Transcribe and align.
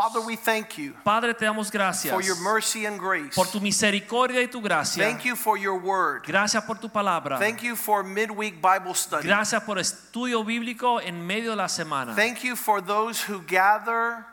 Father, 0.00 0.20
we 0.26 0.34
thank 0.34 0.78
you 0.78 0.94
Padre, 1.04 1.34
te 1.34 1.44
damos 1.44 1.70
gracias 1.70 2.10
for 2.10 2.22
your 2.22 2.36
mercy 2.36 2.86
and 2.86 2.98
grace. 2.98 3.34
por 3.34 3.46
tu 3.46 3.60
misericordia 3.60 4.40
y 4.40 4.46
tu 4.46 4.62
gracia. 4.62 5.04
Thank 5.04 5.24
you 5.24 5.36
for 5.36 5.58
your 5.58 5.78
word. 5.78 6.22
Gracias 6.26 6.64
por 6.64 6.76
tu 6.76 6.88
palabra. 6.88 7.38
Thank 7.38 7.62
you 7.62 7.76
for 7.76 8.02
midweek 8.02 8.62
Bible 8.62 8.94
study. 8.94 9.26
Gracias 9.26 9.62
por 9.62 9.78
estudio 9.78 10.42
bíblico 10.42 11.02
en 11.02 11.26
medio 11.26 11.50
de 11.50 11.56
la 11.56 11.68
semana. 11.68 12.14
Thank 12.14 12.42
you 12.42 12.56
for 12.56 12.80
those 12.80 13.20
who 13.20 13.42
gather 13.46 14.24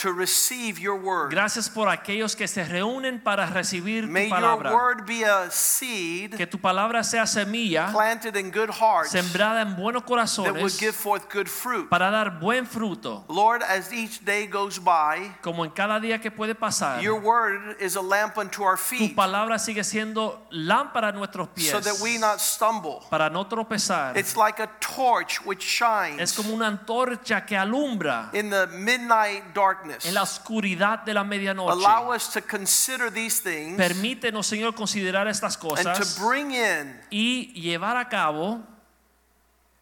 to 0.00 0.12
receive 0.12 0.78
your 0.80 0.96
word. 0.96 1.30
Gracias 1.30 1.68
por 1.68 1.88
aquellos 1.88 2.36
que 2.36 2.46
se 2.46 2.64
reúnen 2.64 3.20
para 3.20 3.46
recibir 3.46 4.04
tu 4.04 4.10
May 4.12 4.28
your 4.28 4.62
word 4.72 5.06
be 5.06 5.24
a 5.24 5.50
seed 5.50 6.36
Que 6.36 6.46
tu 6.46 6.58
palabra 6.58 7.02
sea 7.02 7.26
semilla 7.26 7.90
planted 7.92 8.36
in 8.36 8.50
good 8.50 8.70
hearts 8.70 9.10
sembrada 9.10 9.62
en 9.62 9.74
buenos 9.74 10.04
corazones 10.04 10.52
that 10.52 10.62
would 10.62 10.78
give 10.78 10.92
forth 10.94 11.28
good 11.32 11.48
fruit. 11.48 11.88
para 11.88 12.10
dar 12.10 12.38
buen 12.38 12.64
fruto. 12.66 13.24
Lord, 13.28 13.62
as 13.62 13.92
each 13.92 14.24
day 14.24 14.46
goes 14.46 14.78
by, 14.78 15.36
Como 15.42 15.64
en 15.64 15.70
cada 15.70 15.98
día 15.98 16.20
que 16.20 16.30
puede 16.30 16.54
pasar, 16.54 17.02
your 17.02 17.20
word 17.20 17.76
is 17.80 17.96
a 17.96 18.02
lamp 18.02 18.38
unto 18.38 18.62
our 18.62 18.76
feet. 18.78 19.10
tu 19.10 19.14
palabra 19.16 19.58
sigue 19.58 19.82
siendo 19.82 20.46
lámpara 20.50 21.08
a 21.08 21.12
nuestros 21.12 21.48
pies 21.48 21.70
so 21.70 21.80
that 21.80 22.00
we 22.00 22.18
not 22.18 22.38
stumble. 22.38 23.00
para 23.10 23.28
no 23.30 23.46
tropezar. 23.46 24.16
It's 24.16 24.36
like 24.36 24.60
a 24.62 24.68
torch 24.80 25.44
which 25.44 25.62
shines. 25.62 26.20
Es 26.20 26.32
como 26.32 26.54
una 26.54 26.68
antorcha 26.68 27.44
que 27.44 27.56
alumbra 27.56 28.30
in 28.32 28.50
the 28.50 28.66
midnight 28.68 29.54
darkness. 29.54 29.87
En 30.04 30.14
la 30.14 30.22
oscuridad 30.22 31.04
de 31.04 31.14
la 31.14 31.24
medianoche. 31.24 31.72
Allow 31.72 32.14
us 32.14 32.30
to 32.30 32.40
consider 32.42 33.12
these 33.12 33.40
things 33.42 33.76
Permítenos, 33.76 34.46
Señor, 34.46 34.74
considerar 34.74 35.28
estas 35.28 35.56
and 35.56 35.70
cosas 35.70 36.16
to 36.16 36.26
bring 36.26 36.52
in 36.52 37.00
y 37.10 37.52
llevar 37.54 37.96
a 37.96 38.08
cabo 38.08 38.62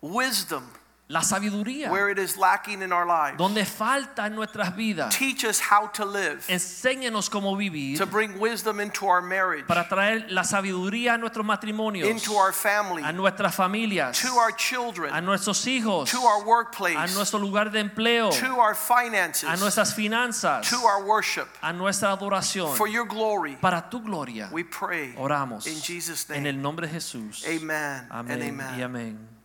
wisdom 0.01 0.65
la 1.09 1.21
sabiduría 1.23 1.89
where 1.91 2.11
it 2.11 2.19
is 2.19 2.37
lacking 2.37 2.83
in 2.83 2.93
our 2.93 3.07
lives. 3.07 3.39
donde 3.39 3.65
falta 3.65 4.27
en 4.27 4.35
nuestras 4.35 4.75
vidas. 4.75 5.17
Teach 5.17 5.45
us 5.45 5.61
how 5.61 5.87
to 5.93 6.05
live, 6.05 6.45
Enséñenos 6.49 7.31
cómo 7.31 7.57
vivir 7.57 7.97
to 7.99 8.07
bring 8.07 8.39
wisdom 8.41 8.81
into 8.81 9.07
our 9.07 9.23
marriage, 9.23 9.67
para 9.69 9.89
traer 9.89 10.27
la 10.31 10.43
sabiduría 10.43 11.15
a 11.15 11.19
nuestros 11.19 11.47
matrimonios, 11.47 12.09
into 12.09 12.35
our 12.37 12.53
family, 12.53 13.03
a 13.05 13.13
nuestras 13.13 13.55
familias, 13.55 14.21
to 14.21 14.35
our 14.37 14.49
a 14.51 14.57
children, 14.57 15.25
nuestros 15.25 15.65
hijos, 15.67 16.11
to 16.11 16.19
our 16.19 16.43
a 16.43 16.45
workplace, 16.45 17.15
nuestro 17.15 17.39
lugar 17.39 17.71
de 17.71 17.79
empleo, 17.79 18.31
to 18.31 18.59
our 18.59 18.75
finances, 18.75 19.49
a 19.49 19.57
nuestras 19.57 19.95
finanzas, 19.95 20.69
to 20.69 20.77
our 20.85 21.05
worship. 21.05 21.47
a 21.63 21.73
nuestra 21.73 22.11
adoración. 22.11 22.75
For 22.77 22.89
your 22.89 23.07
glory, 23.07 23.57
Para 23.61 23.89
tu 23.89 24.01
gloria, 24.01 24.49
we 24.53 24.65
pray. 24.65 25.15
oramos 25.17 25.67
In 25.69 25.81
Jesus' 25.81 26.29
en 26.31 26.43
name. 26.43 26.49
el 26.49 26.57
nombre 26.61 26.89
de 26.89 26.95
Jesús. 26.95 27.45
Amen 27.47 28.07
and 28.11 28.31
Amén 28.33 28.41
y 28.77 28.83
amen. 28.83 28.83
amén. 28.83 29.36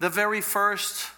The 0.00 0.08
very 0.08 0.40
first 0.40 1.10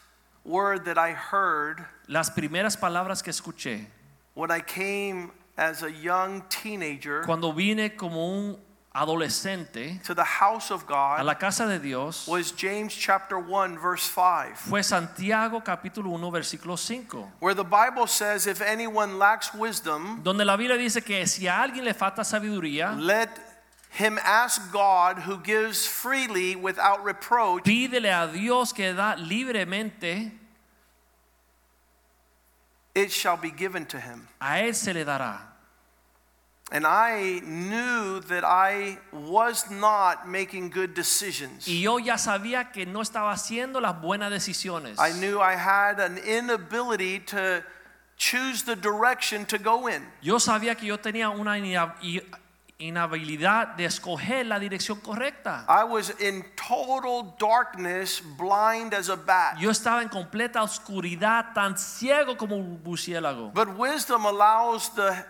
word 0.42 0.86
that 0.86 0.96
I 0.96 1.12
heard 1.12 1.84
Las 2.08 2.30
primeras 2.30 2.76
palabras 2.76 3.22
que 3.22 3.30
escuché 3.30 3.86
when 4.34 4.50
I 4.50 4.60
came 4.60 5.32
as 5.58 5.82
a 5.82 5.90
young 5.90 6.42
teenager 6.48 7.22
cuando 7.26 7.52
vine 7.52 7.90
como 7.90 8.26
un 8.26 8.56
adolescente 8.94 10.00
to 10.02 10.14
the 10.14 10.24
house 10.24 10.70
of 10.70 10.84
a 10.84 10.86
God 10.86 11.24
la 11.26 11.34
casa 11.34 11.66
de 11.66 11.78
Dios 11.78 12.26
was 12.26 12.52
James 12.52 12.94
chapter 12.94 13.38
1 13.38 13.78
verse 13.78 14.04
5 14.08 14.56
fue 14.56 14.82
Santiago 14.82 15.60
capítulo 15.60 16.10
1 16.10 16.30
versículo 16.30 16.78
5 16.78 17.32
where 17.40 17.54
the 17.54 17.62
Bible 17.62 18.06
says 18.06 18.46
if 18.46 18.62
anyone 18.62 19.18
lacks 19.18 19.52
wisdom 19.54 20.22
donde 20.24 20.44
la 20.44 20.56
Biblia 20.56 20.78
dice 20.78 21.04
que 21.04 21.26
si 21.26 21.46
a 21.46 21.62
alguien 21.62 21.84
le 21.84 21.92
falta 21.92 22.24
sabiduría 22.24 22.96
let 22.98 23.28
him 23.90 24.18
ask 24.22 24.72
God 24.72 25.18
who 25.20 25.38
gives 25.38 25.86
freely 25.86 26.56
without 26.56 27.04
reproach. 27.04 27.64
Pídele 27.64 28.10
a 28.10 28.32
Dios 28.32 28.72
que 28.72 28.92
da 28.94 29.16
libremente. 29.16 30.30
It 32.94 33.10
shall 33.10 33.36
be 33.36 33.50
given 33.50 33.86
to 33.86 34.00
him. 34.00 34.28
A 34.40 34.62
él 34.62 34.74
se 34.74 34.92
le 34.92 35.04
dará. 35.04 35.38
And 36.72 36.86
I 36.86 37.40
knew 37.44 38.20
that 38.28 38.44
I 38.44 38.98
was 39.12 39.68
not 39.72 40.28
making 40.28 40.70
good 40.70 40.94
decisions. 40.94 41.66
Y 41.66 41.82
yo 41.82 41.98
ya 41.98 42.14
sabía 42.14 42.72
que 42.72 42.86
no 42.86 43.00
estaba 43.00 43.32
haciendo 43.32 43.80
las 43.80 44.00
buenas 44.00 44.30
decisiones. 44.30 44.96
I 45.00 45.12
knew 45.18 45.40
I 45.40 45.56
had 45.56 45.98
an 45.98 46.16
inability 46.18 47.18
to 47.26 47.64
choose 48.16 48.62
the 48.62 48.76
direction 48.76 49.46
to 49.46 49.58
go 49.58 49.88
in. 49.88 50.02
Yo 50.20 50.36
sabía 50.36 50.76
que 50.76 50.86
yo 50.86 50.98
tenía 50.98 51.30
una 51.30 51.58
inhabilidad 52.80 53.76
de 53.76 53.84
escoger 53.84 54.46
la 54.46 54.58
dirección 54.58 55.00
correcta 55.00 55.64
I 55.68 55.84
was 55.84 56.12
in 56.20 56.44
total 56.56 57.34
darkness 57.38 58.22
blind 58.38 58.94
as 58.94 59.08
a 59.08 59.16
bat 59.16 59.58
yo 59.58 59.70
estaba 59.70 60.02
en 60.02 60.08
completa 60.08 60.62
oscuridad 60.62 61.52
tan 61.54 61.76
ciego 61.78 62.36
como 62.36 62.56
un 62.56 62.82
murciélago 62.82 63.52
But 63.52 63.68
wisdom 63.78 64.26
allows 64.26 64.92
the 64.94 65.24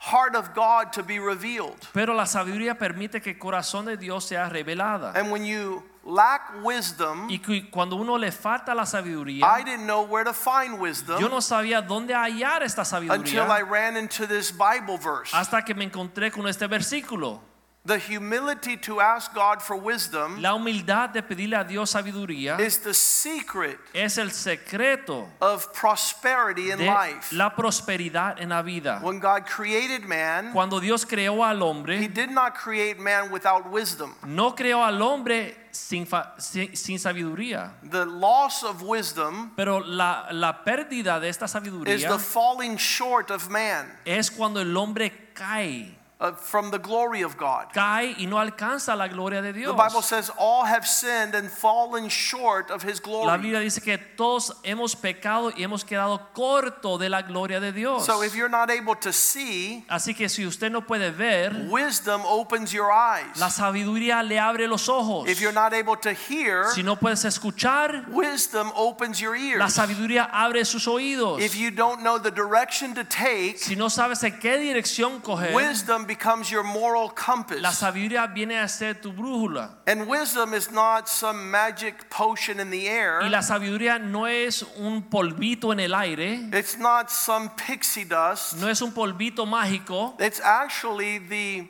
heart 0.00 0.34
of 0.34 0.54
God 0.54 0.92
to 0.92 1.02
be 1.02 1.18
revealed. 1.18 1.76
Pero 1.92 2.14
la 2.14 2.26
sabiduría 2.26 2.78
permite 2.78 3.20
que 3.20 3.30
el 3.30 3.38
corazón 3.38 3.84
de 3.84 3.96
Dios 3.96 4.24
sea 4.24 4.48
revelada. 4.48 5.12
And 5.14 5.30
when 5.30 5.44
you 5.44 5.84
lack 6.10 6.52
wisdom, 6.62 7.28
Y 7.30 7.38
cuando 7.70 7.96
uno 7.96 8.18
le 8.18 8.32
falta 8.32 8.74
la 8.74 8.84
sabiduría, 8.84 9.44
I 9.46 9.62
didn't 9.64 9.84
know 9.86 10.02
where 10.04 10.24
to 10.24 10.34
find 10.34 10.78
wisdom 10.80 11.20
yo 11.20 11.28
no 11.28 11.40
sabía 11.40 11.80
dónde 11.80 12.14
hallar 12.14 12.62
esta 12.62 12.84
sabiduría 12.84 13.42
until 13.42 13.50
I 13.50 13.62
ran 13.62 13.96
into 13.96 14.26
this 14.26 14.52
Bible 14.52 14.98
verse. 14.98 15.34
hasta 15.34 15.62
que 15.64 15.74
me 15.74 15.84
encontré 15.84 16.30
con 16.30 16.46
este 16.48 16.66
versículo. 16.66 17.40
The 17.82 17.98
humility 17.98 18.76
to 18.76 19.00
ask 19.00 19.34
God 19.34 19.62
for 19.62 19.74
wisdom 19.74 20.42
La 20.42 20.52
humildad 20.52 21.14
de 21.14 21.22
pedirle 21.22 21.56
a 21.56 21.64
Dios 21.64 21.90
sabiduría 21.90 22.60
is 22.60 22.78
the 22.78 22.92
secret 22.92 23.78
es 23.94 24.18
el 24.18 24.30
secreto 24.30 25.26
of 25.40 25.72
prosperity 25.72 26.70
in 26.72 26.78
de 26.78 26.84
life. 26.84 27.32
la 27.32 27.48
prosperidad 27.56 28.38
en 28.38 28.50
la 28.50 28.60
vida. 28.60 29.00
When 29.02 29.18
God 29.18 29.46
created 29.46 30.04
man, 30.04 30.52
Cuando 30.52 30.78
Dios 30.78 31.06
creó 31.06 31.42
al 31.42 31.60
He 31.86 32.06
did 32.06 32.30
not 32.30 32.54
create 32.54 32.98
man 32.98 33.30
without 33.30 33.70
wisdom. 33.70 34.14
no 34.26 34.54
creó 34.54 34.84
al 34.84 35.00
hombre 35.00 35.56
sin, 35.70 36.06
sin, 36.38 36.76
sin 36.76 36.98
sabiduría. 36.98 37.72
The 37.82 38.04
loss 38.04 38.62
of 38.62 38.82
wisdom 38.82 39.52
Pero 39.56 39.80
la, 39.80 40.28
la 40.32 40.64
pérdida 40.64 41.18
de 41.18 41.28
esta 41.30 41.46
is 41.86 42.02
the 42.02 42.18
falling 42.18 42.76
short 42.76 43.30
of 43.30 43.48
man 43.48 43.90
es 44.04 44.30
cuando 44.30 44.60
el 44.60 44.76
hombre 44.76 45.30
cae. 45.34 45.99
Uh, 46.20 46.32
from 46.32 46.70
the 46.70 46.78
glory 46.78 47.22
of 47.22 47.36
God. 47.36 47.72
cae 47.72 48.14
y 48.18 48.26
no 48.26 48.38
alcanza 48.38 48.94
la 48.96 49.08
gloria 49.08 49.40
de 49.42 49.52
The 49.52 49.72
Bible 49.72 50.02
says 50.02 50.30
all 50.38 50.64
have 50.64 50.86
sinned 50.86 51.34
and 51.34 51.50
fallen 51.50 52.08
short 52.08 52.70
of 52.70 52.82
his 52.82 53.00
glory. 53.00 53.26
La. 53.26 53.36
Biblia 53.36 53.60
dice 53.60 53.80
que 53.80 53.98
todos 53.98 54.52
hemos 54.62 54.94
pecado 54.94 55.50
y 55.56 55.62
hemos 55.62 55.84
quedado 55.84 56.20
corto 56.34 56.98
de 56.98 57.08
la 57.08 57.22
gloria 57.22 57.60
de 57.60 57.72
Dios. 57.72 58.04
So 58.06 58.22
if 58.22 58.34
you're 58.34 58.50
not 58.50 58.70
able 58.70 58.94
to 58.96 59.12
see, 59.12 59.84
Así 59.88 60.14
que 60.14 60.28
si 60.28 60.44
usted 60.46 60.70
no 60.70 60.82
puede 60.82 61.10
ver, 61.10 61.68
wisdom 61.70 62.22
opens 62.24 62.72
your 62.72 62.90
eyes. 62.92 63.38
la 63.38 63.48
sabiduría 63.48 64.22
le 64.22 64.38
abre 64.38 64.68
los 64.68 64.88
ojos. 64.88 65.28
If 65.28 65.40
you're 65.40 65.52
not 65.54 65.72
able 65.72 65.96
to 65.96 66.12
hear, 66.12 66.66
Si 66.74 66.82
no 66.82 66.96
puedes 66.96 67.24
escuchar, 67.24 68.06
wisdom 68.10 68.70
opens 68.74 69.20
your 69.20 69.34
ears. 69.36 69.58
la 69.58 69.68
sabiduría 69.68 70.28
abre 70.32 70.64
sus 70.64 70.86
oídos. 70.86 71.40
If 71.40 71.56
you 71.56 71.70
don't 71.70 72.02
know 72.02 72.18
the 72.18 72.30
direction 72.30 72.94
to 72.94 73.04
take, 73.04 73.58
Si 73.58 73.74
no 73.76 73.88
sabes 73.88 74.22
en 74.22 74.38
qué 74.38 74.58
dirección 74.58 75.20
coger, 75.20 75.54
wisdom 75.54 76.06
becomes 76.10 76.50
your 76.50 76.64
moral 76.64 77.06
la 77.06 77.14
compass. 77.14 77.78
sabiduría 77.78 78.26
viene 78.26 78.58
a 78.58 78.66
ser 78.68 78.94
tu 79.00 79.12
brújula. 79.12 79.70
And 79.86 80.08
wisdom 80.08 80.54
is 80.54 80.70
not 80.70 81.08
some 81.08 81.50
magic 81.50 82.10
potion 82.10 82.58
in 82.58 82.70
the 82.70 82.88
air. 82.88 83.20
Y 83.22 83.28
la 83.28 83.42
sabiduría 83.42 83.98
no 84.00 84.26
es 84.26 84.64
un 84.78 85.02
polvito 85.02 85.72
en 85.72 85.78
el 85.80 85.94
aire, 85.94 86.48
It's 86.52 86.76
not 86.78 87.10
some 87.10 87.50
pixie 87.56 88.04
dust. 88.04 88.54
no 88.60 88.68
es 88.68 88.82
un 88.82 88.92
polvito 88.92 89.46
mágico, 89.46 90.14
It's 90.20 90.40
actually 90.40 91.18
the 91.18 91.68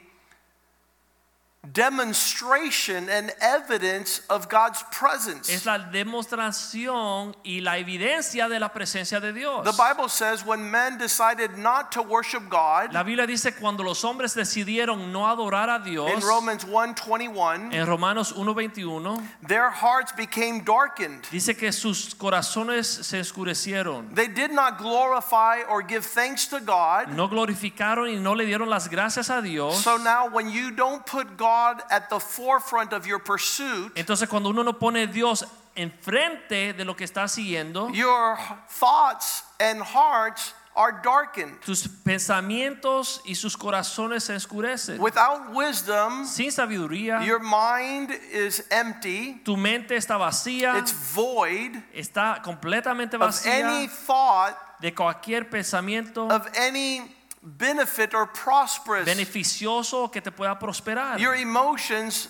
demonstration 1.72 3.10
and 3.10 3.30
evidence 3.40 4.22
of 4.30 4.48
God's 4.48 4.82
presence. 4.90 5.50
Es 5.50 5.66
la 5.66 5.78
demostración 5.78 7.36
y 7.44 7.60
la 7.60 7.76
evidencia 7.76 8.48
de 8.48 8.58
la 8.58 8.70
presencia 8.70 9.20
de 9.20 9.34
Dios. 9.34 9.64
The 9.64 9.72
Bible 9.72 10.08
says 10.08 10.44
when 10.44 10.70
men 10.70 10.96
decided 10.96 11.58
not 11.58 11.92
to 11.92 12.02
worship 12.02 12.48
God 12.48 12.94
La 12.94 13.02
Biblia 13.02 13.26
dice 13.26 13.52
cuando 13.60 13.82
los 13.82 14.02
hombres 14.04 14.34
decidieron 14.34 15.12
no 15.12 15.26
adorar 15.28 15.68
a 15.68 15.84
Dios 15.84 16.10
in 16.10 16.20
Romans 16.22 16.64
1:21, 16.64 17.74
en 17.74 17.86
Romanos 17.86 18.32
1:21 18.32 19.22
their 19.46 19.70
hearts 19.70 20.12
became 20.16 20.64
darkened. 20.64 21.26
dice 21.30 21.54
que 21.54 21.72
sus 21.72 22.14
corazones 22.14 22.86
se 22.86 23.20
oscurecieron. 23.20 24.14
They 24.14 24.28
did 24.28 24.50
not 24.50 24.78
glorify 24.78 25.62
or 25.68 25.82
give 25.86 26.06
thanks 26.06 26.48
to 26.48 26.60
God. 26.60 27.08
No 27.08 27.28
glorificaron 27.28 28.08
y 28.08 28.18
no 28.18 28.34
le 28.34 28.46
dieron 28.46 28.70
las 28.70 28.88
gracias 28.88 29.28
a 29.28 29.42
Dios. 29.42 29.84
So 29.84 29.98
now 29.98 30.26
when 30.26 30.50
you 30.50 30.70
don't 30.70 31.04
put 31.04 31.36
God 31.36 31.49
at 31.90 32.08
the 32.08 32.18
forefront 32.20 32.92
of 32.92 33.06
your 33.06 33.18
pursuit, 33.18 33.92
Entonces 33.96 34.28
cuando 34.28 34.50
uno 34.50 34.62
no 34.62 34.72
pone 34.78 35.02
a 35.02 35.06
Dios 35.06 35.44
enfrente 35.76 36.72
de 36.72 36.84
lo 36.84 36.94
que 36.94 37.04
está 37.04 37.28
siguiendo, 37.28 37.90
your 37.92 38.36
thoughts 38.68 39.44
and 39.60 39.80
hearts 39.82 40.54
are 40.76 41.00
darkened. 41.02 41.60
tus 41.64 41.88
pensamientos 42.04 43.20
y 43.24 43.34
sus 43.34 43.56
corazones 43.56 44.24
se 44.24 44.34
oscurecen. 44.34 44.98
Without 45.00 45.50
wisdom, 45.52 46.24
Sin 46.24 46.50
sabiduría, 46.50 47.24
your 47.24 47.40
mind 47.40 48.10
is 48.32 48.64
empty, 48.70 49.40
tu 49.44 49.56
mente 49.56 49.96
está 49.96 50.16
vacía, 50.16 50.78
it's 50.78 50.92
void 50.92 51.76
está 51.94 52.40
completamente 52.42 53.16
vacía. 53.16 53.60
of 53.60 53.66
any 53.66 53.88
thought 53.88 54.56
de 54.80 54.92
cualquier 54.92 55.48
pensamiento 55.50 56.30
of 56.30 56.46
any 56.56 57.14
benefit 57.42 58.14
or 58.14 58.26
prosperous. 58.26 59.06
beneficioso 59.06 60.10
que 60.10 60.20
te 60.20 60.30
pueda 60.30 60.58
prosperar. 60.58 61.18
Your 61.18 61.34
emotions 61.34 62.28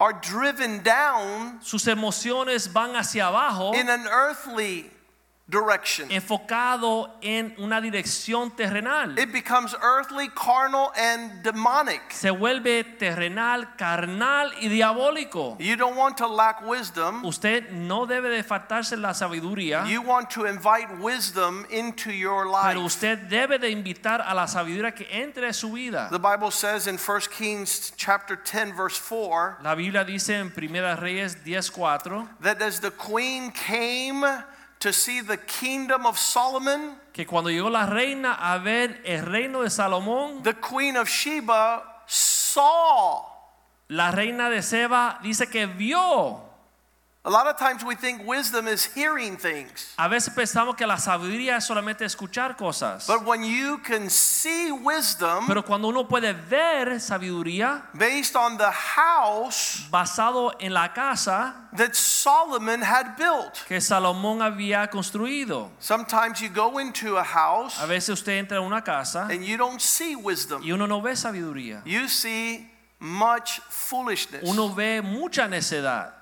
are 0.00 0.12
driven 0.12 0.82
down 0.82 1.58
Sus 1.60 1.86
emociones 1.86 2.66
van 2.68 2.94
hacia 2.94 3.26
abajo, 3.26 3.74
in 3.74 3.88
an 3.88 4.06
earthly 4.08 4.90
direction. 5.48 6.10
enfocado 6.10 7.16
en 7.22 7.54
una 7.58 7.80
dirección 7.80 8.50
terrenal. 8.54 9.18
It 9.18 9.32
becomes 9.32 9.74
earthly, 9.82 10.28
carnal, 10.28 10.92
and 10.96 11.42
demonic. 11.42 12.02
Se 12.12 12.30
vuelve 12.30 12.84
terrenal, 12.98 13.74
carnal 13.76 14.52
y 14.60 14.68
diabólico. 14.68 15.56
You 15.58 15.76
don't 15.76 15.96
want 15.96 16.18
to 16.18 16.26
lack 16.26 16.60
wisdom. 16.66 17.24
Usted 17.24 17.70
no 17.70 18.06
debe 18.06 18.28
de 18.28 18.42
faltarse 18.42 18.96
la 18.96 19.14
sabiduría, 19.14 19.86
You 19.88 20.02
want 20.02 20.30
to 20.30 20.44
invite 20.46 20.98
wisdom 21.00 21.64
into 21.70 22.10
your 22.12 22.46
life. 22.46 22.68
pero 22.68 22.82
usted 22.84 23.18
debe 23.28 23.58
de 23.58 23.70
invitar 23.70 24.20
a 24.20 24.34
la 24.34 24.46
sabiduría 24.46 24.94
que 24.94 25.06
entre 25.10 25.48
a 25.48 25.52
su 25.52 25.72
vida. 25.72 26.08
The 26.10 26.18
Bible 26.18 26.50
says 26.50 26.86
in 26.86 26.98
1 26.98 27.20
Kings 27.36 27.92
chapter 27.96 28.36
10 28.36 28.76
verse 28.76 28.98
4 28.98 29.58
La 29.62 29.74
Biblia 29.74 30.04
dice 30.04 30.34
en 30.34 30.50
Primera 30.50 30.94
Reyes 30.96 31.36
10:4 31.44 32.28
that 32.40 32.60
as 32.60 32.80
the 32.80 32.90
queen 32.90 33.50
came 33.50 34.24
to 34.80 34.92
see 34.92 35.20
the 35.20 35.38
kingdom 35.38 36.06
of 36.06 36.18
Solomon, 36.18 36.96
que 37.12 37.26
cuando 37.26 37.50
llegó 37.50 37.70
la 37.70 37.86
reina 37.86 38.34
a 38.34 38.58
ver 38.58 39.00
el 39.04 39.26
reino 39.26 39.62
de 39.62 39.70
Salomón, 39.70 40.42
the 40.42 40.54
queen 40.54 40.96
of 40.96 41.08
Sheba 41.08 42.04
saw. 42.06 43.24
la 43.88 44.10
reina 44.10 44.50
de 44.50 44.62
Seba 44.62 45.18
dice 45.22 45.48
que 45.48 45.66
vio. 45.66 46.47
A 47.24 47.30
lot 47.30 47.46
of 47.48 47.58
times 47.58 47.84
we 47.84 47.94
think 47.96 48.24
wisdom 48.26 48.68
is 48.68 48.84
hearing 48.94 49.36
things. 49.36 49.92
A 49.98 50.08
veces 50.08 50.32
pensamos 50.32 50.76
que 50.76 50.86
la 50.86 50.96
sabiduría 50.96 51.56
es 51.56 51.66
solamente 51.66 52.04
escuchar 52.04 52.56
cosas. 52.56 53.06
But 53.06 53.26
when 53.26 53.42
you 53.44 53.78
can 53.78 54.08
see 54.08 54.70
wisdom 54.70 55.46
Pero 55.46 55.62
cuando 55.62 55.88
uno 55.88 56.04
puede 56.04 56.32
ver 56.32 57.00
sabiduría 57.00 57.82
based 57.92 58.34
on 58.36 58.56
the 58.56 58.70
house 58.70 59.86
basado 59.90 60.52
en 60.60 60.72
la 60.72 60.88
casa 60.94 61.68
that 61.76 61.94
Solomon 61.94 62.80
had 62.80 63.16
built. 63.18 63.64
que 63.66 63.80
Salomón 63.80 64.40
había 64.40 64.88
construido. 64.88 65.70
Sometimes 65.80 66.40
you 66.40 66.48
go 66.48 66.78
into 66.78 67.16
a 67.18 67.24
house 67.24 67.78
A 67.82 67.86
veces 67.86 68.10
usted 68.10 68.38
entra 68.38 68.58
en 68.58 68.62
una 68.62 68.82
casa 68.82 69.26
and 69.30 69.44
you 69.44 69.58
don't 69.58 69.80
see 69.82 70.14
wisdom. 70.14 70.62
y 70.62 70.70
uno 70.70 70.86
no 70.86 71.00
ve 71.02 71.12
sabiduría. 71.16 71.82
You 71.84 72.08
see 72.08 72.70
much 73.00 73.60
foolishness. 73.68 74.44
Uno 74.48 74.68
ve 74.68 75.02
mucha 75.02 75.48
necedad. 75.48 76.12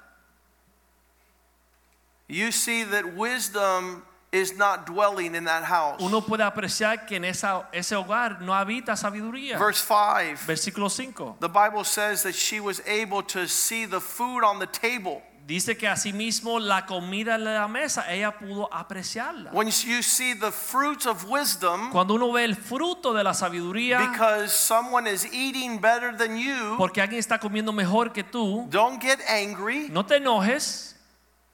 You 2.29 2.51
see 2.51 2.83
that 2.85 3.15
wisdom 3.17 4.03
is 4.33 4.57
not 4.59 4.87
dwelling 4.87 5.35
in 5.35 5.45
that 5.45 5.63
house. 5.65 6.01
Uno 6.01 6.21
puede 6.21 6.43
apreciar 6.43 7.07
que 7.07 7.17
en 7.17 7.25
esa, 7.25 7.69
ese 7.73 7.95
hogar 7.95 8.41
no 8.41 8.53
habita 8.53 8.97
sabiduría. 8.97 9.59
Verse 9.59 9.81
5, 9.83 10.45
Versículo 10.47 10.91
5. 10.91 11.37
the 11.41 11.49
Bible 11.49 11.85
says 11.85 12.23
that 12.25 12.35
she 12.35 12.59
was 12.61 12.83
able 12.87 13.23
to 13.23 13.47
see 13.47 13.87
the 13.87 14.01
food 14.01 14.43
on 14.45 14.59
the 14.59 14.67
table. 14.67 15.23
Dice 15.47 15.77
que 15.79 15.87
asimismo 15.87 16.59
la 16.59 16.87
comida 16.87 17.37
en 17.37 17.45
la 17.45 17.69
mesa, 17.69 18.05
ella 18.13 18.33
pudo 18.37 18.69
apreciarla. 18.73 19.53
When 19.53 19.69
you 19.69 20.03
see 20.03 20.35
the 20.35 20.51
fruits 20.51 21.07
of 21.07 21.25
wisdom, 21.31 21.93
Cuando 21.93 22.15
uno 22.15 22.33
ve 22.33 22.43
el 22.45 22.57
fruto 22.57 23.15
de 23.15 23.23
la 23.23 23.33
sabiduría, 23.33 24.11
because 24.11 24.53
someone 24.53 25.07
is 25.07 25.25
eating 25.33 25.79
better 25.81 26.13
than 26.17 26.37
you, 26.37 26.75
porque 26.77 27.01
alguien 27.01 27.21
está 27.21 27.39
comiendo 27.39 27.73
mejor 27.73 28.13
que 28.13 28.25
tú, 28.25 28.69
don't 28.71 29.01
get 29.01 29.21
angry. 29.29 29.89
no 29.89 30.05
te 30.05 30.17
enojes, 30.17 30.96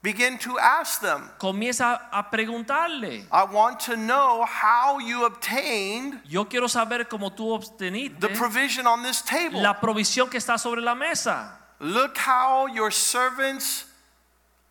Begin 0.03 0.37
to 0.39 0.59
ask 0.59 0.99
them. 0.99 1.29
comienza 1.39 2.09
a 2.11 2.21
preguntarle. 2.23 3.25
I 3.31 3.45
want 3.45 3.79
to 3.85 3.95
know 3.95 4.43
how 4.43 4.99
you 4.99 5.25
obtained 5.25 6.19
Yo 6.27 6.43
quiero 6.43 6.67
saber 6.67 7.07
cómo 7.07 7.33
tú 7.33 7.57
the 8.19 8.27
provision 8.29 8.85
on 8.85 9.01
this 9.01 9.21
table. 9.21 9.61
la 9.61 9.79
provisión 9.79 10.29
que 10.29 10.37
está 10.37 10.59
sobre 10.59 10.81
la 10.81 10.93
mesa. 10.93 11.57
Look 11.79 12.17
how 12.17 12.67
your 12.67 12.91
servants 12.91 13.85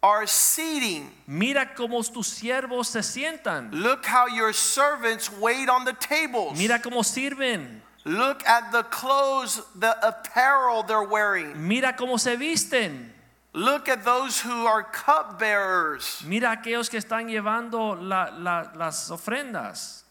are 0.02 0.26
seating. 0.26 1.10
Mira 1.26 1.74
cómo 1.74 2.02
tus 2.02 2.26
siervos 2.26 2.88
se 2.88 3.00
sientan. 3.00 3.70
Look 3.72 4.04
how 4.04 4.26
your 4.26 4.52
servants 4.52 5.30
wait 5.40 5.70
on 5.70 5.86
the 5.86 5.94
tables. 5.94 6.58
Mira 6.58 6.78
cómo 6.78 7.02
sirven. 7.02 7.80
Look 8.04 8.44
at 8.46 8.70
the 8.72 8.82
clothes, 8.82 9.62
the 9.76 9.96
apparel 10.06 10.82
they're 10.82 11.08
wearing. 11.08 11.66
Mira 11.66 11.94
cómo 11.96 12.18
se 12.18 12.36
visten. 12.36 13.12
Look 13.54 13.88
at 13.88 14.04
those 14.04 14.40
who 14.40 14.66
are 14.66 14.82
cupbearers. 14.82 16.22
Mira 16.24 16.52
aquellos 16.52 16.88
que 16.88 16.98
están 16.98 17.28
llevando 17.28 17.94
la- 18.00 18.30
la- 18.38 18.70
las 18.74 19.10
ofrendas. 19.10 20.04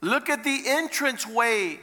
Look 0.00 0.30
at 0.30 0.42
the 0.42 0.66
entranceway, 0.68 1.78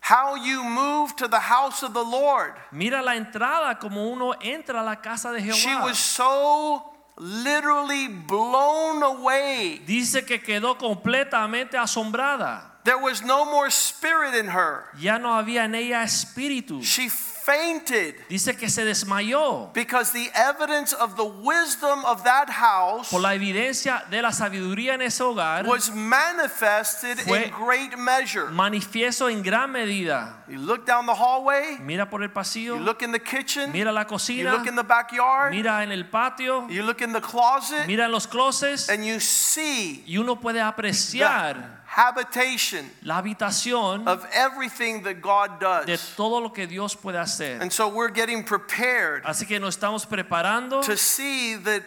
how 0.00 0.34
you 0.34 0.62
move 0.64 1.14
to 1.16 1.28
the 1.28 1.38
house 1.38 1.82
of 1.82 1.94
the 1.94 2.02
Lord. 2.04 2.54
Mira 2.72 3.02
la 3.02 3.12
entrada 3.14 3.78
como 3.78 4.10
uno 4.12 4.34
entra 4.42 4.80
a 4.80 4.84
la 4.84 4.96
casa 4.96 5.32
de 5.32 5.40
Jehová. 5.40 5.54
She 5.56 5.74
was 5.76 5.98
so 5.98 6.82
literally 7.16 8.08
blown 8.08 9.02
away. 9.02 9.78
Dice 9.86 10.26
que 10.26 10.38
quedó 10.40 10.76
completamente 10.76 11.78
asombrada. 11.78 12.62
There 12.84 12.98
was 12.98 13.22
no 13.22 13.44
more 13.46 13.70
spirit 13.70 14.34
in 14.34 14.48
her. 14.48 14.88
Ya 14.98 15.18
no 15.18 15.30
había 15.30 15.64
en 15.64 15.74
ella 15.76 16.02
espíritu. 16.02 16.82
She 16.82 17.08
fainted 17.46 18.14
Dice 18.28 18.56
que 18.56 18.68
se 18.68 18.84
desmayó 18.84 19.72
because 19.72 20.10
the 20.12 20.28
evidence 20.34 20.92
of 20.92 21.14
the 21.16 21.24
wisdom 21.24 22.04
of 22.04 22.24
that 22.24 22.48
house 22.50 23.08
por 23.10 23.20
la 23.20 23.34
evidencia 23.34 24.02
de 24.10 24.20
la 24.20 24.30
sabiduría 24.32 24.94
en 24.94 25.02
ese 25.02 25.22
hogar. 25.22 25.64
was 25.64 25.90
manifested 25.94 27.18
Fue- 27.20 27.44
in 27.44 27.50
great 27.52 27.96
measure. 27.96 28.46
Manifiesto 28.50 29.28
en 29.30 29.42
gran 29.42 29.70
medida. 29.70 30.42
You 30.48 30.58
look 30.58 30.86
down 30.86 31.06
the 31.06 31.14
hallway, 31.14 31.78
Mira 31.80 32.06
por 32.10 32.22
el 32.22 32.28
pasillo. 32.30 32.76
you 32.76 32.82
look 32.82 33.02
in 33.02 33.12
the 33.12 33.20
kitchen, 33.20 33.70
Mira 33.72 33.92
la 33.92 34.04
cocina. 34.04 34.50
you 34.50 34.50
look 34.58 34.66
in 34.66 34.74
the 34.76 34.84
backyard, 34.84 35.52
Mira 35.52 35.82
en 35.82 35.92
el 35.92 36.04
patio. 36.04 36.66
you 36.68 36.82
look 36.82 37.00
in 37.00 37.12
the 37.12 37.20
closet, 37.20 37.86
Mira 37.86 38.04
en 38.06 38.12
los 38.12 38.26
closets. 38.26 38.88
and 38.88 39.04
you 39.04 39.20
see 39.20 40.02
Y 40.06 40.16
uno 40.18 40.36
puede 40.36 40.60
apreciar 40.60 41.84
habitation 41.96 42.90
la 43.02 43.22
habitación 43.22 44.06
of 44.06 44.26
everything 44.32 45.02
that 45.02 45.20
God 45.22 45.58
does. 45.58 45.86
de 45.86 45.96
todo 46.16 46.40
lo 46.40 46.50
que 46.50 46.66
Dios 46.66 46.94
puede 46.94 47.18
hacer. 47.18 47.60
And 47.60 47.72
so 47.72 47.88
we're 47.88 48.10
getting 48.12 48.44
prepared 48.44 49.22
Así 49.24 49.46
que 49.46 49.58
nos 49.58 49.76
estamos 49.76 50.06
preparando 50.06 50.82
to 50.82 50.96
see 50.96 51.56
that 51.56 51.82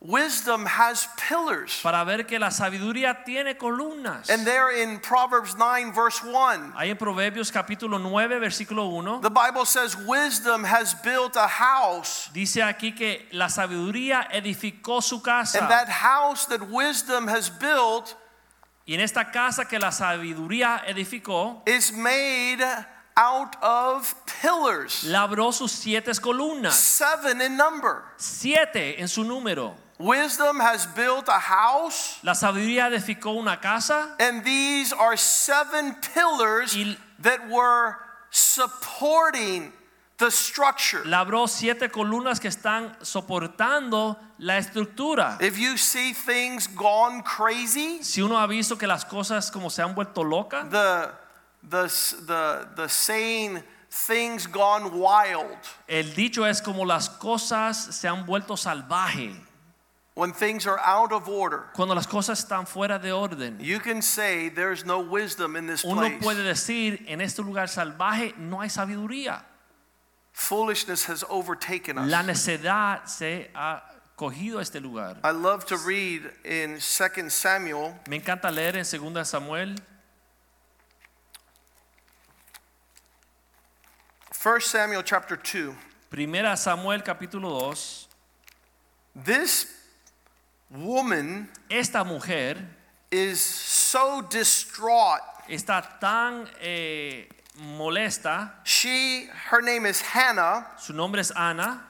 wisdom 0.00 0.66
has 0.66 1.08
pillars. 1.16 1.80
para 1.82 2.04
ver 2.04 2.24
que 2.24 2.38
la 2.38 2.50
sabiduría 2.50 3.24
tiene 3.24 3.54
columnas. 3.56 4.28
And 4.28 4.46
there 4.46 4.70
in 4.70 5.00
Proverbs 5.00 5.56
9, 5.56 5.92
verse 5.92 6.22
1, 6.22 6.74
Ahí 6.76 6.90
en 6.90 6.96
Proverbios 6.96 7.50
capítulo 7.50 7.98
9, 7.98 8.38
versículo 8.38 8.88
1, 8.92 9.22
the 9.22 9.30
Bible 9.30 9.64
says, 9.64 9.96
Wisdom 9.96 10.62
has 10.64 10.94
built 11.02 11.36
a 11.36 11.46
house, 11.48 12.28
dice 12.34 12.62
aquí 12.62 12.94
que 12.94 13.26
la 13.32 13.46
sabiduría 13.48 14.28
edificó 14.30 15.02
su 15.02 15.20
casa. 15.20 15.58
and 15.58 15.70
that 15.70 15.88
house 15.88 16.44
that 16.46 16.68
wisdom 16.70 17.26
has 17.26 17.48
built 17.48 18.14
Y 18.86 18.94
en 18.94 19.00
esta 19.00 19.30
casa 19.30 19.64
que 19.66 19.78
la 19.78 19.90
sabiduría 19.90 20.82
edificó, 20.86 21.62
is 21.66 21.90
made 21.92 22.62
out 23.16 23.56
of 23.62 24.14
pillars, 24.42 25.04
labró 25.04 25.52
sus 25.52 25.72
siete 25.72 26.10
columnas, 26.20 26.74
seven 26.74 27.40
in 27.40 27.56
number. 27.56 28.02
siete 28.18 29.00
en 29.00 29.08
su 29.08 29.24
número. 29.24 29.74
Wisdom 29.98 30.58
has 30.60 30.86
built 30.86 31.28
a 31.28 31.38
house, 31.38 32.18
La 32.22 32.32
sabiduría 32.34 32.88
edificó 32.88 33.36
una 33.38 33.58
casa 33.60 34.16
and 34.18 34.44
these 34.44 34.92
are 34.92 35.16
seven 35.16 35.94
pillars 36.12 36.74
Y- 36.76 36.96
that 37.20 37.48
were 37.48 37.96
supporting 38.30 39.72
the 40.18 40.30
structure. 40.30 41.02
Labró 41.04 41.48
siete 41.48 41.90
columnas 41.90 42.38
que 42.40 42.48
están 42.48 42.96
soportando 43.02 44.16
la 44.38 44.58
estructura. 44.58 45.36
If 45.40 45.58
you 45.58 45.76
see 45.76 46.12
things 46.14 46.68
gone 46.68 47.22
crazy, 47.22 48.02
Si 48.02 48.22
uno 48.22 48.38
ha 48.38 48.46
visto 48.46 48.76
que 48.78 48.86
las 48.86 49.04
cosas 49.04 49.50
como 49.50 49.70
se 49.70 49.82
han 49.82 49.94
vuelto 49.94 50.22
locas, 50.24 50.68
the 50.70 51.10
the 51.68 51.88
the 52.26 52.66
the 52.76 52.88
saying 52.88 53.62
things 54.06 54.46
gone 54.46 54.90
wild 54.92 55.56
el 55.88 56.14
dicho 56.14 56.44
es 56.46 56.60
como 56.60 56.84
las 56.84 57.08
cosas 57.08 57.76
se 57.94 58.08
han 58.08 58.26
vuelto 58.26 58.56
salvaje. 58.56 59.34
when 60.16 60.32
things 60.32 60.64
are 60.66 60.78
out 60.84 61.10
of 61.12 61.28
order. 61.28 61.64
Cuando 61.74 61.92
las 61.94 62.06
cosas 62.06 62.38
están 62.38 62.66
fuera 62.68 63.00
de 63.00 63.10
orden, 63.12 63.58
You 63.60 63.80
can 63.80 64.00
say 64.02 64.48
there's 64.48 64.84
no 64.84 65.00
wisdom 65.00 65.56
in 65.56 65.66
this 65.66 65.82
uno 65.84 66.02
place. 66.02 66.18
puede 66.22 66.42
decir 66.44 67.04
en 67.08 67.20
este 67.20 67.42
lugar 67.42 67.68
salvaje 67.68 68.32
no 68.36 68.60
hay 68.60 68.68
sabiduría. 68.68 69.42
Foolishness 70.34 71.04
has 71.04 71.24
overtaken 71.30 71.96
us. 71.96 72.10
La 72.10 72.22
necedad 72.22 73.06
se 73.06 73.48
ha 73.54 73.80
cogido 74.18 74.60
este 74.60 74.80
lugar. 74.82 75.16
I 75.22 75.30
love 75.30 75.64
to 75.66 75.76
read 75.76 76.22
in 76.44 76.80
2 76.80 77.30
Samuel 77.30 77.94
Me 78.08 78.16
encanta 78.20 78.50
leer 78.52 78.76
en 78.76 78.84
2 78.84 79.24
Samuel, 79.24 79.76
1 84.32 84.60
Samuel 84.60 85.02
chapter 85.04 85.36
2. 85.36 85.72
Primera 86.10 86.56
Samuel 86.56 87.00
capítulo 87.02 87.70
2. 87.72 88.08
This 89.24 89.66
woman 90.68 91.48
Esta 91.70 92.04
mujer 92.04 92.56
is 93.10 93.40
so 93.40 94.20
distraught. 94.20 95.20
está 95.48 95.80
tan 96.00 96.48
eh, 96.60 97.28
molesta. 97.60 98.50
She 98.64 99.28
her 99.48 99.60
name 99.60 99.86
is 99.86 100.00
Hannah 100.00 100.66
Su 100.78 100.92
nombre 100.92 101.20
es 101.20 101.30
Ana 101.30 101.82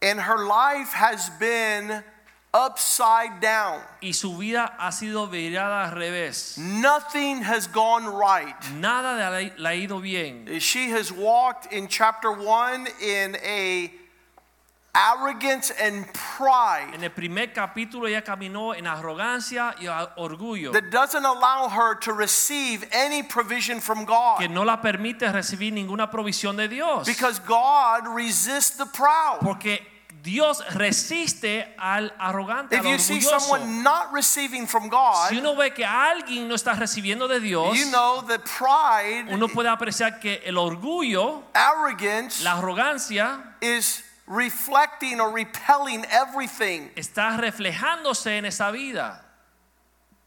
and 0.00 0.20
her 0.20 0.46
life 0.46 0.92
has 0.92 1.30
been 1.38 2.02
upside 2.52 3.40
down. 3.40 3.82
y 4.00 4.12
su 4.12 4.36
vida 4.36 4.72
ha 4.78 4.92
sido 4.92 5.26
virada 5.28 5.88
al 5.88 5.96
revés. 5.96 6.56
Nothing 6.56 7.42
has 7.42 7.66
gone 7.66 8.06
right. 8.06 8.54
Nada 8.74 9.16
le 9.58 9.68
ha 9.68 9.74
ido 9.74 10.00
bien. 10.00 10.60
She 10.60 10.90
has 10.90 11.10
walked 11.10 11.72
in 11.72 11.88
chapter 11.88 12.30
1 12.30 12.86
in 13.02 13.36
a 13.44 13.90
arrogance 14.94 15.72
and 15.80 16.06
pride 16.12 16.94
En 16.94 17.02
el 17.02 17.10
primer 17.10 17.52
capítulo 17.52 18.06
ella 18.06 18.22
caminó 18.22 18.74
en 18.74 18.86
arrogancia 18.86 19.74
y 19.80 19.86
orgullo 20.16 20.72
that 20.72 20.90
doesn't 20.90 21.24
allow 21.24 21.68
her 21.68 21.94
to 21.98 22.12
receive 22.12 22.86
any 22.92 23.22
provision 23.22 23.80
from 23.80 24.04
God. 24.04 24.38
que 24.38 24.48
no 24.48 24.62
la 24.64 24.80
permite 24.80 25.30
recibir 25.32 25.72
ninguna 25.72 26.10
provisión 26.10 26.56
de 26.56 26.68
Dios. 26.68 27.06
Because 27.06 27.40
God 27.40 28.06
resists 28.14 28.76
the 28.76 28.86
proud. 28.86 29.40
Porque 29.40 29.80
Dios 30.22 30.62
resiste 30.72 31.74
al 31.78 32.10
arrogante, 32.18 32.76
If 32.76 32.86
al 32.86 32.92
you 32.92 32.98
see 32.98 33.18
orgulloso. 33.18 33.40
someone 33.40 33.82
not 33.82 34.12
receiving 34.12 34.66
from 34.66 34.88
God, 34.88 35.28
Si 35.28 35.36
uno 35.36 35.54
ve 35.54 35.72
que 35.74 35.84
alguien 35.84 36.48
no 36.48 36.54
está 36.54 36.72
recibiendo 36.74 37.28
de 37.28 37.40
Dios, 37.40 37.76
you 37.76 37.90
know 37.90 38.22
that 38.22 38.40
pride, 38.44 39.26
uno 39.30 39.48
puede 39.48 39.68
apreciar 39.68 40.20
que 40.20 40.40
el 40.46 40.56
orgullo, 40.56 41.42
arrogance 41.54 42.42
la 42.42 42.52
arrogancia, 42.58 43.56
is 43.60 44.02
reflecting 44.26 45.20
or 45.20 45.30
repelling 45.30 46.04
everything. 46.10 46.90
está 46.96 47.36
reflejándose 47.36 48.38
en 48.38 48.44
esa 48.46 48.70
vida. 48.70 49.23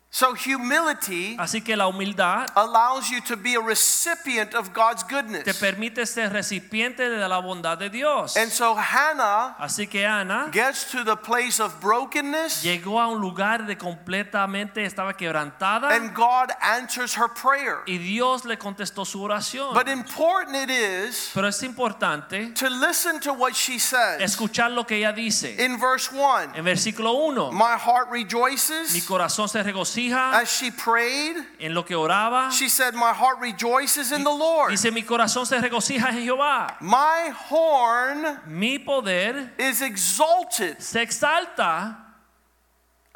So 0.10 0.34
humility 0.36 1.36
Así 1.38 1.62
que 1.62 1.76
la 1.76 1.86
humildad 1.88 2.48
allows 2.56 3.10
you 3.12 3.20
to 3.28 3.36
be 3.36 3.56
a 3.56 3.60
recipient 3.60 4.56
of 4.56 4.74
God's 4.74 5.04
goodness. 5.04 5.44
te 5.44 5.54
permite 5.54 6.06
ser 6.08 6.32
recipiente 6.32 7.10
de 7.10 7.28
la 7.28 7.40
bondad 7.42 7.78
de 7.78 7.90
Dios. 7.90 8.36
And 8.38 8.50
so 8.50 8.74
Hannah 8.74 9.56
Así 9.60 9.86
que 9.88 10.06
Ana 10.06 10.50
gets 10.52 10.90
to 10.92 11.04
the 11.04 11.18
place 11.18 11.60
of 11.60 11.80
brokenness 11.82 12.64
llegó 12.64 13.02
a 13.02 13.08
un 13.10 13.20
lugar 13.20 13.66
de 13.68 13.78
completamente 13.78 14.86
estaba 14.86 15.14
quebrantada 15.16 15.90
and 15.94 16.16
God 16.16 16.52
answers 16.62 17.14
her 17.16 17.28
prayer. 17.28 17.84
y 17.86 17.98
Dios 17.98 18.46
le 18.46 18.58
contestó 18.58 19.06
su 19.06 19.22
oración. 19.22 19.74
But 19.74 19.90
important 19.90 20.56
it 20.56 20.70
is 20.72 21.32
Pero 21.34 21.48
es 21.50 21.62
importante 21.64 22.54
to 22.56 22.70
listen 22.70 23.20
to 23.20 23.34
what 23.34 23.54
she 23.54 23.78
says. 23.78 24.22
escuchar 24.22 24.72
lo 24.72 24.86
que 24.86 24.96
ella 24.98 25.12
dice. 25.12 25.58
In 25.64 25.78
verse 25.78 26.10
1, 26.12 26.56
En 26.56 26.64
versículo 26.64 27.14
1, 27.28 27.52
my 27.52 27.76
heart 27.78 28.10
rejoices. 28.10 28.94
mi 28.94 29.02
corazón 29.02 29.50
se 29.50 29.62
regocija 29.62 29.97
as 30.12 30.50
she 30.52 30.72
prayed. 30.72 31.36
en 31.60 31.74
lo 31.74 31.84
que 31.84 31.96
oraba. 31.96 32.52
She 32.52 32.70
said, 32.70 32.94
My 32.94 33.12
heart 33.14 33.40
rejoices 33.40 34.12
in 34.12 34.24
the 34.24 34.32
Lord. 34.32 34.72
Dice, 34.72 34.92
mi 34.92 35.02
corazón 35.04 35.46
se 35.46 35.58
regocija 35.60 36.10
en 36.10 36.26
Jehová. 36.26 36.76
My 36.82 37.32
horn 37.50 38.40
Mi 38.48 38.78
poder 38.80 39.52
is 39.58 39.82
exalted. 39.82 40.80
se 40.82 41.02
exalta. 41.06 41.96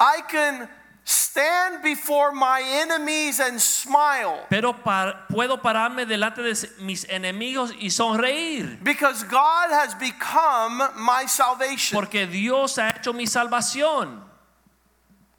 I 0.00 0.20
can 0.28 0.68
stand 1.04 1.82
before 1.82 2.32
my 2.32 2.60
enemies 2.64 3.40
and 3.40 3.60
smile 3.60 4.46
Pero 4.48 4.72
par- 4.72 5.26
puedo 5.28 5.60
pararme 5.60 6.06
delante 6.06 6.42
de 6.42 6.54
mis 6.80 7.04
enemigos 7.08 7.72
y 7.80 7.88
sonreír. 7.90 8.78
because 8.84 9.24
God 9.24 9.70
has 9.70 9.94
become 9.94 10.82
my 10.98 11.26
salvation. 11.26 11.96
Porque 11.96 12.26
Dios 12.26 12.76
ha 12.78 12.90
hecho 12.96 13.12
mi 13.12 13.26
salvación. 13.26 14.20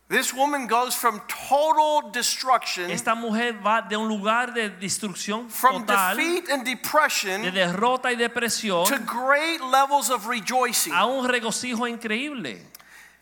This 0.09 0.33
woman 0.33 0.67
goes 0.67 0.93
from 0.93 1.21
total 1.27 2.11
destruction, 2.11 2.91
Esta 2.91 3.15
mujer 3.15 3.53
va 3.63 3.81
de 3.87 3.95
un 3.97 4.07
lugar 4.07 4.53
de 4.53 4.69
destrucción 4.69 5.49
from 5.49 5.85
total, 5.85 6.15
defeat 6.15 6.49
and 6.49 6.63
depression, 6.65 7.41
de 7.41 7.51
derrota 7.51 8.09
y 8.09 8.15
depresión, 8.15 8.85
to 8.85 8.99
great 8.99 9.61
levels 9.61 10.09
of 10.09 10.27
rejoicing. 10.27 10.93
a 10.93 11.05
un 11.07 11.27
regocijo 11.27 11.87
increíble. 11.89 12.59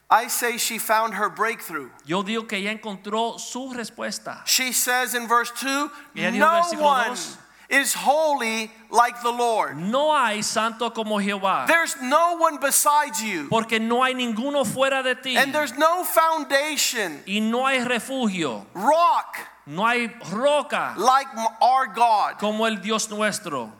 I 0.09 0.27
say 0.27 0.57
she 0.57 0.77
found 0.77 1.13
her 1.13 1.29
breakthrough. 1.29 1.89
Yo 2.05 2.23
digo 2.23 2.45
que 2.45 2.57
ella 2.57 2.71
encontró 2.77 3.39
su 3.39 3.71
respuesta. 3.73 4.41
She 4.45 4.73
says 4.73 5.15
in 5.15 5.25
verse 5.27 5.51
2 5.51 5.89
Ella 6.17 6.31
dijo 6.31 6.39
No 6.39 6.83
one 6.83 7.07
dos, 7.07 7.37
is 7.71 7.93
holy 7.93 8.69
like 8.91 9.21
the 9.23 9.31
Lord. 9.31 9.77
No 9.77 10.13
hay 10.13 10.41
santo 10.41 10.89
como 10.91 11.17
Jehová, 11.19 11.65
There's 11.65 11.95
no 12.01 12.37
one 12.37 12.59
besides 12.59 13.23
you, 13.23 13.47
porque 13.49 13.79
no 13.79 14.03
hay 14.03 14.13
ninguno 14.13 14.65
fuera 14.65 15.01
de 15.01 15.15
ti 15.15 15.37
and 15.37 15.53
there's 15.53 15.77
no 15.77 16.03
foundation, 16.03 17.23
y 17.25 17.39
no 17.39 17.65
hay 17.65 17.79
refugio, 17.79 18.67
rock 18.75 19.37
no 19.65 19.85
hay 19.85 20.07
roca 20.31 20.93
like 20.97 21.27
our 21.61 21.87
God. 21.87 22.37
como 22.39 22.65
el 22.65 22.77
Dios 22.77 23.09
nuestro. 23.09 23.71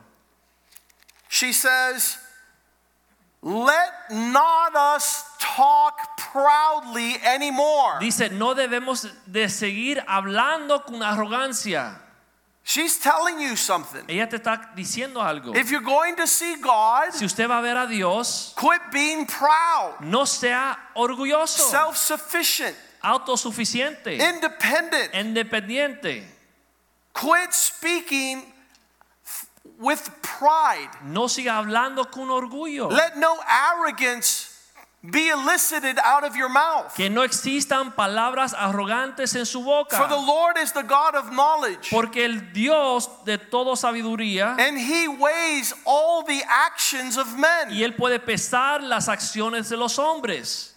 She 1.28 1.52
says, 1.52 2.18
Let 3.42 3.90
not 4.10 4.76
us 4.76 5.24
talk 5.40 6.16
proudly 6.16 7.16
anymore. 7.24 7.98
Dice, 8.00 8.30
no 8.30 8.54
debemos 8.54 9.10
de 9.26 9.48
seguir 9.48 10.02
hablando 10.06 10.84
con 10.84 11.02
arrogancia. 11.02 12.01
She's 12.64 12.98
telling 12.98 13.40
you 13.40 13.56
something. 13.56 14.04
Ella 14.08 14.28
te 14.28 14.36
está 14.36 14.72
diciendo 14.76 15.20
algo. 15.20 15.54
If 15.56 15.70
you're 15.70 15.80
going 15.84 16.14
to 16.16 16.26
see 16.26 16.56
God, 16.60 17.12
Si 17.12 17.24
usted 17.24 17.48
va 17.48 17.58
a 17.58 17.62
ver 17.62 17.76
a 17.76 17.86
Dios, 17.88 18.54
quit 18.56 18.80
being 18.92 19.26
proud, 19.26 19.96
no 20.00 20.24
sea 20.24 20.76
orgulloso, 20.96 21.68
self 21.70 21.96
sufficient, 21.96 22.76
autosuficiente, 23.02 24.16
independent. 24.16 25.12
independiente. 25.12 26.22
Quit 27.12 27.52
speaking 27.52 28.42
with 29.78 30.08
pride. 30.22 30.88
No 31.04 31.26
siga 31.26 31.58
hablando 31.58 32.10
con 32.10 32.28
orgullo. 32.30 32.88
Let 32.90 33.16
no 33.16 33.38
arrogance 33.46 34.51
be 35.04 35.28
elicited 35.30 35.98
out 36.04 36.22
of 36.24 36.36
your 36.36 36.48
mouth. 36.48 36.94
Que 36.94 37.10
no 37.10 37.22
existan 37.22 37.92
palabras 37.96 38.54
arrogantes 38.54 39.34
en 39.34 39.44
su 39.44 39.62
boca. 39.62 39.96
For 39.96 40.06
the 40.06 40.16
Lord 40.16 40.56
is 40.58 40.72
the 40.72 40.82
God 40.82 41.16
of 41.16 41.32
knowledge, 41.32 41.90
Porque 41.90 42.18
el 42.24 42.52
Dios 42.52 43.08
de 43.24 43.36
toda 43.38 43.72
sabiduría 43.72 44.56
and 44.58 44.78
He 44.78 45.08
weighs 45.08 45.74
all 45.84 46.22
the 46.22 46.40
actions 46.48 47.16
of 47.16 47.36
men. 47.36 47.70
y 47.70 47.82
Él 47.82 47.96
puede 47.96 48.20
pesar 48.20 48.80
las 48.82 49.08
acciones 49.08 49.68
de 49.68 49.76
los 49.76 49.98
hombres. 49.98 50.68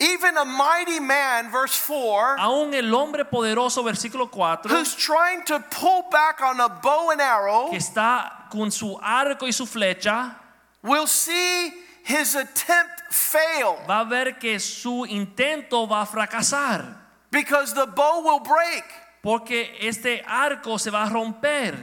Even 0.00 0.36
a 0.36 0.44
mighty 0.44 1.00
man, 1.00 1.50
verse 1.50 1.76
4, 1.84 2.36
Aún 2.38 2.72
el 2.72 2.94
hombre 2.94 3.24
poderoso, 3.24 3.82
versículo 3.82 4.30
4, 4.30 4.70
who's 4.70 4.94
trying 4.94 5.42
to 5.42 5.58
pull 5.72 6.04
back 6.12 6.40
on 6.40 6.60
a 6.60 6.68
bow 6.68 7.10
and 7.10 7.20
arrow, 7.20 7.68
que 7.70 7.78
está 7.78 8.48
con 8.48 8.70
su 8.70 8.96
arco 9.02 9.46
y 9.46 9.50
su 9.50 9.66
flecha, 9.66 10.36
will 10.84 11.08
see 11.08 11.72
his 12.08 12.34
attempt 12.34 13.02
fail 13.10 13.76
va 13.86 14.00
a 14.00 14.04
ver 14.04 14.38
que 14.38 14.58
su 14.58 15.04
intento 15.06 15.86
va 15.86 16.02
a 16.02 16.06
fracasar. 16.06 16.96
because 17.30 17.74
the 17.74 17.86
bow 17.86 18.22
will 18.24 18.40
break. 18.40 18.84
Porque 19.22 19.76
este 19.80 20.22
arco 20.26 20.78
se 20.78 20.90
va 20.90 21.04
a 21.04 21.10
romper. 21.10 21.74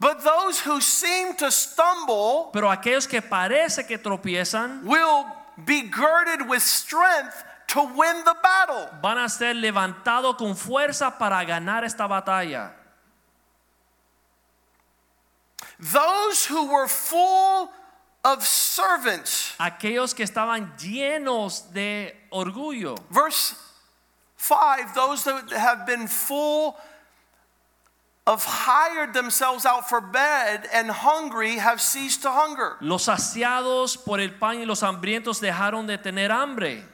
But 0.00 0.22
those 0.24 0.60
who 0.60 0.80
seem 0.80 1.34
to 1.36 1.50
stumble 1.50 2.50
Pero 2.52 2.68
aquellos 2.70 3.06
que 3.06 3.20
parece 3.20 3.86
que 3.86 3.98
tropiezan 3.98 4.84
will 4.84 5.26
be 5.64 5.82
girded 5.82 6.48
with 6.48 6.62
strength 6.62 7.44
to 7.68 7.82
win 7.82 8.24
the 8.24 8.34
battle. 8.42 8.88
van 9.02 9.18
a 9.18 9.28
ser 9.28 9.54
levantados 9.54 10.36
con 10.36 10.56
fuerza 10.56 11.18
para 11.18 11.44
ganar 11.44 11.84
esta 11.84 12.08
batalla. 12.08 12.72
those 15.78 16.46
who 16.46 16.72
were 16.72 16.88
full 16.88 17.70
of 18.24 18.44
servants. 18.46 19.54
aquellos 19.58 20.14
que 20.14 20.24
estaban 20.24 20.76
llenos 20.76 21.72
de 21.72 22.14
orgullo. 22.30 22.96
Verse 23.10 23.54
5 24.36 24.94
those 24.94 25.24
that 25.24 25.50
have 25.52 25.86
been 25.86 26.06
full 26.06 26.76
of 28.26 28.44
hired 28.44 29.14
themselves 29.14 29.64
out 29.64 29.88
for 29.88 30.02
bed 30.02 30.68
and 30.72 30.90
hungry 30.90 31.56
have 31.56 31.80
ceased 31.80 32.22
to 32.22 32.30
hunger. 32.30 32.76
Los 32.80 33.06
saciados 33.06 33.96
por 33.96 34.20
el 34.20 34.30
pan 34.32 34.58
y 34.58 34.64
los 34.64 34.82
hambrientos 34.82 35.40
dejaron 35.40 35.86
de 35.86 35.96
tener 35.96 36.30
hambre. 36.30 36.84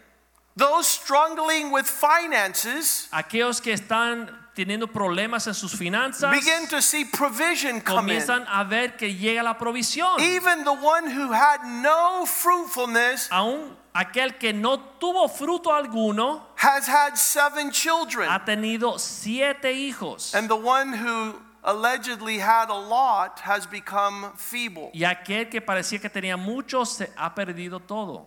Those 0.57 0.87
struggling 0.87 1.73
with 1.73 1.87
finances 1.87 3.09
Aquellos 3.13 3.61
que 3.61 3.73
están 3.73 4.44
teniendo 4.55 4.87
problemas 4.87 5.47
en 5.47 5.55
sus 5.55 5.75
finanzas 5.75 6.31
begin 6.31 6.67
to 6.69 6.81
see 6.81 7.05
provision 7.05 7.81
come 7.81 8.13
in. 8.13 8.21
comienzan 8.21 8.47
a 8.49 8.65
ver 8.65 8.97
que 8.97 9.15
llega 9.15 9.43
la 9.43 9.59
provisión. 9.59 10.19
Even 10.21 10.65
the 10.65 10.73
one 10.73 11.11
who 11.11 11.33
had 11.33 11.65
no 11.65 12.25
fruitfulness 12.27 13.29
Aún 13.31 13.77
aquel 13.95 14.39
que 14.39 14.53
no 14.53 14.79
tuvo 14.99 15.29
fruto 15.29 15.73
alguno 15.73 16.43
has 16.57 16.87
had 16.87 17.17
seven 17.17 17.71
children. 17.71 18.29
ha 18.29 18.45
tenido 18.45 18.99
siete 18.99 19.73
hijos. 19.73 20.35
And 20.35 20.49
the 20.49 20.57
one 20.57 20.93
who 20.93 21.41
allegedly 21.65 22.39
had 22.39 22.69
a 22.71 22.75
lot 22.75 23.41
has 23.41 23.67
become 23.67 24.33
feeble. 24.37 24.91
Y 24.95 25.05
aquel 25.05 25.51
que 25.51 25.61
parecía 25.61 26.01
que 26.01 26.09
tenía 26.11 26.37
mucho 26.37 26.85
se 26.85 27.11
ha 27.17 27.35
perdido 27.35 27.81
todo. 27.81 28.27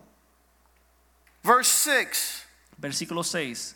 Verse 1.43 1.69
6 1.71 2.43
Versículo 2.79 3.23
6. 3.23 3.75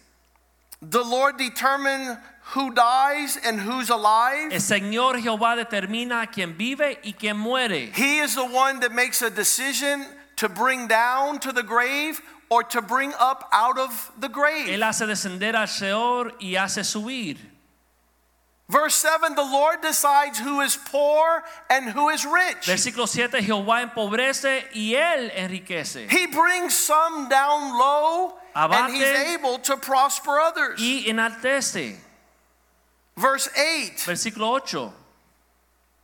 The 0.82 1.04
Lord 1.04 1.38
determined 1.38 2.18
who 2.52 2.74
dies 2.74 3.38
and 3.46 3.60
who's 3.60 3.90
alive. 3.90 4.52
El 4.52 4.60
Señor 4.60 5.22
Jehová 5.22 5.56
determina 5.56 6.28
quien 6.32 6.58
vive 6.58 7.00
y 7.04 7.14
quien 7.18 7.38
muere. 7.38 7.92
He 7.94 8.20
is 8.20 8.36
the 8.36 8.46
one 8.46 8.80
that 8.82 8.92
makes 8.92 9.22
a 9.22 9.30
decision 9.30 10.06
to 10.38 10.50
bring 10.50 10.88
down 10.88 11.40
to 11.40 11.52
the 11.52 11.64
grave 11.64 12.22
or 12.50 12.64
to 12.64 12.82
bring 12.82 13.14
up 13.20 13.48
out 13.54 13.78
of 13.78 14.12
the 14.20 14.28
grave. 14.28 14.68
Él 14.68 14.84
hace 14.84 15.06
descender 15.08 15.56
al 15.56 15.68
Señor 15.68 16.34
y 16.42 16.56
hace 16.58 16.84
subir. 16.84 17.38
Verse 18.68 18.96
7 18.96 19.36
The 19.36 19.44
Lord 19.44 19.82
decides 19.82 20.40
who 20.40 20.62
is 20.62 20.78
poor 20.78 21.44
and 21.70 21.90
who 21.90 22.10
is 22.10 22.26
rich. 22.26 22.66
Versículo 22.66 23.08
7. 23.08 23.42
Jehová 23.42 23.82
empobrece 23.82 24.64
y 24.74 24.94
Él 24.96 25.32
enriquece. 25.36 26.10
He 26.10 26.28
brings 26.28 26.78
some 26.78 27.30
down 27.30 27.78
low 27.78 28.34
and 28.56 28.94
he's 28.94 29.04
able 29.04 29.60
to 29.60 29.78
prosper 29.78 30.40
others. 30.40 30.80
Y 30.80 31.06
enaltece. 31.08 32.11
Verse 33.18 33.50
8 33.56 33.98
Versículo 34.06 34.58
8. 34.58 34.92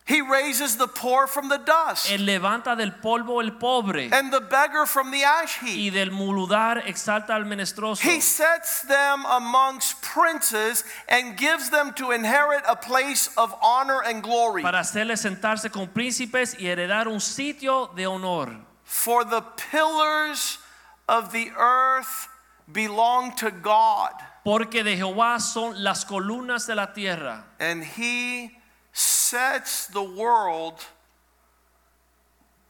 He 0.06 0.22
raises 0.22 0.76
the 0.78 0.86
poor 0.88 1.26
from 1.26 1.50
the 1.50 1.58
dust 1.58 2.08
Él 2.08 2.24
levanta 2.24 2.74
del 2.74 2.92
polvo 2.92 3.42
el 3.44 3.50
pobre 3.58 4.08
and 4.10 4.32
the 4.32 4.40
beggar 4.40 4.86
from 4.86 5.10
the 5.10 5.22
ash 5.22 5.58
heap. 5.58 5.76
y 5.76 5.90
del 5.90 6.10
muludar 6.10 6.82
exalta 6.86 7.34
al 7.34 7.44
menesteroso. 7.44 8.00
He 8.00 8.20
sets 8.20 8.82
them 8.88 9.26
amongst 9.26 10.00
princes 10.00 10.82
and 11.10 11.36
gives 11.36 11.68
them 11.68 11.92
to 11.94 12.12
inherit 12.12 12.62
a 12.66 12.76
place 12.76 13.28
of 13.36 13.54
honor 13.62 14.02
and 14.02 14.22
glory. 14.22 14.62
Para 14.62 14.78
hacerle 14.80 15.14
sentarse 15.18 15.70
con 15.70 15.88
príncipes 15.88 16.56
y 16.58 16.66
heredar 16.68 17.06
un 17.06 17.20
sitio 17.20 17.90
de 17.94 18.06
honor. 18.06 18.56
For 18.84 19.24
the 19.24 19.42
pillars 19.70 20.58
of 21.06 21.32
the 21.32 21.50
earth 21.58 22.28
belong 22.72 23.34
to 23.36 23.50
God, 23.50 24.12
Porque 24.44 24.82
de 24.84 24.96
Jehová 24.96 25.40
son 25.40 25.82
las 25.82 26.04
columnas 26.04 26.66
de 26.66 26.74
la 26.74 26.92
tierra. 26.92 27.44
and 27.60 27.82
He 27.84 28.50
sets 28.92 29.86
the 29.88 30.02
world 30.02 30.74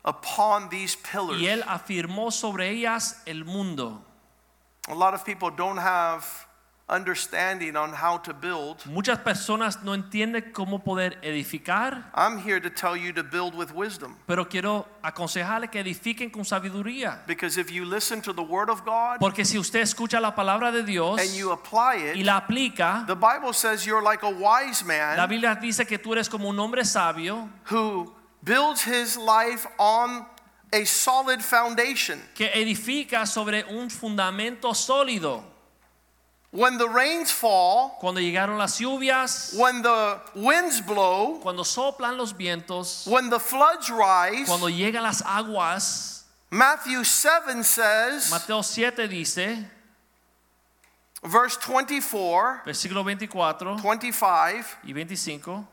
upon 0.05 0.69
these 0.71 0.97
pillars. 0.97 1.41
Y 1.41 1.47
Él 1.47 1.63
afirmó 1.67 2.33
sobre 2.33 2.71
ellas 2.71 3.23
el 3.27 3.45
mundo. 3.45 4.03
A 4.89 4.95
lot 4.95 5.15
of 5.15 5.25
people 5.25 5.51
don't 5.51 5.77
have 5.79 6.25
understanding 6.89 7.77
on 7.77 7.93
how 7.93 8.17
to 8.19 8.33
build. 8.33 8.85
Muchas 8.87 9.19
personas 9.19 9.83
no 9.83 9.95
entienden 9.95 10.53
cómo 10.53 10.83
poder 10.83 11.19
edificar, 11.23 12.11
I'm 12.15 12.39
here 12.39 12.61
to 12.61 12.71
tell 12.71 12.97
you 12.97 13.13
to 13.13 13.23
build 13.23 13.55
with 13.55 13.73
wisdom. 13.73 14.17
pero 14.27 14.49
quiero 14.49 14.87
aconsejarle 15.03 15.69
que 15.71 15.81
edifiquen 15.81 16.31
con 16.31 16.45
sabiduría. 16.45 17.19
Because 17.27 17.59
if 17.59 17.71
you 17.71 17.85
listen 17.85 18.21
to 18.23 18.33
the 18.33 18.43
Word 18.43 18.71
of 18.71 18.85
God 18.85 19.19
Porque 19.21 19.45
si 19.45 19.59
usted 19.59 19.81
escucha 19.81 20.21
la 20.21 20.35
palabra 20.35 20.73
de 20.73 20.83
Dios 20.83 21.21
and 21.21 21.35
you 21.35 21.53
apply 21.53 21.97
it, 21.97 22.17
y 22.17 22.23
la 22.23 22.39
aplica, 22.39 23.05
the 23.07 23.15
Bible 23.15 23.53
says 23.53 23.85
you're 23.85 24.03
like 24.03 24.23
a 24.23 24.31
wise 24.31 24.85
man. 24.85 25.17
la 25.17 25.27
Biblia 25.27 25.55
dice 25.61 25.87
que 25.87 25.99
tú 25.99 26.13
eres 26.13 26.29
como 26.29 26.49
un 26.49 26.59
hombre 26.59 26.85
sabio 26.85 27.49
who 27.71 28.13
builds 28.43 28.83
his 28.83 29.17
life 29.17 29.67
on 29.79 30.25
a 30.73 30.85
solid 30.85 31.41
foundation. 31.41 32.19
que 32.35 32.51
edifica 32.55 33.27
sobre 33.27 33.65
un 33.65 33.91
fundamento 33.91 34.75
sólido. 34.75 35.43
When 36.51 36.79
the 36.79 36.89
rains 36.89 37.31
fall, 37.31 37.99
Cuando 38.01 38.21
llegaron 38.21 38.57
las 38.57 38.79
lluvias, 38.81 39.55
when 39.55 39.83
the 39.83 40.19
winds 40.35 40.81
blow, 40.81 41.39
cuando 41.43 41.63
soplan 41.63 42.17
los 42.17 42.33
vientos, 42.33 43.07
when 43.07 43.29
the 43.29 43.39
floods 43.39 43.91
rise, 43.91 44.47
cuando 44.49 44.69
llegan 44.69 45.03
las 45.03 45.21
aguas, 45.23 46.25
Matthew 46.51 47.05
7 47.05 47.63
says, 47.63 48.31
Mateo 48.31 48.63
7 48.63 49.07
dice, 49.09 49.67
verse 51.23 51.59
24, 51.59 52.63
versículo 52.65 53.03
24 53.03 53.77
25, 53.83 54.79
y 54.85 54.93
25, 54.93 55.67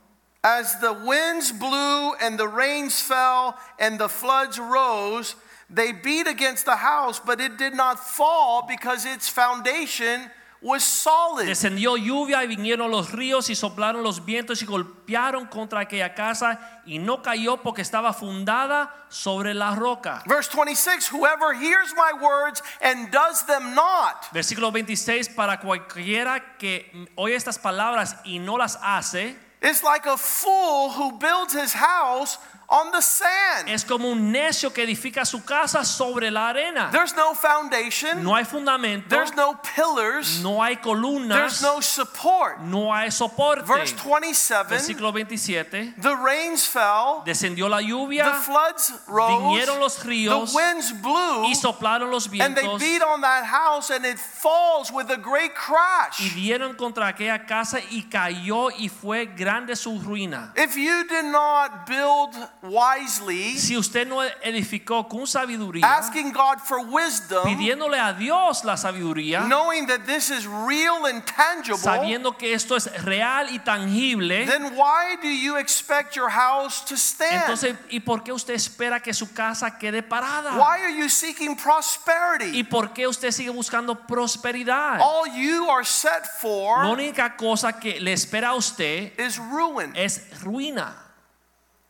as 0.43 0.79
the 0.81 0.91
winds 0.91 1.53
blew 1.53 2.13
and 2.15 2.38
the 2.38 2.47
rains 2.47 3.01
fell 3.01 3.57
and 3.79 3.97
the 3.97 4.09
floods 4.09 4.59
rose, 4.59 5.35
they 5.69 5.93
beat 5.93 6.27
against 6.27 6.65
the 6.65 6.75
house, 6.75 7.19
but 7.19 7.39
it 7.39 7.57
did 7.57 7.73
not 7.73 7.97
fall 7.97 8.65
because 8.67 9.05
its 9.05 9.29
foundation 9.29 10.29
was 10.65 10.84
solid. 10.84 11.45
descendió 11.45 11.95
lluvia 11.95 12.43
y 12.43 12.47
vinieron 12.47 12.89
los 12.89 13.12
ríos 13.12 13.51
y 13.51 13.56
soplaron 13.56 14.01
los 14.01 14.25
vientos 14.25 14.63
y 14.63 14.65
golpearon 14.65 15.45
contra 15.45 15.82
aquella 15.82 16.15
casa 16.15 16.82
y 16.88 16.97
no 16.97 17.21
cayó 17.21 17.58
porque 17.58 17.84
estaba 17.84 18.13
fundada 18.13 19.06
sobre 19.10 19.54
la 19.54 19.75
roca. 19.75 20.23
Verse 20.25 20.49
26 20.51 21.12
Whoever 21.12 21.54
hears 21.54 21.93
my 21.93 22.19
words 22.19 22.63
and 22.82 23.12
does 23.12 23.45
them 23.45 23.75
not 23.75 24.25
Versículo 24.34 24.71
26, 24.71 25.30
para 25.30 25.60
cualquiera 25.60 26.58
que 26.58 26.91
oye 27.15 27.36
estas 27.36 27.60
palabras 27.60 28.15
y 28.23 28.39
no 28.39 28.58
las 28.58 28.80
hace, 28.82 29.38
is 29.62 29.84
like 29.84 30.08
a 30.08 30.17
fool 30.17 30.89
who 30.89 31.19
builds 31.19 31.54
his 31.54 31.73
house 31.73 32.39
on 32.67 32.91
the 32.91 33.01
sand. 33.01 33.69
es 33.69 33.84
como 33.86 34.10
un 34.10 34.32
necio 34.32 34.73
que 34.73 34.84
edifica 34.84 35.25
su 35.25 35.43
casa 35.43 35.84
sobre 35.86 36.32
la 36.32 36.49
arena. 36.49 36.89
There's 36.91 37.15
no 37.15 37.34
foundation, 37.36 38.23
No 38.23 38.36
hay 38.36 38.43
fundamento, 38.43 39.08
there's 39.10 39.36
no 39.36 39.60
pillars, 39.75 40.41
no 40.41 40.62
hay 40.63 40.78
columnas. 40.78 41.38
there's 41.38 41.62
no 41.62 41.80
support. 41.82 42.60
no 42.62 42.91
hay 42.93 43.10
soporte. 43.12 43.65
Verse 43.65 43.93
27 43.93 44.67
Versículo 44.69 45.12
27, 45.13 45.93
The 46.01 46.15
rains 46.15 46.65
fell, 46.65 47.23
descendió 47.25 47.69
la 47.69 47.82
lluvia. 47.82 48.25
the 48.25 48.34
floods 48.43 48.93
rose, 49.08 49.32
Vinieron 49.32 49.80
los 49.80 50.04
ríos 50.04 50.51
the 50.51 50.58
winds 50.58 50.91
blew, 51.01 51.45
y 51.45 51.54
soplaron 51.56 52.10
los 52.12 52.28
vientos. 52.28 52.45
and 52.45 52.56
they 52.58 52.78
beat 52.78 53.01
on 53.04 53.21
that 53.21 53.45
house, 53.45 53.89
and 53.91 54.06
it 54.06 54.17
falls 54.19 54.91
with 54.91 55.10
a 55.12 55.17
great 55.17 55.54
crash. 55.56 56.19
y 56.19 56.30
dieron 56.30 56.75
contra 56.75 57.08
aquella 57.08 57.45
casa 57.45 57.80
y 57.91 58.04
cayó 58.10 58.69
y 58.71 58.89
fue 58.89 59.25
grande 59.28 59.75
su 59.75 59.99
ruina. 60.01 60.51
If 60.56 60.75
you 60.75 61.04
did 61.08 61.25
not 61.25 61.86
build 61.88 62.34
wisely, 62.69 63.58
Si 63.58 63.75
usted 63.78 64.08
no 64.08 64.21
edificó 64.41 65.08
con 65.08 65.25
sabiduría, 65.28 65.86
asking 65.86 66.32
God 66.32 66.60
for 66.60 66.80
wisdom, 66.80 67.43
pidiéndole 67.45 67.99
a 67.99 68.13
Dios 68.13 68.63
la 68.63 68.75
sabiduría, 68.78 69.41
knowing 69.47 69.88
that 69.88 70.06
this 70.06 70.30
is 70.30 70.45
real 70.45 71.06
and 71.06 71.23
tangible, 71.25 71.78
sabiendo 71.78 72.38
que 72.38 72.54
esto 72.54 72.75
es 72.75 72.89
real 73.04 73.47
y 73.51 73.60
tangible, 73.60 74.45
then 74.45 74.75
why 74.75 75.15
do 75.21 75.28
you 75.28 75.58
expect 75.58 76.15
your 76.15 76.30
house 76.30 76.84
to 76.86 76.95
stand? 76.95 77.41
entonces, 77.41 77.75
¿y 77.89 77.99
por 77.99 78.23
qué 78.23 78.32
usted 78.32 78.54
espera 78.54 78.99
que 79.01 79.13
su 79.13 79.34
casa 79.34 79.78
quede 79.78 80.01
parada? 80.04 80.54
Why 80.58 80.82
are 80.84 80.95
you 80.97 81.10
seeking 81.10 81.51
¿Y 81.51 81.56
prosperity? 81.56 82.63
por 82.63 82.93
qué 82.93 83.08
usted 83.08 83.32
sigue 83.32 83.49
buscando 83.49 83.95
prosperidad? 84.06 84.99
All 85.01 85.28
you 85.36 85.69
are 85.69 85.86
set 85.86 86.23
La 86.23 86.39
for 86.39 86.86
única 86.86 87.36
cosa 87.38 87.80
que 87.80 87.99
le 87.99 88.13
espera 88.13 88.49
a 88.49 88.56
usted 88.56 89.13
is 89.19 89.38
ruin. 89.38 89.91
es 89.95 90.21
ruina. 90.41 91.04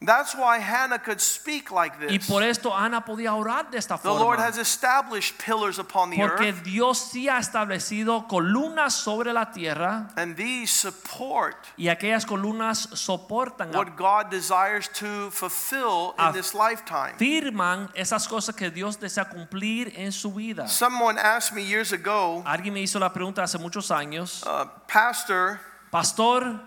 That's 0.02 0.36
why 0.36 0.60
Hannah 0.60 1.00
could 1.00 1.20
speak 1.22 1.72
like 1.72 1.96
Y 2.00 2.18
this. 2.18 2.28
por 2.28 2.44
esto 2.44 2.76
Ana 2.76 3.06
podía 3.06 3.34
orar 3.34 3.72
de 3.72 3.78
esta 3.78 3.98
The 3.98 4.10
Lord 4.10 4.40
has 4.40 4.58
established 4.58 5.38
pillars 5.38 5.80
upon 5.80 6.12
the 6.12 6.18
Porque 6.18 6.50
earth, 6.50 6.64
Dios 6.64 7.00
sí 7.12 7.30
ha 7.30 7.40
establecido 7.40 8.28
columnas 8.28 8.94
sobre 8.94 9.32
la 9.32 9.52
tierra 9.52 10.10
and 10.18 10.36
these 10.36 10.70
support 10.70 11.56
y 11.78 11.88
aquellas 11.88 12.26
columnas 12.26 12.90
soportan, 12.94 13.74
what 13.74 13.96
God 13.96 14.30
desires 14.30 14.90
to 14.90 15.32
fulfill 15.32 16.14
in 16.20 16.34
this 16.34 16.54
lifetime. 16.54 17.14
afirman 17.16 17.90
esas 17.96 18.28
cosas 18.28 18.54
que 18.54 18.70
Dios 18.70 19.00
desea 19.00 19.26
cumplir 19.30 19.94
en 19.96 20.12
su 20.12 20.32
vida. 20.34 20.68
Someone 20.68 21.18
asked 21.18 21.54
me 21.56 21.64
years 21.64 21.94
ago, 21.94 22.44
Alguien 22.46 22.74
me 22.74 22.82
hizo 22.82 23.00
la 23.00 23.12
pregunta 23.14 23.42
hace 23.44 23.58
muchos 23.58 23.90
años, 23.92 24.44
uh, 24.46 24.66
Pastor, 24.88 25.60
Pastor, 25.90 26.60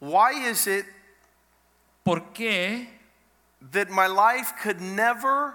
why 0.00 0.32
is 0.32 0.66
it 0.66 0.86
¿por 2.06 2.32
qué 2.32 2.86
that 3.72 3.90
my 3.90 4.06
life 4.06 4.54
could 4.62 4.80
never 4.80 5.54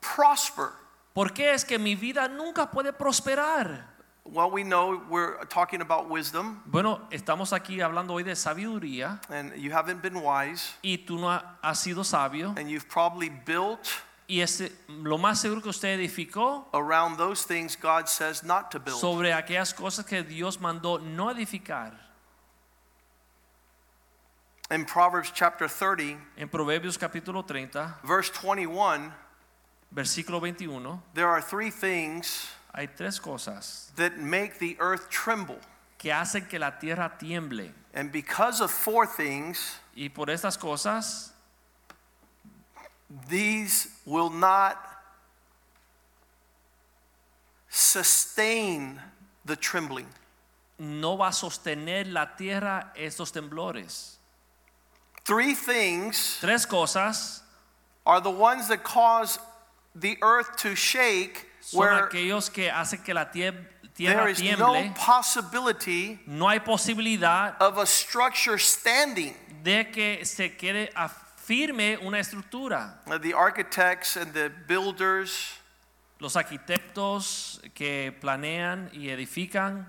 prosper? 0.00 0.72
¿Por 1.14 1.32
qué 1.32 1.52
es 1.52 1.64
que 1.64 1.78
mi 1.78 1.94
vida 1.94 2.28
nunca 2.28 2.70
puede 2.70 2.92
prosperar? 2.92 3.94
Well, 4.24 4.50
we 4.50 4.64
know 4.64 5.02
we're 5.08 5.44
talking 5.46 5.80
about 5.82 6.08
wisdom, 6.10 6.62
Bueno, 6.66 7.06
estamos 7.12 7.52
aquí 7.52 7.80
hablando 7.80 8.14
hoy 8.14 8.24
de 8.24 8.34
sabiduría 8.34 9.20
and 9.28 9.54
you 9.54 9.70
haven't 9.70 10.02
been 10.02 10.16
wise, 10.16 10.74
y 10.82 10.98
tú 11.06 11.18
no 11.18 11.28
has 11.62 11.78
sido 11.78 12.02
sabio 12.04 12.54
and 12.56 12.68
you've 12.68 12.88
probably 12.88 13.28
built 13.28 13.86
y 14.26 14.40
es 14.40 14.60
eh, 14.60 14.72
lo 14.88 15.18
más 15.18 15.40
seguro 15.40 15.62
que 15.62 15.68
usted 15.68 15.90
edificó 15.90 16.68
around 16.72 17.16
those 17.16 17.44
things 17.46 17.76
God 17.76 18.08
says 18.08 18.42
not 18.42 18.70
to 18.72 18.80
build. 18.80 18.98
sobre 18.98 19.32
aquellas 19.32 19.72
cosas 19.72 20.04
que 20.04 20.24
Dios 20.24 20.58
mandó 20.60 20.98
no 20.98 21.30
edificar. 21.30 22.05
In 24.70 24.84
Proverbs 24.84 25.30
chapter 25.32 25.68
30, 25.68 26.16
En 26.36 26.48
Proverbios 26.48 26.98
capítulo 26.98 27.46
30, 27.46 27.98
verse 28.02 28.30
21, 28.30 29.12
versículo 29.94 30.40
21, 30.40 31.00
there 31.14 31.28
are 31.28 31.40
three 31.40 31.70
things 31.70 32.48
hay 32.74 32.86
tres 32.86 33.18
cosas 33.18 33.90
that 33.96 34.18
make 34.18 34.58
the 34.58 34.76
earth 34.80 35.08
tremble. 35.08 35.58
que 35.98 36.10
hacen 36.10 36.46
que 36.48 36.58
la 36.58 36.72
tierra 36.72 37.12
tiemble. 37.18 37.72
And 37.94 38.12
because 38.12 38.60
of 38.60 38.70
four 38.70 39.06
things, 39.06 39.78
Y 39.94 40.08
por 40.08 40.26
estas 40.26 40.58
cosas, 40.58 41.30
these 43.28 43.88
will 44.04 44.28
not 44.28 44.76
sustain 47.70 49.00
the 49.44 49.56
trembling. 49.56 50.08
no 50.78 51.16
va 51.16 51.28
a 51.28 51.32
sostener 51.32 52.06
la 52.08 52.36
tierra 52.36 52.92
estos 52.94 53.32
temblores. 53.32 54.15
Three 55.26 55.54
things 55.54 56.38
Tres 56.40 56.64
cosas 56.64 57.42
are 58.06 58.20
the 58.20 58.30
ones 58.30 58.68
that 58.68 58.84
cause 58.84 59.40
the 59.94 60.16
earth 60.22 60.56
to 60.58 60.76
shake 60.76 61.46
son 61.60 61.80
where 61.80 62.06
aquellos 62.06 62.48
que 62.52 62.70
hacen 62.70 63.04
que 63.04 63.12
la 63.12 63.24
tierra 63.24 64.30
is 64.30 64.38
tiemble. 64.38 64.84
no 64.84 64.92
possibility 64.94 66.20
No 66.26 66.46
hay 66.48 66.60
posibilidad 66.60 67.56
of 67.60 67.78
a 67.78 67.86
structure 67.86 68.56
standing. 68.56 69.34
de 69.64 69.84
que 69.90 70.24
se 70.24 70.50
quede 70.50 70.90
firme 71.38 71.98
una 72.04 72.18
estructura. 72.18 72.94
The 73.20 73.34
architects 73.34 74.16
and 74.16 74.32
the 74.32 74.50
builders, 74.68 75.54
Los 76.20 76.36
arquitectos 76.36 77.60
que 77.74 78.12
planean 78.20 78.90
y 78.92 79.08
edifican, 79.08 79.86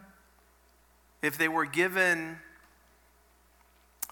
if 1.21 1.37
they 1.37 1.47
were 1.47 1.65
given 1.65 2.39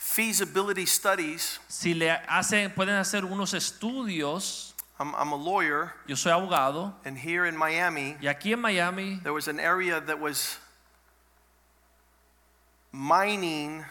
feasibility 0.06 0.86
studies, 0.86 1.60
si 1.68 1.96
le 1.96 2.12
hacen, 2.30 2.72
pueden 2.72 2.96
hacer 2.96 3.26
unos 3.26 3.54
estudios. 3.54 4.74
I'm, 5.00 5.13
I'm 5.15 5.34
a 5.34 5.36
lawyer, 5.36 5.94
Yo 6.08 6.15
soy 6.15 6.32
abogado 6.32 6.94
and 7.04 7.18
here 7.18 7.46
in 7.46 7.58
Miami, 7.58 8.15
y 8.22 8.28
aquí 8.28 8.54
en 8.54 8.62
Miami 8.62 9.20
there 9.24 9.34
was 9.34 9.48
an 9.48 9.60
area 9.60 10.00
that 10.00 10.20
was 10.20 10.58
mining 12.94 13.84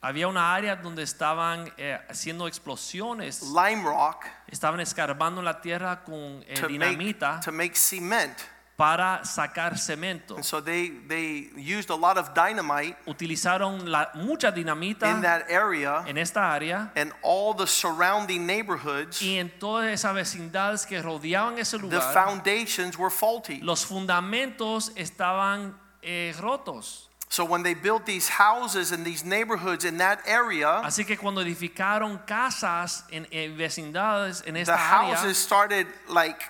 había 0.00 0.26
una 0.26 0.54
área 0.54 0.74
donde 0.74 1.02
estaban 1.02 1.72
eh, 1.76 1.98
haciendo 2.08 2.48
explosiones, 2.48 3.42
lime 3.42 3.84
rock 3.84 4.26
estaban 4.48 4.80
escarbando 4.80 5.42
la 5.42 5.60
tierra 5.60 6.02
con 6.02 6.44
eh, 6.48 6.54
to 6.54 6.68
make, 6.70 7.18
to 7.44 7.52
make 7.52 7.76
cement. 7.76 8.36
Para 8.78 9.24
sacar 9.24 9.76
cemento. 9.76 10.36
And 10.36 10.44
so 10.44 10.60
they, 10.60 10.90
they 11.08 11.50
used 11.56 11.90
a 11.90 11.96
lot 11.96 12.16
of 12.16 12.32
dynamite 12.32 12.96
Utilizaron 13.08 13.88
la, 13.88 14.06
mucha 14.14 14.48
in 14.50 14.54
dinamita 14.54 15.20
that 15.20 15.50
area, 15.50 16.04
en 16.06 16.16
esta 16.16 16.42
área 16.42 16.92
and 16.94 17.12
all 17.20 17.52
the 17.54 17.66
surrounding 17.66 18.46
neighborhoods, 18.46 19.20
y 19.20 19.36
en 19.36 19.50
todas 19.58 19.92
esas 19.92 20.14
vecindades 20.14 20.86
que 20.86 21.02
rodeaban 21.02 21.58
ese 21.58 21.72
the 21.72 21.78
lugar. 21.78 22.12
foundations 22.14 22.96
were 22.96 23.10
faulty. 23.10 23.60
los 23.62 23.84
fundamentos 23.84 24.92
estaban 24.94 25.74
eh, 26.00 26.32
rotos. 26.38 27.08
So 27.28 27.44
when 27.44 27.64
they 27.64 27.74
built 27.74 28.06
these 28.06 28.28
houses 28.28 28.92
and 28.92 29.04
these 29.04 29.24
neighborhoods 29.24 29.84
in 29.84 29.98
that 29.98 30.20
area, 30.24 30.82
Así 30.84 31.04
que 31.04 31.16
cuando 31.16 31.42
edificaron 31.42 32.24
casas 32.24 33.04
en, 33.10 33.26
en 33.32 33.56
vecindades 33.58 34.44
en 34.46 34.54
the 34.54 34.60
esta 34.60 34.76
área, 34.76 35.16
houses 35.16 35.36
started 35.36 35.88
like 36.08 36.40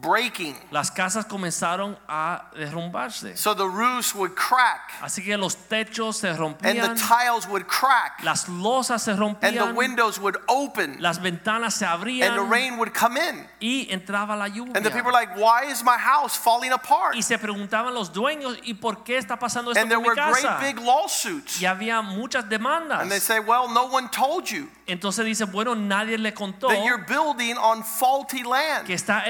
breaking. 0.00 0.54
las 0.70 0.90
casas 0.90 1.24
comenzaron 1.26 1.98
a 2.08 2.50
derrumbarse. 2.56 3.36
So 3.36 3.54
the 3.54 3.68
roofs 3.68 4.14
would 4.14 4.34
crack 4.34 4.92
Así 5.00 5.24
que 5.24 5.36
los 5.36 5.56
techos 5.68 6.16
se 6.16 6.32
rompían. 6.32 6.78
and 6.78 6.96
the 6.96 7.02
tiles 7.02 7.46
would 7.48 7.66
crack 7.66 8.22
las 8.22 8.48
losas 8.48 9.02
se 9.02 9.14
rompían. 9.14 9.56
and 9.56 9.58
the 9.58 9.74
windows 9.74 10.18
would 10.18 10.36
open 10.48 10.96
las 11.00 11.18
ventanas 11.18 11.74
se 11.74 11.84
abrían. 11.84 12.28
and 12.28 12.38
the 12.38 12.50
rain 12.50 12.78
would 12.78 12.92
come 12.92 13.16
in. 13.16 13.46
y 13.60 13.88
entraba 13.90 14.36
la 14.36 14.48
lluvia. 14.48 14.76
And 14.76 14.84
the 14.84 14.90
people 14.90 15.06
were 15.06 15.12
like, 15.12 15.36
why 15.36 15.64
is 15.70 15.82
my 15.82 15.96
house 15.98 16.36
falling 16.36 16.72
apart? 16.72 17.14
Y 17.14 17.22
se 17.22 17.38
preguntaban 17.38 17.94
los 17.94 18.12
dueños, 18.12 18.58
¿y 18.64 18.74
por 18.74 19.04
qué 19.04 19.18
está 19.18 19.38
pasando 19.38 19.70
esto 19.70 19.80
And 19.80 19.90
there 19.90 20.02
con 20.02 20.14
mi 20.14 20.20
were 20.20 20.32
great 20.32 20.60
big 20.60 20.84
lawsuits. 20.84 21.60
Y 21.60 21.66
había 21.66 22.02
muchas 22.02 22.48
demandas. 22.48 23.00
And 23.00 23.10
they 23.10 23.20
say, 23.20 23.40
well, 23.40 23.68
no 23.68 23.86
one 23.86 24.08
told 24.10 24.46
you 24.46 24.68
Entonces 24.86 25.24
dice, 25.26 25.44
bueno, 25.44 25.74
nadie 25.74 26.16
le 26.16 26.32
contó 26.32 26.68
that 26.68 26.84
you're 26.84 27.04
building 27.06 27.56
on 27.58 27.82
faulty 27.82 28.42
land. 28.42 28.86
que 28.86 28.94
está 28.94 29.28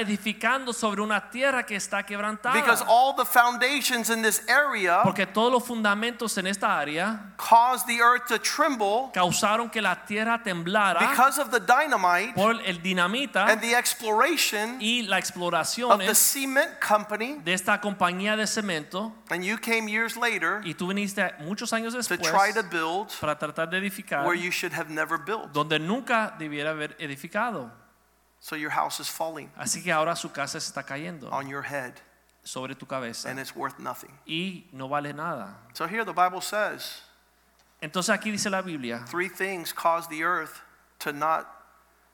edificando 0.49 0.73
sobre 0.73 1.01
una 1.01 1.29
tierra 1.29 1.63
que 1.63 1.75
está 1.75 2.03
quebrantada. 2.03 2.53
Because 2.53 2.83
all 2.87 3.13
the 3.15 3.25
foundations 3.25 4.09
in 4.09 4.21
this 4.21 4.41
area 4.47 5.01
Porque 5.03 5.25
todos 5.25 5.51
los 5.51 5.63
fundamentos 5.63 6.37
en 6.37 6.47
esta 6.47 6.77
área 6.77 7.33
caused 7.37 7.85
the 7.87 8.01
earth 8.01 8.27
to 8.27 8.39
tremble 8.39 9.11
causaron 9.13 9.69
que 9.69 9.81
la 9.81 9.95
tierra 10.05 10.41
temblara 10.43 10.99
because 10.99 11.39
of 11.39 11.51
the 11.51 11.59
dynamite 11.59 12.33
por 12.35 12.55
el 12.65 12.81
dinamita 12.81 13.47
and 13.47 13.61
the 13.61 13.75
exploration 13.75 14.79
y 14.81 15.03
la 15.07 15.19
of 15.19 15.99
the 15.99 16.15
cement 16.15 16.79
company. 16.79 17.39
de 17.43 17.53
esta 17.53 17.79
compañía 17.79 18.35
de 18.35 18.47
cemento. 18.47 19.13
And 19.29 19.43
you 19.43 19.57
came 19.57 19.87
years 19.87 20.17
later 20.17 20.61
Y 20.63 20.73
tú 20.73 20.87
viniste 20.87 21.33
muchos 21.39 21.71
años 21.73 21.93
to 22.07 22.17
try 22.17 22.51
to 22.53 22.63
build 22.63 23.09
para 23.19 23.37
tratar 23.37 23.69
de 23.69 23.77
edificar 23.77 24.25
where 24.25 24.35
you 24.35 24.51
should 24.51 24.73
have 24.73 24.89
never 24.89 25.17
built. 25.17 25.51
donde 25.53 25.79
nunca 25.79 26.33
debiera 26.37 26.71
haber 26.71 26.95
edificado. 26.99 27.71
So 28.41 28.55
your 28.55 28.71
house 28.71 28.99
is 28.99 29.09
falling 29.09 29.51
Así 29.57 29.83
que 29.83 29.91
ahora 29.91 30.15
su 30.15 30.29
casa 30.29 30.59
se 30.59 30.71
está 30.71 30.85
cayendo 30.85 31.31
on 31.31 31.47
your 31.47 31.63
head 31.63 31.93
sobre 32.43 32.73
tu 32.73 32.85
cabeza 32.85 33.29
and 33.29 33.39
it's 33.39 33.55
worth 33.55 33.79
nothing. 33.79 34.11
y 34.25 34.65
no 34.71 34.87
vale 34.87 35.13
nada. 35.13 35.55
So 35.73 35.87
here 35.87 36.05
the 36.05 36.13
Bible 36.13 36.41
says 36.41 37.01
Entonces 37.81 38.09
aquí 38.17 38.31
dice 38.31 38.49
la 38.49 38.61
Biblia, 38.61 39.05
three 39.07 39.29
things 39.29 39.71
cause 39.71 40.07
the 40.09 40.23
earth 40.23 40.61
to 40.99 41.13
not 41.13 41.47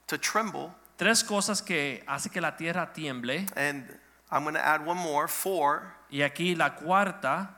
to 0.07 0.17
tremble 0.17 0.73
tres 0.97 1.23
cosas 1.23 1.61
que 1.61 2.03
hace 2.07 2.29
que 2.29 2.39
la 2.41 2.51
tierra 2.51 2.91
tiemble 2.93 3.45
and 3.55 3.83
I'm 4.31 4.43
going 4.43 4.55
to 4.55 4.65
add 4.65 4.85
one 4.85 4.97
more 4.97 5.27
four 5.27 5.95
y 6.11 6.19
aquí 6.19 6.55
la 6.57 6.69
cuarta 6.75 7.49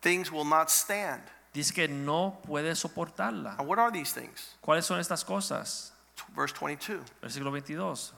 things 0.00 0.30
will 0.30 0.44
not 0.44 0.70
stand. 0.70 1.22
dice 1.52 1.72
que 1.72 1.88
no 1.88 2.38
puede 2.46 2.74
soportarla. 2.76 3.56
Now 3.58 3.64
what 3.64 3.78
are 3.78 3.90
these 3.90 4.12
things? 4.12 4.54
¿Cuáles 4.62 4.84
son 4.84 5.00
estas 5.00 5.24
cosas? 5.24 5.92
Verse 6.34 6.52
22. 6.52 7.00
Versículo 7.22 7.50
22. 7.50 8.12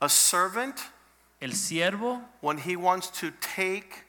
A 0.00 0.08
servant 0.08 0.80
El 1.40 1.50
siervo 1.50 2.22
when 2.40 2.58
he 2.58 2.76
wants 2.76 3.08
to 3.10 3.32
take 3.40 4.04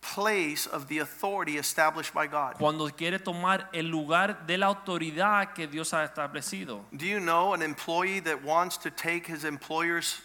place 0.00 0.66
of 0.66 0.88
the 0.88 0.98
authority 0.98 1.56
established 1.56 2.12
by 2.14 2.26
God. 2.26 2.56
cuando 2.58 2.88
quiere 2.90 3.18
tomar 3.18 3.68
el 3.74 3.84
lugar 3.86 4.46
de 4.46 4.56
la 4.56 4.66
autoridad 4.66 5.54
que 5.54 5.66
Dios 5.66 5.92
ha 5.92 6.06
establecido. 6.06 6.80
Do 6.96 7.06
you 7.06 7.20
know 7.20 7.54
an 7.54 7.62
employee 7.62 8.20
that 8.20 8.42
wants 8.42 8.76
to 8.78 8.90
take 8.90 9.26
his 9.26 9.44
employer's 9.44 10.20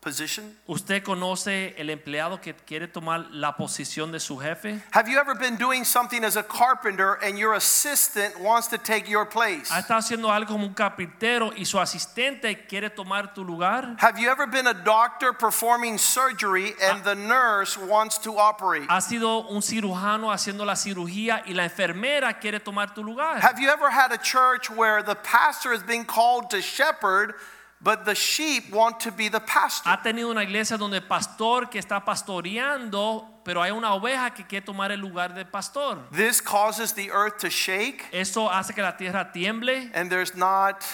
position? 0.00 0.56
¿Usted 0.66 1.02
conoce 1.02 1.74
el 1.76 1.90
empleado 1.90 2.40
que 2.40 2.54
quiere 2.54 2.86
tomar 2.86 3.26
la 3.30 3.56
posición 3.56 4.12
de 4.12 4.20
su 4.20 4.38
jefe? 4.38 4.80
Have 4.92 5.10
you 5.10 5.18
ever 5.18 5.34
been 5.34 5.56
doing 5.56 5.84
something 5.84 6.24
as 6.24 6.36
a 6.36 6.42
carpenter 6.42 7.18
and 7.22 7.36
your 7.36 7.54
assistant 7.54 8.38
wants 8.40 8.68
to 8.68 8.78
take 8.78 9.08
your 9.08 9.26
place? 9.26 9.70
¿Ha 9.70 9.80
estado 9.80 9.98
haciendo 9.98 10.30
algo 10.30 10.52
como 10.52 10.66
un 10.66 10.74
carpintero 10.74 11.52
y 11.56 11.64
su 11.64 11.78
asistente 11.78 12.66
quiere 12.66 12.90
tomar 12.90 13.34
tu 13.34 13.44
lugar? 13.44 13.96
Have 13.98 14.18
you 14.20 14.30
ever 14.30 14.46
been 14.46 14.68
a 14.68 14.74
doctor 14.74 15.32
performing 15.32 15.98
surgery 15.98 16.74
and 16.80 17.00
ah. 17.00 17.04
the 17.04 17.14
nurse 17.14 17.76
wants 17.76 18.18
to 18.18 18.38
operate? 18.38 18.86
¿Ha 18.88 19.00
sido 19.00 19.48
un 19.48 19.62
cirujano 19.62 20.30
haciendo 20.30 20.64
la 20.64 20.76
cirugía 20.76 21.42
y 21.44 21.54
la 21.54 21.64
enfermera 21.64 22.38
quiere 22.38 22.60
tomar 22.60 22.94
tu 22.94 23.02
lugar? 23.02 23.40
Have 23.40 23.58
you 23.60 23.68
ever 23.68 23.90
had 23.90 24.12
a 24.12 24.18
church 24.18 24.70
where 24.70 25.02
the 25.02 25.16
pastor 25.16 25.72
is 25.72 25.82
being 25.82 26.04
called 26.04 26.50
to 26.50 26.60
shepherd, 26.62 27.34
but 27.80 28.04
the 28.04 28.14
sheep 28.14 28.70
want 28.72 29.00
to 29.00 29.12
be 29.12 29.28
the 29.28 29.40
pastor? 29.40 29.88
¿Ha 29.88 30.02
tenido 30.02 30.30
una 30.30 30.42
iglesia 30.42 30.76
donde 30.76 30.98
el 30.98 31.06
pastor 31.06 31.68
que 31.70 31.78
está 31.78 32.04
pastoreando, 32.04 33.42
pero 33.44 33.62
hay 33.62 33.70
una 33.70 33.94
oveja 33.94 34.30
que 34.34 34.44
quiere 34.44 34.64
tomar 34.64 34.90
el 34.90 35.00
lugar 35.00 35.34
del 35.34 35.46
pastor? 35.46 35.98
This 36.12 36.40
causes 36.40 36.92
the 36.92 37.10
earth 37.10 37.38
to 37.38 37.48
shake, 37.48 38.04
Eso 38.12 38.48
hace 38.50 38.74
que 38.74 38.82
la 38.82 38.96
tierra 38.96 39.30
tiemble 39.32 39.90
and 39.94 40.10
there's 40.10 40.34
not 40.34 40.84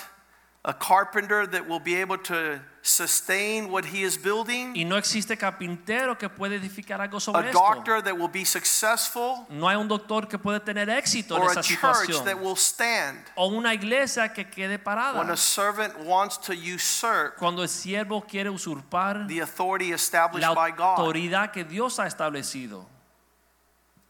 a 0.67 0.73
carpenter 0.73 1.47
that 1.47 1.69
will 1.69 1.79
be 1.81 1.95
able 1.95 2.17
to 2.17 2.59
sustain 2.81 3.71
what 3.71 3.85
he 3.85 4.03
is 4.03 4.17
building, 4.17 4.75
Y 4.75 4.85
no 4.85 4.97
existe 4.97 5.37
carpintero 5.39 6.17
que 6.19 6.29
puede 6.29 6.57
edificar 6.57 7.01
algo 7.01 7.19
sobre 7.21 7.43
a 7.43 7.51
esto. 7.51 7.59
doctor 7.59 8.03
that 8.03 8.15
will 8.17 8.29
be 8.31 8.45
successful, 8.47 9.47
No 9.51 9.69
hay 9.69 9.77
un 9.77 9.89
doctor 9.89 10.27
que 10.27 10.39
puede 10.39 10.61
tener 10.61 10.89
éxito 10.91 11.37
en 11.37 11.43
or 11.43 11.51
esa 11.51 11.61
a 11.61 11.63
church 11.63 11.79
situación. 12.07 12.25
that 12.25 12.39
will 12.39 12.57
stand. 12.57 13.19
O 13.37 13.49
una 13.49 13.75
iglesia 13.75 14.33
que 14.33 14.45
quede 14.49 14.79
parada. 14.79 15.19
When 15.19 15.31
a 15.31 15.37
servant 15.37 15.99
wants 16.01 16.39
to 16.39 16.53
usurp 16.55 17.37
Cuando 17.39 17.63
el 17.63 17.69
siervo 17.69 18.23
quiere 18.27 18.49
usurpar 18.51 19.27
the 19.29 19.41
authority 19.41 19.93
established 19.93 20.47
la 20.47 20.55
by 20.55 20.71
God. 20.71 20.99
autoridad 20.99 21.53
que 21.53 21.65
Dios 21.65 21.99
ha 21.99 22.07
establecido. 22.07 22.87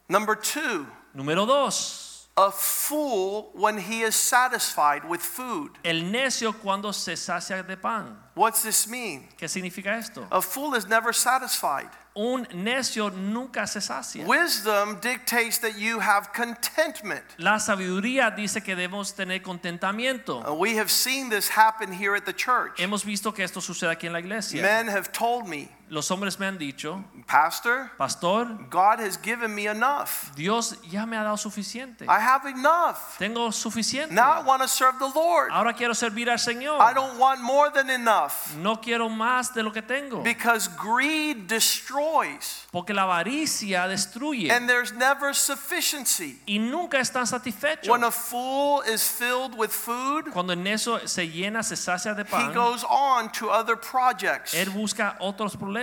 Number 0.08 0.36
two, 0.36 0.86
Número 1.14 1.46
dos, 1.46 2.13
a 2.36 2.50
fool 2.50 3.50
when 3.54 3.78
he 3.78 4.02
is 4.02 4.16
satisfied 4.16 5.04
with 5.08 5.20
food. 5.20 5.70
el 5.84 6.02
necio 6.10 6.52
cuando 6.52 6.90
se 6.92 7.14
sacia 7.14 7.62
de 7.62 7.76
pan. 7.76 8.16
What's 8.34 8.62
this 8.62 8.88
mean? 8.88 9.28
¿Qué 9.38 9.48
significa 9.48 9.96
esto? 9.96 10.26
A 10.32 10.42
fool 10.42 10.74
is 10.74 10.88
never 10.88 11.12
satisfied. 11.12 11.88
Un 12.16 12.46
necio 12.54 13.10
nunca 13.10 13.66
se 13.66 13.80
sacia. 13.80 14.24
Wisdom 14.26 14.98
dictates 15.00 15.58
that 15.58 15.78
you 15.78 16.00
have 16.00 16.32
contentment. 16.32 17.24
La 17.38 17.58
sabiduría 17.58 18.34
dice 18.34 18.62
que 18.64 18.74
debemos 18.74 19.14
tener 19.14 19.40
contentamiento. 19.40 20.48
Uh, 20.48 20.54
we 20.54 20.76
have 20.76 20.90
seen 20.90 21.28
this 21.28 21.48
happen 21.48 21.92
here 21.92 22.16
at 22.16 22.24
the 22.24 22.32
church. 22.32 22.78
Hemos 22.78 23.04
visto 23.04 23.32
que 23.32 23.44
esto 23.44 23.60
sucede 23.60 23.90
aquí 23.90 24.06
en 24.06 24.12
la 24.12 24.20
iglesia. 24.20 24.60
Men 24.62 24.88
have 24.88 25.12
told 25.12 25.48
me, 25.48 25.68
Los 25.90 26.10
hombres 26.10 26.38
me 26.38 26.46
han 26.46 26.56
dicho, 26.58 27.04
Pastor, 27.26 27.90
pastor, 27.98 28.46
God 28.70 29.00
has 29.00 29.16
given 29.16 29.54
me 29.54 29.66
enough. 29.66 30.34
Dios 30.34 30.76
ya 30.90 31.04
me 31.06 31.16
ha 31.16 31.22
dado 31.22 31.36
suficiente. 31.36 32.06
I 32.08 32.18
have 32.20 32.46
enough. 32.46 33.16
Tengo 33.18 33.50
suficiente. 33.50 34.12
Now 34.12 34.40
I 34.40 34.42
want 34.44 34.62
to 34.62 34.68
serve 34.68 34.98
the 34.98 35.08
Lord. 35.14 35.50
Ahora 35.52 35.72
quiero 35.74 35.92
servir 35.94 36.28
al 36.30 36.38
Señor. 36.38 36.80
I 36.80 36.94
don't 36.94 37.18
want 37.18 37.40
more 37.42 37.70
than 37.70 37.90
enough 37.90 38.54
No 38.56 38.76
quiero 38.80 39.08
más 39.08 39.52
de 39.54 39.62
lo 39.62 39.70
que 39.72 39.82
tengo. 39.82 40.22
because 40.22 40.68
greed 40.68 41.46
destroys 41.48 42.66
Porque 42.72 42.92
la 42.94 43.02
avaricia 43.04 43.86
destruye 43.88 44.50
and 44.50 44.68
there's 44.68 44.92
never 44.92 45.34
sufficiency. 45.34 46.38
y 46.46 46.58
nunca 46.58 46.98
están 46.98 47.26
satisfechos. 47.26 47.88
When 47.88 48.04
a 48.04 48.10
fool 48.10 48.82
is 48.82 49.06
filled 49.06 49.56
with 49.56 49.70
food, 49.70 50.30
Cuando 50.32 50.52
en 50.54 50.66
eso 50.66 50.98
se 51.06 51.28
llena, 51.28 51.62
se 51.62 51.76
sacia 51.76 52.14
de 52.14 52.24
pan, 52.24 52.50
he 52.50 52.54
goes 52.54 52.84
on 52.88 53.30
to 53.32 53.50
other 53.50 53.76
projects 53.76 54.54
él 54.54 54.70
busca 54.70 55.16
otros 55.20 55.56
problemas 55.56 55.73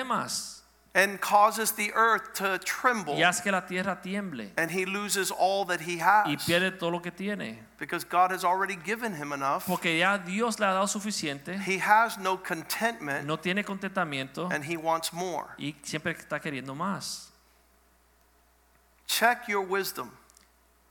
and 0.94 1.22
causes 1.22 1.72
the 1.74 1.92
earth 1.94 2.34
to 2.34 2.58
tremble 2.60 3.16
y 3.16 3.24
hace 3.24 3.42
que 3.42 3.52
la 3.52 3.62
tierra 3.62 4.02
tiemble 4.02 4.52
and 4.58 4.70
he 4.72 4.86
loses 4.86 5.32
all 5.32 5.66
that 5.66 5.80
he 5.82 5.98
has. 6.00 6.28
y 6.28 6.34
has 6.34 6.46
pierde 6.46 6.78
todo 6.78 6.90
lo 6.92 7.00
que 7.00 7.12
tiene. 7.12 7.58
because 7.80 8.04
God 8.04 8.32
has 8.32 8.44
already 8.44 8.76
given 8.76 9.16
him 9.16 9.32
enough. 9.32 9.66
Porque 9.66 9.98
ya 9.98 10.18
Dios 10.18 10.60
le 10.60 10.68
ha 10.68 10.74
dado 10.74 10.88
suficiente, 10.88 11.58
He 11.60 11.78
has 11.78 12.18
no 12.18 12.38
contentment 12.38 13.26
no 13.26 13.38
tiene 13.38 13.64
contentamiento 13.64 14.52
and 14.52 14.66
he 14.66 14.76
wants 14.76 15.14
more. 15.14 15.56
y 15.58 15.76
siempre 15.84 16.14
está 16.14 16.42
queriendo 16.42 16.76
más. 16.76 17.30
Check 19.08 19.48
your 19.48 19.62
wisdom 19.62 20.12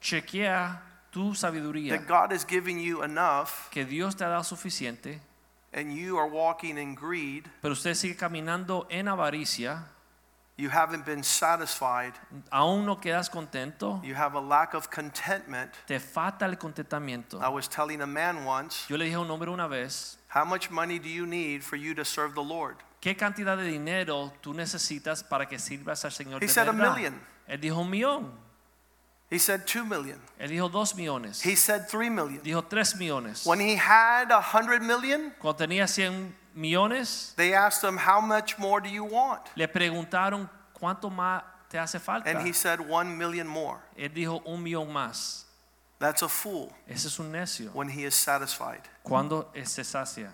Chequea 0.01 0.81
tu 1.13 1.35
sabiduría, 1.35 1.91
that 1.91 2.07
God 2.07 2.33
is 2.33 2.45
giving 2.47 2.79
you 2.79 3.03
enough 3.03 3.69
que 3.71 3.85
Dios 3.85 4.15
te 4.15 4.25
ha 4.25 4.29
dado 4.29 4.45
suficiente, 4.45 5.21
and 5.73 5.93
you 5.93 6.17
are 6.19 6.29
walking 6.29 6.79
in 6.79 6.95
greed. 6.95 7.45
pero 7.63 7.73
usted 7.73 7.95
sigue 7.95 8.17
caminando 8.17 8.87
en 8.91 9.07
avaricia, 9.09 9.85
You 10.57 10.69
haven't 10.69 11.07
been 11.07 11.23
satisfied. 11.25 12.13
aún 12.51 12.85
no 12.85 12.97
quedas 13.01 13.31
contento, 13.31 14.01
You 14.05 14.15
have 14.15 14.35
a 14.37 14.41
lack 14.41 14.75
of 14.75 14.91
contentment. 14.91 15.73
te 15.87 15.99
falta 15.99 16.45
el 16.45 16.57
contentamiento. 16.59 17.41
I 17.41 17.49
was 17.49 17.67
telling 17.69 18.03
a 18.03 18.07
man 18.07 18.45
once, 18.45 18.85
Yo 18.89 18.97
le 18.99 19.07
dije 19.07 19.15
a 19.15 19.21
un 19.21 19.31
hombre 19.31 19.49
una 19.51 19.69
vez, 19.69 20.19
How 20.35 20.45
much 20.45 20.71
money 20.71 20.99
do 20.99 21.09
you 21.09 21.25
need 21.27 21.63
for 21.63 21.77
you 21.77 21.95
to 21.95 22.05
serve 22.05 22.35
the 22.35 22.43
Lord? 22.45 22.77
¿qué 23.01 23.17
cantidad 23.17 23.57
de 23.57 23.65
dinero 23.65 24.31
tú 24.43 24.53
necesitas 24.53 25.25
para 25.25 25.47
que 25.49 25.59
sirvas 25.59 26.05
al 26.05 26.13
Señor 26.13 26.43
He 26.43 26.47
de 26.47 26.53
said 26.53 26.69
a 26.69 26.73
million. 26.73 27.19
Él 27.49 27.59
dijo 27.61 27.81
un 27.81 27.89
millón, 27.89 28.31
He 29.31 29.39
said 29.39 29.65
two 29.67 29.85
million. 29.85 30.19
él 30.41 30.49
dijo 30.51 30.71
dos 30.71 30.95
millones, 30.95 31.41
He 31.43 31.55
said 31.55 31.89
three 31.89 32.11
million. 32.11 32.41
dijo 32.43 32.69
tres 32.69 32.97
millones. 32.97 33.47
When 33.47 33.61
he 33.61 33.77
had 33.77 34.31
a 34.33 34.41
hundred 34.41 34.83
million, 34.83 35.33
Cuando 35.39 35.65
tenía 35.67 35.87
100 35.89 36.35
millones, 36.57 37.33
they 37.37 37.55
asked 37.55 37.85
him, 37.85 37.97
How 37.97 38.21
much 38.21 38.59
more 38.59 38.81
do 38.81 38.89
you 38.89 39.05
want? 39.05 39.43
le 39.57 39.69
preguntaron 39.69 40.49
cuánto 40.75 41.11
más 41.11 41.43
te 41.69 41.79
hace 41.79 42.01
falta. 42.01 42.29
And 42.29 42.45
he 42.45 42.53
said, 42.53 42.81
One 42.81 43.17
million 43.17 43.47
more. 43.47 43.79
Él 43.97 44.13
dijo 44.13 44.43
un 44.47 44.63
millón 44.65 44.93
más. 44.93 45.45
That's 46.01 46.23
a 46.23 46.29
fool 46.29 46.73
Ese 46.89 47.07
es 47.07 47.19
un 47.21 47.31
necio. 47.31 47.71
when 47.75 47.89
he 47.89 48.05
is 48.05 48.15
satisfied. 48.15 48.81
Cuando 49.05 49.47
se 49.65 49.83
sacia. 49.85 50.31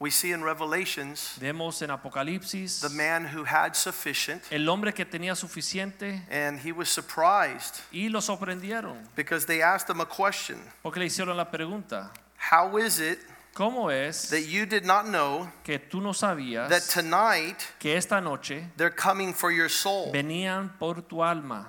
We 0.00 0.10
see 0.10 0.32
in 0.32 0.42
Revelations 0.42 1.38
Vemos 1.38 1.80
en 1.80 1.90
Apocalipsis 1.90 2.80
the 2.80 2.88
man 2.88 3.24
who 3.24 3.44
had 3.44 3.76
sufficient, 3.76 4.42
el 4.50 4.68
hombre 4.68 4.92
que 4.92 5.04
tenía 5.04 5.36
suficiente 5.36 6.22
and 6.30 6.58
he 6.58 6.72
was 6.72 6.88
surprised 6.88 7.80
y 7.92 8.08
lo 8.10 8.20
sorprendieron 8.20 8.96
because 9.14 9.46
they 9.46 9.62
asked 9.62 9.88
him 9.88 10.00
a 10.00 10.06
question 10.06 10.58
porque 10.82 10.96
le 10.98 11.06
hicieron 11.06 11.36
la 11.36 11.44
pregunta, 11.44 12.10
How 12.50 12.76
is 12.76 12.98
it 12.98 13.20
¿cómo 13.54 13.88
es 13.88 14.30
that 14.30 14.42
you 14.42 14.66
did 14.66 14.84
not 14.84 15.06
know 15.06 15.48
que 15.62 15.78
tú 15.78 16.02
no 16.02 16.10
sabías 16.10 16.68
that 16.68 16.82
tonight 16.82 17.64
que 17.78 17.94
esta 17.96 18.20
noche 18.20 18.64
they're 18.76 18.90
coming 18.90 19.32
for 19.32 19.52
your 19.52 19.68
soul? 19.68 20.10
venían 20.12 20.70
por 20.78 21.02
tu 21.02 21.22
alma? 21.22 21.68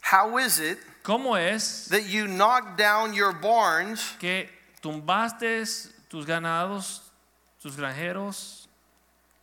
How 0.00 0.38
is 0.38 0.58
it 0.58 0.78
¿Cómo 1.04 1.36
es 1.36 1.88
that 1.88 2.06
you 2.06 2.26
knocked 2.26 2.78
down 2.78 3.12
your 3.12 3.32
barns 3.32 4.14
que 4.18 4.48
tumbaste 4.80 5.64
tus 6.08 6.24
ganados, 6.24 7.00
tus 7.60 7.76
granjeros 7.76 8.66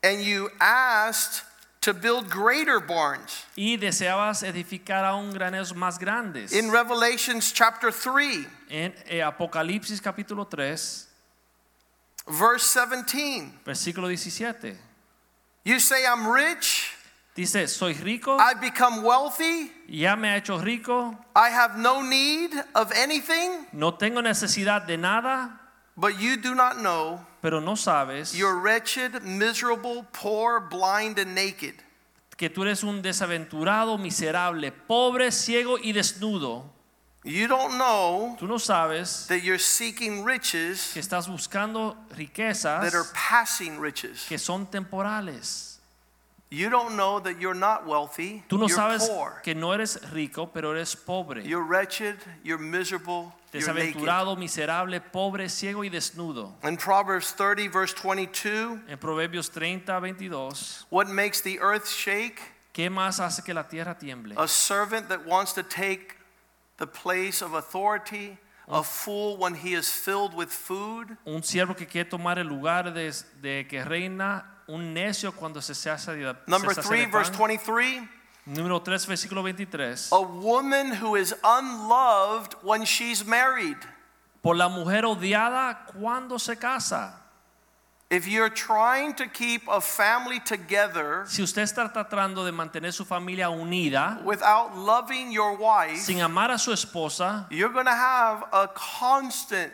and 0.04 0.22
you 0.22 0.50
asked 0.60 1.44
to 1.82 1.94
build 1.94 2.30
greater 2.30 2.80
barns? 2.80 3.46
y 3.56 3.78
deseabas 3.78 4.44
edificar 4.44 5.04
aún 5.04 5.34
graneros 5.34 5.74
más 5.74 6.00
grandes? 6.00 6.54
In 6.54 6.72
Revelations 6.72 7.52
chapter 7.52 7.92
3, 7.92 8.48
En 8.70 8.94
eh, 9.10 9.22
Apocalipsis 9.22 10.02
capítulo 10.02 10.48
3, 10.50 11.08
verse 12.28 12.66
17, 12.66 13.52
versículo 13.66 14.08
17. 14.08 14.78
you 15.64 15.80
say, 15.80 16.06
I'm 16.06 16.28
rich, 16.28 16.95
Dice, 17.36 17.68
soy 17.68 17.94
rico, 17.94 18.38
I've 18.38 18.62
become 18.62 19.04
wealthy, 19.04 19.70
ya 19.90 20.16
me 20.16 20.30
ha 20.30 20.38
hecho 20.38 20.58
rico, 20.58 21.18
I 21.36 21.50
have 21.50 21.78
no 21.78 22.02
need 22.02 22.52
of 22.74 22.94
anything, 22.94 23.68
no 23.74 23.92
tengo 23.92 24.22
necesidad 24.22 24.88
de 24.88 24.96
nada, 24.96 25.52
but 25.98 26.18
you 26.18 26.38
do 26.38 26.56
not 26.56 26.78
know 26.82 27.20
pero 27.42 27.60
no 27.60 27.74
sabes 27.76 28.34
you're 28.34 28.58
wretched, 28.58 29.22
miserable, 29.24 30.06
poor, 30.14 30.62
blind, 30.62 31.20
and 31.20 31.36
naked. 31.36 31.74
que 32.38 32.50
tú 32.50 32.62
eres 32.64 32.84
un 32.84 33.02
desaventurado, 33.02 33.98
miserable, 33.98 34.72
pobre, 34.72 35.30
ciego 35.32 35.78
y 35.78 35.92
desnudo. 35.92 36.64
You 37.26 37.48
don't 37.48 37.78
know 37.78 38.38
Tú 38.40 38.48
no 38.48 38.60
sabes 38.60 39.28
that 39.28 39.42
you're 39.44 39.60
seeking 39.60 40.24
riches 40.24 40.92
que 40.94 41.02
estás 41.02 41.28
buscando 41.28 41.98
riquezas 42.16 42.82
that 42.82 42.94
are 42.94 43.08
passing 43.14 43.78
riches. 43.80 44.26
que 44.30 44.38
son 44.38 44.68
temporales. 44.68 45.75
You 46.52 46.70
don't 46.70 46.96
know 46.96 47.20
that 47.20 47.42
you're 47.42 47.56
not 47.56 47.88
wealthy, 47.88 48.44
Tú 48.48 48.58
no 48.60 48.68
you're 48.68 48.78
sabes 48.78 49.08
poor. 49.10 49.42
que 49.44 49.56
no 49.56 49.74
eres 49.74 49.98
rico, 50.14 50.46
pero 50.46 50.72
eres 50.72 50.96
pobre. 50.96 51.44
You're 51.44 51.64
wretched, 51.64 52.18
you're 52.44 52.60
miserable, 52.60 53.34
you're. 53.52 53.64
Desaventurado, 53.64 54.38
miserable, 54.38 55.00
pobre, 55.00 55.50
ciego 55.50 55.84
y 55.84 55.90
desnudo. 55.90 56.54
In 56.64 56.78
Proverbs 56.78 57.34
30, 57.34 57.68
verse 57.70 57.94
22, 57.94 58.80
En 58.88 58.98
Proverbios 59.00 59.50
30, 59.50 60.00
22, 60.00 60.86
what 60.90 61.10
makes 61.10 61.42
the 61.42 61.60
earth 61.60 61.90
shake? 61.90 62.40
¿qué 62.74 62.90
más 62.90 63.20
hace 63.20 63.42
que 63.42 63.54
la 63.54 63.64
tierra 63.64 63.98
tiemble? 63.98 64.36
A 64.38 64.48
servant 64.48 65.08
that 65.10 65.26
wants 65.26 65.54
to 65.54 65.64
take 65.64 66.16
the 66.78 66.86
place 66.86 67.42
of 67.42 67.54
authority, 67.54 68.38
a 68.68 68.84
fool 68.84 69.38
when 69.38 69.56
he 69.56 69.74
is 69.74 69.90
filled 69.90 70.34
with 70.34 70.50
food. 70.50 71.18
Un 71.26 71.44
siervo 71.44 71.76
que 71.76 71.86
quiere 71.86 72.10
tomar 72.10 72.40
el 72.40 72.48
lugar 72.48 72.94
de, 72.94 73.12
de 73.42 73.68
que 73.68 73.84
reina, 73.84 74.46
un 74.68 74.94
necio 74.94 75.32
cuando 75.32 75.62
se 75.62 75.90
hace 75.90 76.16
de, 76.16 76.36
Number 76.48 76.70
se 76.74 76.82
sacia 76.82 76.90
3, 76.90 77.06
de 77.06 77.12
verse 77.12 77.32
pan. 77.32 77.48
23, 77.48 78.10
Número 78.46 78.80
3, 78.82 79.08
versículo 79.08 79.44
23. 79.44 80.12
a 80.12 80.20
woman 80.20 80.92
who 81.02 81.16
is 81.16 81.36
unloved 81.44 82.54
when 82.64 82.86
she's 82.86 83.26
married. 83.26 83.78
Por 84.42 84.56
la 84.56 84.70
mujer 84.70 85.06
odiada 85.06 85.86
cuando 85.88 86.38
se 86.38 86.56
casa. 86.56 87.25
If 88.12 88.28
you're 88.28 88.50
trying 88.54 89.16
to 89.16 89.26
keep 89.28 89.68
a 89.68 89.82
family 89.82 90.40
together 90.40 91.24
Si 91.26 91.42
usted 91.42 91.64
está 91.64 91.92
tratando 91.92 92.46
de 92.46 92.52
mantener 92.52 92.94
su 92.94 93.04
familia 93.04 93.50
unida 93.50 94.22
without 94.24 94.76
loving 94.76 95.32
your 95.32 95.58
wife, 95.58 95.98
sin 95.98 96.22
amar 96.22 96.52
a 96.52 96.60
su 96.60 96.72
esposa, 96.72 97.48
you're 97.50 97.74
going 97.74 97.86
to 97.88 97.92
have 97.92 98.44
a 98.54 98.68
constant 98.68 99.74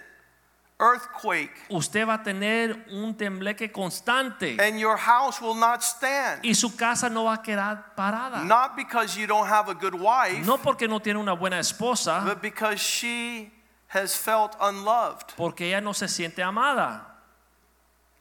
earthquake 0.80 1.52
usted 1.70 2.08
va 2.08 2.16
a 2.16 2.24
tener 2.24 2.86
un 2.92 3.14
tembleque 3.14 3.72
constante 3.72 4.58
and 4.60 4.80
your 4.80 4.98
house 4.98 5.40
will 5.42 5.54
not 5.54 5.84
stand. 5.84 6.40
y 6.44 6.54
su 6.56 6.76
casa 6.76 7.10
no 7.10 7.26
va 7.26 7.34
a 7.36 7.44
quedar 7.44 7.94
parada. 7.96 8.44
Not 8.46 8.76
because 8.78 9.16
you 9.18 9.28
don't 9.28 9.46
have 9.48 9.70
a 9.70 9.76
good 9.76 9.94
wife, 9.94 10.44
No 10.46 10.58
porque 10.58 10.88
no 10.88 11.00
tiene 11.00 11.20
una 11.20 11.34
buena 11.36 11.60
esposa, 11.60 12.24
but 12.26 12.42
because 12.42 12.80
she 12.80 13.52
has 13.88 14.16
felt 14.16 14.56
unloved. 14.62 15.34
porque 15.36 15.68
ella 15.68 15.82
no 15.82 15.92
se 15.94 16.08
siente 16.08 16.42
amada. 16.42 17.11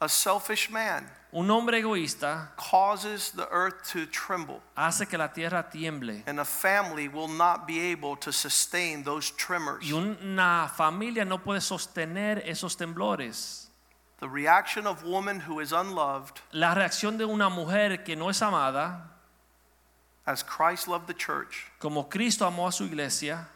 A 0.02 0.08
selfish 0.08 0.70
man 0.70 1.06
Un 1.32 1.48
hombre 1.50 1.78
egoísta 1.78 2.48
causes 2.56 3.30
the 3.32 3.46
earth 3.52 3.92
to 3.92 4.06
tremble, 4.06 4.60
hace 4.76 5.06
que 5.06 5.16
la 5.16 5.28
tierra 5.28 5.62
tiemble 5.70 6.22
and 6.26 6.40
a 6.40 6.44
family 6.44 7.06
will 7.06 7.28
not 7.28 7.66
be 7.68 7.78
able 7.92 8.16
to 8.16 8.32
sustain 8.32 9.04
those 9.04 9.30
tremors. 9.36 9.84
y 9.84 9.92
una 9.92 10.68
familia 10.74 11.24
no 11.24 11.38
puede 11.38 11.60
sostener 11.60 12.42
esos 12.46 12.76
temblores. 12.76 13.68
The 14.18 14.28
reaction 14.28 14.86
of 14.86 15.04
a 15.04 15.06
woman 15.08 15.40
who 15.40 15.60
is 15.60 15.72
unloved, 15.72 16.40
La 16.52 16.74
reacción 16.74 17.16
de 17.16 17.24
una 17.26 17.48
mujer 17.48 17.98
que 18.04 18.16
no 18.16 18.28
es 18.28 18.42
amada, 18.42 19.02
as 20.26 20.42
Christ 20.42 20.88
loved 20.88 21.06
the 21.06 21.14
church, 21.14 21.66
como 21.78 22.04
Cristo 22.08 22.44
amó 22.46 22.66
a 22.68 22.72
su 22.72 22.84
iglesia, 22.84 23.46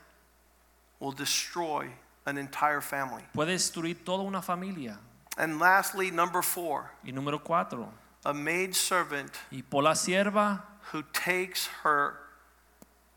will 1.01 1.13
destroy 1.13 1.89
an 2.27 2.39
entire 2.39 2.81
family. 2.81 3.25
puede 3.35 3.53
destruir 3.53 4.05
toda 4.05 4.23
una 4.23 4.41
familia. 4.43 4.99
And 5.37 5.59
lastly, 5.59 6.11
number 6.11 6.43
four, 6.43 6.91
Y 7.05 7.11
número 7.13 7.43
cuatro, 7.43 7.89
a 8.25 8.33
maid 8.33 8.75
servant 8.75 9.33
y 9.51 9.63
por 9.63 9.83
la 9.83 9.93
sierva 9.95 10.63
who 10.93 11.03
takes 11.13 11.69
her 11.83 12.15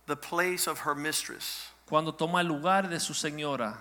the 0.07 0.15
place 0.15 0.67
of 0.67 0.79
her 0.85 0.95
mistress. 0.95 1.69
cuando 1.87 2.11
toma 2.13 2.39
el 2.41 2.47
lugar 2.47 2.89
de 2.89 2.99
su 2.99 3.13
señora. 3.13 3.77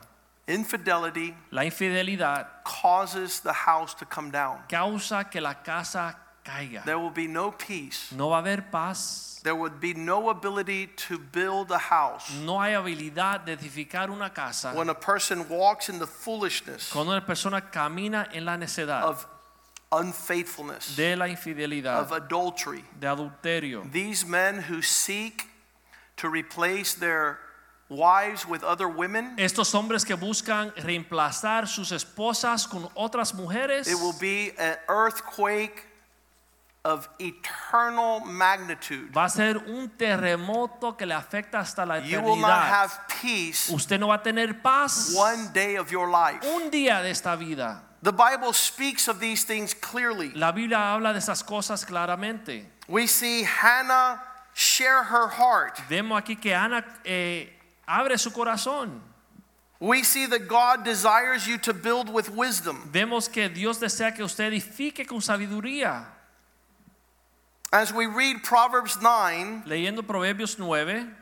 Infidelity 0.49 1.35
La 1.51 1.63
infidelidad 1.65 2.47
causes 2.65 3.41
the 3.41 3.53
house 3.53 3.95
to 3.95 4.05
come 4.07 4.31
down. 4.31 4.59
causa 4.69 5.25
que 5.31 5.41
la 5.41 5.55
casa 5.55 6.17
caiga. 6.45 6.85
There 6.85 6.99
will 6.99 7.11
be 7.11 7.27
no 7.27 7.51
peace. 7.51 8.13
No 8.13 8.29
va 8.31 8.37
a 8.37 8.43
haber 8.43 8.71
paz. 8.71 9.36
There 9.47 9.55
would 9.55 9.79
be 9.81 9.95
no 9.95 10.29
ability 10.31 10.89
to 11.09 11.19
build 11.19 11.71
a 11.71 11.79
house 11.79 12.33
No 12.45 12.59
hay 12.59 12.73
habilidad 12.73 13.45
de 13.45 13.57
edificar 13.57 14.11
una 14.11 14.29
casa 14.31 14.73
when 14.75 14.89
a 14.89 14.95
person 14.95 15.49
walks 15.49 15.89
in 15.89 16.01
the 16.01 16.07
foolishness 16.07 16.91
cuando 16.91 17.13
una 17.13 17.25
persona 17.25 17.61
camina 17.61 18.29
en 18.35 18.45
la 18.45 18.57
necedad 18.57 19.05
of 19.05 19.25
unfaithfulness, 19.93 20.97
de 20.97 21.15
la 21.15 21.27
infidelidad. 21.29 22.01
of 22.01 22.11
adultery. 22.11 22.83
de 22.99 23.07
adulterio. 23.07 23.89
These 23.93 24.27
men 24.27 24.63
who 24.63 24.83
seek 24.83 25.45
to 26.17 26.29
replace 26.29 26.95
their 26.95 27.39
wives 27.89 28.49
with 28.49 28.65
other 28.65 28.89
women, 28.89 29.37
Estos 29.39 29.73
hombres 29.73 30.05
que 30.05 30.17
buscan 30.17 30.73
reemplazar 30.75 31.69
sus 31.69 31.93
esposas 31.93 32.69
con 32.69 32.89
otras 32.97 33.33
mujeres, 33.33 33.87
it 33.87 33.95
will 33.95 34.19
be 34.19 34.51
an 34.59 34.77
earthquake 34.89 35.85
of 36.87 37.09
eternal 37.19 38.21
magnitude. 38.25 39.11
va 39.13 39.25
a 39.25 39.29
ser 39.29 39.57
un 39.59 39.89
terremoto 39.99 40.97
que 40.97 41.05
le 41.07 41.15
afecta 41.15 41.59
hasta 41.61 41.85
la 41.85 41.97
You 41.99 42.21
will 42.21 42.37
not 42.37 42.51
eternidad. 42.51 42.71
have 42.71 42.99
peace 43.21 43.71
Usted 43.71 43.99
no 43.99 44.09
va 44.09 44.15
a 44.15 44.23
tener 44.23 44.55
paz 44.63 45.15
one 45.17 45.53
day 45.53 45.77
of 45.77 45.91
your 45.91 46.09
life. 46.09 46.41
un 46.45 46.71
día 46.71 47.03
de 47.03 47.11
esta 47.11 47.37
vida. 47.37 47.83
The 48.03 48.13
Bible 48.13 48.53
speaks 48.53 49.09
of 49.09 49.19
these 49.19 49.45
things 49.45 49.75
clearly. 49.75 50.31
La 50.35 50.53
Biblia 50.53 50.79
habla 50.95 51.13
de 51.13 51.19
esas 51.19 51.43
cosas 51.45 51.85
claramente. 51.85 52.65
We 52.89 53.07
see 53.09 53.43
Hannah 53.43 54.23
share 54.55 55.03
her 55.03 55.29
heart. 55.29 55.81
Vemos 55.89 56.21
aquí 56.23 56.41
que 56.41 56.55
Ana 56.55 56.85
eh, 57.05 57.49
abre 57.89 58.17
su 58.17 58.31
corazón. 58.31 59.01
We 59.81 60.05
see 60.05 60.27
that 60.27 60.47
God 60.49 60.85
desires 60.85 61.47
you 61.47 61.59
to 61.59 61.75
build 61.75 62.09
with 62.09 62.31
wisdom. 62.31 62.89
Vemos 62.93 63.29
que 63.31 63.49
Dios 63.51 63.79
desea 63.79 64.15
que 64.15 64.23
usted 64.23 64.53
edifique 64.53 65.05
con 65.07 65.21
sabiduría. 65.21 66.05
As 67.73 67.93
we 67.93 68.07
read 68.07 68.43
Proverbs 68.43 69.01
9, 69.03 69.65
Leyendo 69.67 70.03
Proverbios 70.03 70.59
9, 70.59 71.15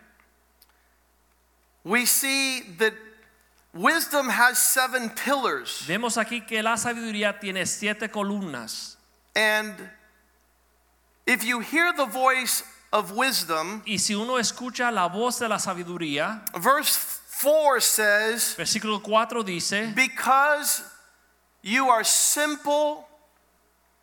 we 1.85 2.07
see 2.07 2.61
that 2.79 2.93
wisdom 3.73 4.29
has 4.29 4.59
seven 4.59 5.11
pillars. 5.11 5.83
vemos 5.87 6.17
aquí 6.17 6.47
que 6.47 6.63
la 6.63 6.77
sabiduría 6.77 7.39
tiene 7.41 7.67
siete 7.67 8.09
columnas. 8.09 8.97
And 9.35 9.75
if 11.27 11.45
you 11.45 11.61
hear 11.61 11.93
the 11.93 12.07
voice 12.07 12.63
of 12.93 13.11
wisdom, 13.17 13.83
Y 13.87 13.97
si 13.97 14.15
uno 14.15 14.35
escucha 14.35 14.93
la 14.93 15.09
voz 15.09 15.39
de 15.41 15.49
la 15.49 15.57
sabiduría, 15.57 16.43
verse 16.61 17.21
4 17.43 17.81
says, 17.81 18.55
versículo 18.57 19.03
4 19.03 19.43
dice, 19.43 19.93
Because 19.95 20.83
you 21.63 21.89
are 21.89 22.05
simple 22.05 23.09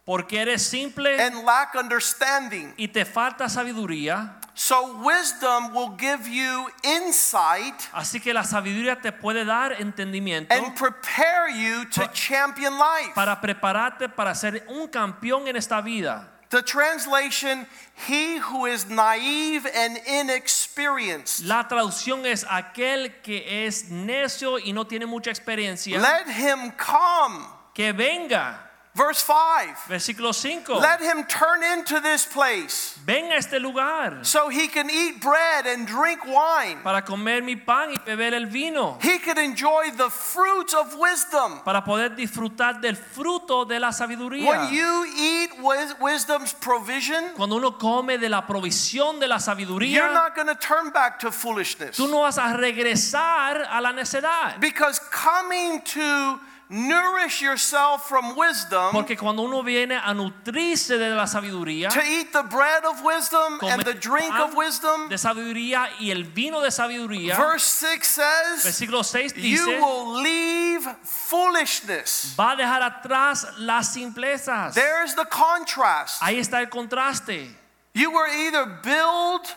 porque 0.06 0.42
eres 0.42 0.62
simple 0.64 1.20
and 1.22 1.44
lack 1.46 1.76
understanding. 1.76 2.74
y 2.78 2.88
te 2.88 3.06
falta 3.06 3.48
sabiduría, 3.50 4.38
So 4.54 4.98
wisdom 4.98 5.74
will 5.74 5.96
give 5.98 6.28
you 6.28 6.68
insight 6.84 7.74
así 7.94 8.20
que 8.22 8.34
la 8.34 8.44
sabiduría 8.44 9.02
te 9.02 9.12
puede 9.14 9.46
dar 9.46 9.72
entendimiento 9.80 10.54
and 10.54 10.76
prepare 10.76 11.50
you 11.50 11.86
to 11.86 12.06
champion 12.14 12.78
life. 12.78 13.14
para 13.16 13.40
prepararte 13.40 14.10
para 14.10 14.36
ser 14.36 14.66
un 14.68 14.88
campeón 14.90 15.48
en 15.48 15.56
esta 15.56 15.82
vida. 15.82 16.28
The 16.50 16.62
translation, 16.64 17.66
he 18.10 18.38
who 18.40 18.66
is 18.66 18.86
naive 18.90 19.66
and 19.74 19.98
inexperienced, 20.06 21.46
La 21.46 21.66
traducción 21.70 22.26
es 22.26 22.44
aquel 22.50 23.22
que 23.24 23.66
es 23.66 23.90
necio 23.90 24.60
y 24.60 24.74
no 24.74 24.86
tiene 24.86 25.06
mucha 25.06 25.30
experiencia, 25.32 25.98
let 25.98 26.28
him 26.30 26.72
come. 26.72 27.46
que 27.74 27.94
venga. 27.94 28.68
Verse 28.94 29.22
5. 29.22 29.88
Versículo 29.88 30.34
5. 30.34 30.68
Let 30.82 31.00
him 31.02 31.24
turn 31.24 31.64
into 31.64 32.02
this 32.02 32.26
place 32.26 33.00
Ven 33.06 33.32
a 33.32 33.36
este 33.38 33.54
lugar 33.58 34.20
so 34.24 34.50
he 34.50 34.68
can 34.68 34.90
eat 34.90 35.22
bread 35.22 35.66
and 35.66 35.88
drink 35.88 36.26
wine. 36.26 36.80
para 36.84 37.02
comer 37.02 37.42
mi 37.42 37.56
pan 37.56 37.92
y 37.94 37.98
beber 38.06 38.34
el 38.34 38.48
vino, 38.48 38.98
He 39.02 39.18
could 39.20 39.38
enjoy 39.38 39.92
the 39.96 40.10
fruits 40.10 40.74
of 40.74 40.94
wisdom. 41.00 41.62
para 41.64 41.82
poder 41.86 42.10
disfrutar 42.18 42.82
del 42.82 42.96
fruto 42.98 43.64
de 43.66 43.80
la 43.80 43.92
sabiduría. 43.92 44.46
When 44.50 44.74
you 44.74 45.06
eat 45.18 45.52
wis- 45.62 45.96
wisdom's 46.02 46.52
provision, 46.54 47.30
Cuando 47.38 47.56
uno 47.56 47.72
come 47.72 48.18
de 48.18 48.28
la 48.28 48.42
provisión 48.46 49.22
de 49.22 49.28
la 49.30 49.38
sabiduría, 49.38 49.94
you're 49.94 50.14
not 50.14 50.36
going 50.36 50.48
to 50.48 50.56
turn 50.56 50.90
back 50.92 51.18
to 51.20 51.32
foolishness. 51.32 51.96
tú 51.96 52.10
no 52.10 52.24
vas 52.24 52.38
a 52.38 52.58
regresar 52.58 53.66
a 53.70 53.80
la 53.80 53.94
necedad. 53.94 54.60
Because 54.60 55.00
coming 55.12 55.82
to 55.84 56.40
nourish 56.72 57.42
yourself 57.42 58.08
from 58.08 58.36
wisdom, 58.36 58.92
Porque 58.94 59.18
cuando 59.18 59.44
uno 59.44 59.62
viene 59.62 59.96
a 59.96 60.14
nutrirse 60.14 60.98
de 60.98 61.10
la 61.10 61.26
sabiduría, 61.28 61.90
to 61.90 62.02
eat 62.02 62.32
the 62.32 62.44
bread 62.44 62.86
of 62.86 63.04
wisdom 63.04 63.60
and 63.62 63.84
the 63.84 63.94
drink 63.94 64.34
of 64.40 64.56
wisdom, 64.56 65.10
de 65.10 65.18
sabiduría 65.18 65.90
y 66.00 66.10
el 66.12 66.24
vino 66.24 66.62
de 66.62 66.72
sabiduría, 66.72 67.38
verse 67.38 67.66
6 67.66 68.08
says, 68.08 68.64
versículo 68.64 69.04
6 69.04 69.34
You 69.36 69.66
will 69.82 70.22
leave 70.22 70.84
foolishness. 71.04 72.36
va 72.40 72.52
a 72.52 72.56
dejar 72.56 72.82
atrás 72.82 73.46
las 73.60 73.94
simplezas. 73.94 74.74
There's 74.74 75.16
the 75.16 75.26
contrast. 75.26 76.22
Ahí 76.22 76.40
está 76.40 76.62
el 76.62 76.70
contraste. 76.70 77.50
You 77.94 78.12
were 78.12 78.28
either 78.28 78.66
built 78.66 79.54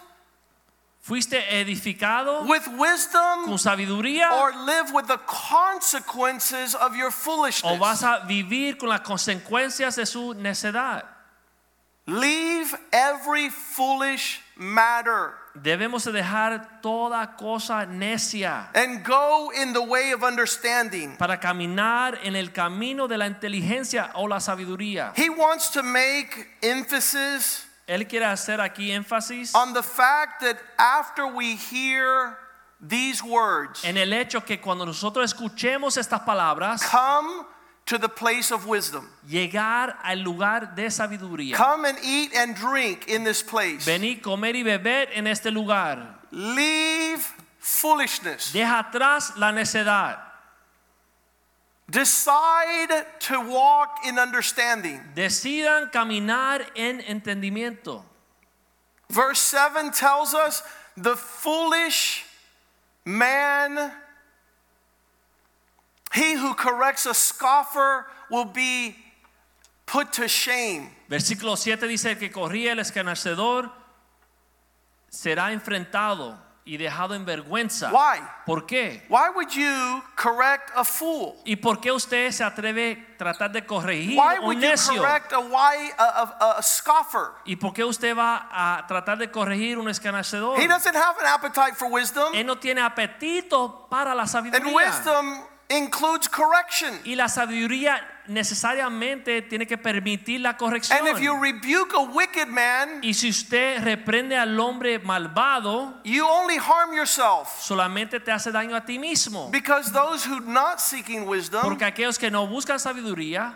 Fuiste 1.05 1.61
edificado 1.61 2.49
with 2.49 2.67
wisdom 2.79 3.45
con 3.45 3.59
sabiduría 3.59 4.31
or 4.41 4.55
live 4.65 4.91
with 4.95 5.07
the 5.07 5.19
consequences 5.27 6.75
of 6.75 6.97
your 6.97 7.11
foolishness. 7.11 7.71
o 7.71 7.77
vas 7.77 8.03
a 8.03 8.25
vivir 8.27 8.79
con 8.79 8.89
las 8.89 9.03
consecuencias 9.03 9.97
de 9.97 10.07
su 10.07 10.33
necedad. 10.33 11.05
Leave 12.07 12.75
every 12.91 13.51
foolish 13.51 14.41
matter 14.57 15.35
Debemos 15.55 16.05
de 16.05 16.13
dejar 16.13 16.81
toda 16.81 17.37
cosa 17.37 17.87
necia 17.87 18.71
and 18.75 19.05
go 19.05 19.51
in 19.55 19.75
the 19.75 19.83
way 19.83 20.11
of 20.13 20.23
understanding. 20.23 21.19
para 21.19 21.39
caminar 21.39 22.19
en 22.25 22.35
el 22.35 22.51
camino 22.51 23.07
de 23.07 23.19
la 23.19 23.27
inteligencia 23.27 24.11
o 24.15 24.27
la 24.27 24.41
sabiduría. 24.41 25.13
He 25.15 25.29
wants 25.29 25.69
to 25.73 25.83
make 25.83 26.47
emphasis 26.63 27.67
Él 27.87 28.09
quiere 28.09 28.25
hacer 28.25 28.61
aquí 28.61 28.91
énfasis 28.91 29.55
on 29.55 29.75
the 29.75 29.83
fact 29.83 30.41
that 30.41 30.57
after 30.79 31.27
we 31.27 31.57
hear 31.57 32.39
these 32.81 33.23
words, 33.23 33.85
en 33.85 33.97
el 33.97 34.13
hecho 34.13 34.41
que 34.41 34.59
cuando 34.59 34.85
nosotros 34.85 35.33
escuchemos 35.33 35.97
estas 35.97 36.21
palabras, 36.21 36.83
come 36.83 37.45
to 37.87 37.99
the 37.99 38.09
place 38.09 38.51
of 38.51 38.67
wisdom. 38.67 39.09
llegar 39.29 39.99
al 40.03 40.21
lugar 40.21 40.75
de 40.75 40.91
sabiduría. 40.91 41.57
Come 41.57 41.85
and 41.85 41.99
eat 42.03 42.35
and 42.35 42.55
drink 42.55 43.09
in 43.09 43.25
this 43.25 43.43
place. 43.43 43.85
Venir, 43.85 44.21
comer 44.23 44.55
y 44.55 44.63
beber 44.63 45.09
en 45.13 45.27
este 45.27 45.51
lugar. 45.51 46.21
Leave 46.31 47.23
foolishness. 47.59 48.53
Deja 48.53 48.91
atrás 48.91 49.37
la 49.37 49.53
necedad. 49.53 50.34
Decide 51.91 53.05
to 53.21 53.41
walk 53.41 53.99
in 54.07 54.19
understanding. 54.19 55.01
Decidan 55.15 55.93
caminar 55.93 56.65
en 56.77 57.01
entendimiento. 57.01 58.03
Verse 59.11 59.41
7 59.41 59.93
tells 59.93 60.35
us 60.35 60.63
the 60.97 61.15
foolish 61.15 62.25
man, 63.05 63.93
he 66.15 66.35
who 66.35 66.55
corrects 66.55 67.05
a 67.07 67.15
scoffer, 67.15 68.07
will 68.31 68.47
be 68.47 68.97
put 69.85 70.13
to 70.15 70.27
shame. 70.27 70.89
Versículo 71.11 71.57
7 71.57 71.87
dice 71.87 72.19
que 72.19 72.31
corría 72.31 72.73
el 72.73 72.79
escarnecedor 72.79 73.71
será 75.11 75.53
enfrentado. 75.53 76.39
Y 76.67 76.79
dejado 76.79 77.15
en 77.15 77.27
vergüenza. 77.27 77.91
Why? 77.93 78.21
¿Por 78.47 78.65
qué? 78.65 79.05
Why 79.11 79.29
would 79.35 79.51
you 79.51 80.03
correct 80.17 80.71
a 80.75 80.83
fool? 80.83 81.35
¿Y 81.45 81.57
por 81.57 81.79
qué 81.79 81.93
usted 81.93 82.31
se 82.31 82.43
atreve 82.43 83.07
a 83.15 83.19
tratar 83.19 83.53
de 83.53 83.67
corregir 83.67 84.19
Why 84.19 84.39
un 84.39 84.45
would 84.47 84.55
you 84.61 84.69
necio? 84.71 84.97
correct 85.03 85.33
a, 85.35 85.41
why, 85.41 85.93
a, 85.99 86.05
a, 86.05 86.59
a 86.59 86.63
scoffer? 86.63 87.33
¿Y 87.45 87.57
por 87.57 87.75
qué 87.75 87.85
usted 87.85 88.17
va 88.17 88.49
a 88.51 88.87
tratar 88.87 89.19
de 89.19 89.31
corregir 89.31 89.77
un 89.79 89.89
escarnecedor? 89.91 90.59
He 90.59 90.67
doesn't 90.67 90.95
have 90.97 91.19
an 91.21 91.27
appetite 91.27 91.77
for 91.77 91.91
wisdom, 91.91 92.33
Él 92.35 92.47
no 92.47 92.57
tiene 92.57 92.81
apetito 92.81 93.87
para 93.91 94.15
la 94.15 94.23
and 94.23 94.31
sabiduría. 94.31 94.73
wisdom 94.75 95.45
includes 95.69 96.29
correction. 96.31 96.99
Y 97.05 97.15
la 97.15 97.29
sabiduría 97.29 98.01
necesariamente 98.27 99.43
tiene 99.43 99.67
que 99.67 99.77
permitir 99.77 100.41
la 100.41 100.57
corrección. 100.57 100.99
And 100.99 101.09
if 101.09 101.21
you 101.21 101.39
rebuke 101.39 101.95
a 101.95 102.01
wicked 102.01 102.49
man, 102.49 103.01
Y 103.03 103.15
si 103.15 103.29
usted 103.31 103.83
reprende 103.83 104.37
al 104.37 104.59
hombre 104.59 104.99
malvado, 104.99 106.01
you 106.05 106.27
only 106.27 106.57
harm 106.57 106.93
yourself. 106.95 107.49
solamente 107.61 108.21
te 108.21 108.33
hace 108.33 108.51
daño 108.51 108.77
a 108.77 108.85
ti 108.85 108.99
mismo. 108.99 109.51
Because 109.51 109.93
those 109.93 110.25
who 110.25 110.41
not 110.41 110.81
seeking 110.81 111.27
wisdom 111.27 111.63
Porque 111.63 111.85
aquellos 111.85 112.19
que 112.19 112.31
no 112.31 112.47
buscan 112.47 112.79
sabiduría, 112.79 113.55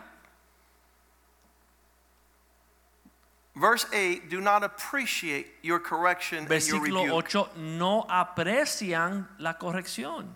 Verse 3.55 3.87
8 3.93 4.31
do 4.31 4.41
not 4.41 4.63
appreciate 4.63 5.49
your 5.63 5.81
correction 5.81 6.47
and 6.47 6.49
your 6.49 6.81
versículo 6.81 7.03
rebuke. 7.03 7.35
8, 7.35 7.49
no 7.57 8.07
aprecian 8.09 9.27
la 9.41 9.55
corrección. 9.55 10.29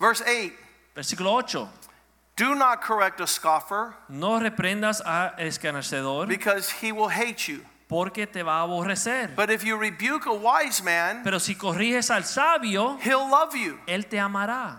Verse 0.00 0.22
8 0.26 0.52
Versículo 0.94 1.32
8, 1.34 1.68
do 2.40 2.54
not 2.54 2.80
correct 2.80 3.20
a 3.20 3.26
scoffer 3.26 3.94
no 4.08 4.38
reprendas 4.40 5.00
a 5.04 5.34
escarnecedor 5.38 6.26
because 6.26 6.70
he 6.80 6.90
will 6.92 7.08
hate 7.08 7.46
you. 7.48 7.60
porque 7.88 8.26
te 8.32 8.42
va 8.42 8.60
a 8.62 8.66
aborrecer. 8.66 9.34
But 9.34 9.50
if 9.50 9.64
you 9.64 9.76
rebuke 9.76 10.26
a 10.26 10.32
wise 10.34 10.82
man, 10.82 11.22
Pero 11.24 11.38
si 11.38 11.54
corriges 11.54 12.08
al 12.10 12.22
sabio, 12.22 12.96
he'll 13.02 13.28
love 13.28 13.54
you. 13.56 13.78
él 13.86 14.08
te 14.08 14.16
amará. 14.18 14.78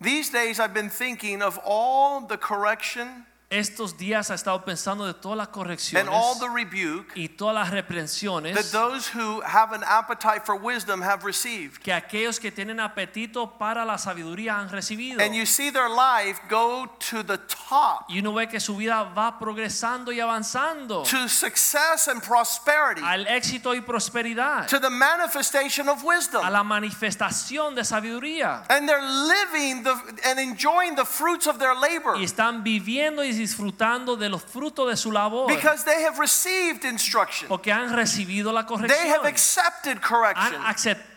These 0.00 0.30
days 0.30 0.60
I've 0.60 0.74
been 0.74 0.90
thinking 0.90 1.40
of 1.42 1.58
all 1.64 2.20
the 2.26 2.36
correction 2.36 3.24
Estos 3.54 3.96
días 3.96 4.30
ha 4.30 4.34
estado 4.34 4.64
pensando 4.64 5.06
de 5.06 5.14
todas 5.14 5.38
las 5.38 5.46
and 5.46 5.54
correcciones 5.54 6.08
all 6.10 6.38
the 6.38 6.48
rebuke 6.48 7.12
y 7.14 7.28
todas 7.28 7.54
las 7.54 7.70
that 7.70 7.74
reprensiones 7.76 8.72
those 8.72 9.08
who 9.14 9.40
have 9.42 9.72
an 9.72 9.82
appetite 9.84 10.44
for 10.44 10.56
wisdom 10.56 11.00
have 11.00 11.24
received. 11.24 11.80
que 11.80 11.92
aquellos 11.92 12.40
que 12.40 12.50
tienen 12.50 12.80
apetito 12.80 13.56
para 13.58 13.84
la 13.84 13.96
sabiduría 13.96 14.58
han 14.58 14.68
recibido. 14.70 15.20
And 15.20 15.34
you 15.34 15.46
see 15.46 15.70
their 15.70 15.88
life 15.88 16.40
go 16.48 16.86
to 17.10 17.22
the 17.22 17.38
top, 17.46 18.06
Y 18.08 18.18
uno 18.18 18.32
ve 18.32 18.48
que 18.48 18.58
su 18.58 18.76
vida 18.76 19.04
va 19.04 19.38
progresando 19.38 20.10
y 20.10 20.18
avanzando 20.20 21.04
to 21.04 21.28
success 21.28 22.08
and 22.08 22.22
prosperity, 22.22 23.02
al 23.04 23.26
éxito 23.26 23.74
y 23.74 23.80
prosperidad, 23.80 24.66
to 24.66 24.80
the 24.80 24.90
manifestation 24.90 25.88
of 25.88 26.02
a 26.02 26.06
wisdom. 26.06 26.42
la 26.50 26.64
manifestación 26.64 27.74
de 27.74 27.84
sabiduría. 27.84 28.64
And 28.68 28.88
they're 28.88 29.00
living 29.00 29.82
the, 29.84 29.94
and 30.24 30.40
enjoying 30.40 30.96
the 30.96 31.04
fruits 31.04 31.46
of 31.46 31.58
their 31.58 31.74
labor 31.74 32.16
Y 32.16 32.24
están 32.24 32.64
viviendo 32.64 33.22
y 33.22 33.32
disfrutando 33.44 34.16
de 34.16 34.28
los 34.28 34.42
frutos 34.42 34.88
de 34.88 34.96
su 34.96 35.10
labor 35.12 35.46
because 35.46 35.84
they 35.84 36.02
have 36.04 36.18
received 36.18 36.84
instruction. 36.84 37.48
porque 37.48 37.70
han 37.72 37.92
recibido 37.94 38.52
la 38.52 38.62
They 38.66 39.08
have 39.10 39.18
corrección. 39.22 39.26
accepted 39.26 39.96
Han 39.96 40.00
correction. 40.00 40.62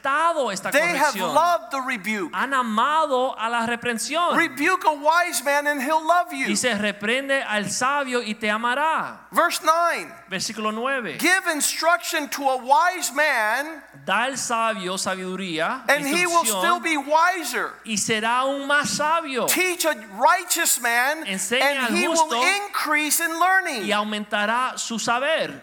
Aceptado 0.08 0.52
esta 0.52 0.72
They 0.72 0.80
have 0.98 1.14
corrección. 1.14 1.34
loved 1.34 1.72
the 1.72 1.82
rebuke. 1.82 2.32
Han 2.34 2.54
amado 2.54 3.36
a 3.38 3.50
la 3.50 3.66
reprensión. 3.66 4.36
Rebuke 4.38 4.86
a 4.86 4.94
wise 4.94 5.44
man 5.44 5.68
and 5.68 5.82
he'll 5.82 6.06
love 6.06 6.32
you. 6.32 6.48
Y 6.48 6.56
se 6.56 6.74
reprende 6.76 7.44
al 7.44 7.66
sabio 7.70 8.22
y 8.22 8.34
te 8.36 8.50
amará. 8.50 9.28
Verse 9.32 9.62
9 9.64 10.14
Versículo 10.30 10.72
9. 10.74 11.18
Give 11.20 11.48
instruction 11.54 12.30
to 12.30 12.44
a 12.50 12.58
wise 12.58 13.12
man 13.14 13.84
Da 14.06 14.24
al 14.24 14.38
sabio 14.38 14.98
sabiduría, 14.98 15.84
and 15.90 16.06
he 16.06 16.26
will 16.26 16.46
still 16.46 16.78
instrucción, 16.80 16.84
be 16.84 16.98
wiser. 16.98 17.74
y 17.86 17.98
será 17.98 18.40
aún 18.40 18.66
más 18.68 18.90
sabio 18.90 19.46
Teach 19.48 19.86
a 19.86 19.94
righteous 20.18 20.80
man 20.80 21.26
Enseña 21.26 21.62
and 21.62 21.80
al 21.80 21.96
he 21.96 22.08
will 22.08 22.16
justo 22.18 22.42
increase 22.68 23.20
in 23.20 23.32
y 23.32 23.40
learning. 23.40 23.92
aumentará 23.94 24.78
su 24.78 24.98
saber. 25.00 25.62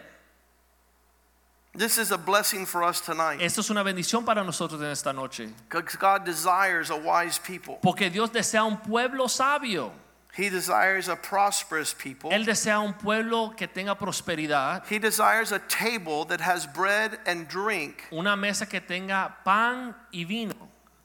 This 1.77 1.99
is 1.99 2.13
a 2.13 2.19
blessing 2.19 2.67
for 2.67 2.85
us 2.85 3.01
tonight 3.01 3.41
Esto 3.41 3.61
es 3.61 3.69
una 3.71 3.83
bendición 3.83 4.25
para 4.25 4.45
nosotros 4.45 4.81
en 4.81 4.91
esta 4.91 5.13
noche. 5.13 5.49
because 5.69 5.97
God 5.97 6.25
desires 6.25 6.91
a 6.91 6.97
wise 6.97 7.39
people. 7.39 7.79
Porque 7.83 8.11
Dios 8.11 8.31
desea 8.31 8.65
un 8.65 8.77
pueblo 8.79 9.27
sabio. 9.29 9.91
He 10.37 10.51
desires 10.51 11.09
a 11.09 11.15
prosperous 11.17 11.93
people. 11.95 12.31
Él 12.31 12.45
desea 12.45 12.81
un 12.81 12.95
pueblo 12.95 13.55
que 13.57 13.67
tenga 13.69 13.97
prosperidad, 13.97 14.85
He 14.91 14.99
desires 14.99 15.53
a 15.53 15.61
table 15.61 16.25
that 16.27 16.41
has 16.41 16.67
bread 16.67 17.19
and 17.27 17.49
drink 17.49 18.05
una 18.13 18.37
mesa 18.37 18.67
que 18.67 18.81
tenga 18.81 19.33
pan 19.45 19.95
y 20.13 20.25
vino, 20.25 20.55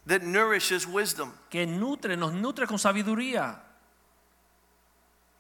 that 0.07 0.21
nourishes 0.23 0.87
wisdom. 0.87 1.31
que 1.49 1.65
nutre, 1.67 2.15
nos 2.17 2.31
nutre 2.33 2.67
con 2.67 2.77
sabiduría. 2.77 3.55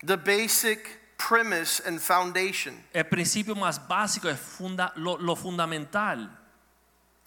The 0.03 0.17
basic 0.17 0.99
premise 1.19 1.79
and 1.85 1.99
foundation 2.01 2.73
El 2.95 3.03
principio 3.03 3.53
más 3.53 3.77
básico 3.87 4.29
es 4.29 4.39
funda- 4.39 4.91
lo, 4.95 5.17
lo 5.17 5.35
fundamental. 5.35 6.29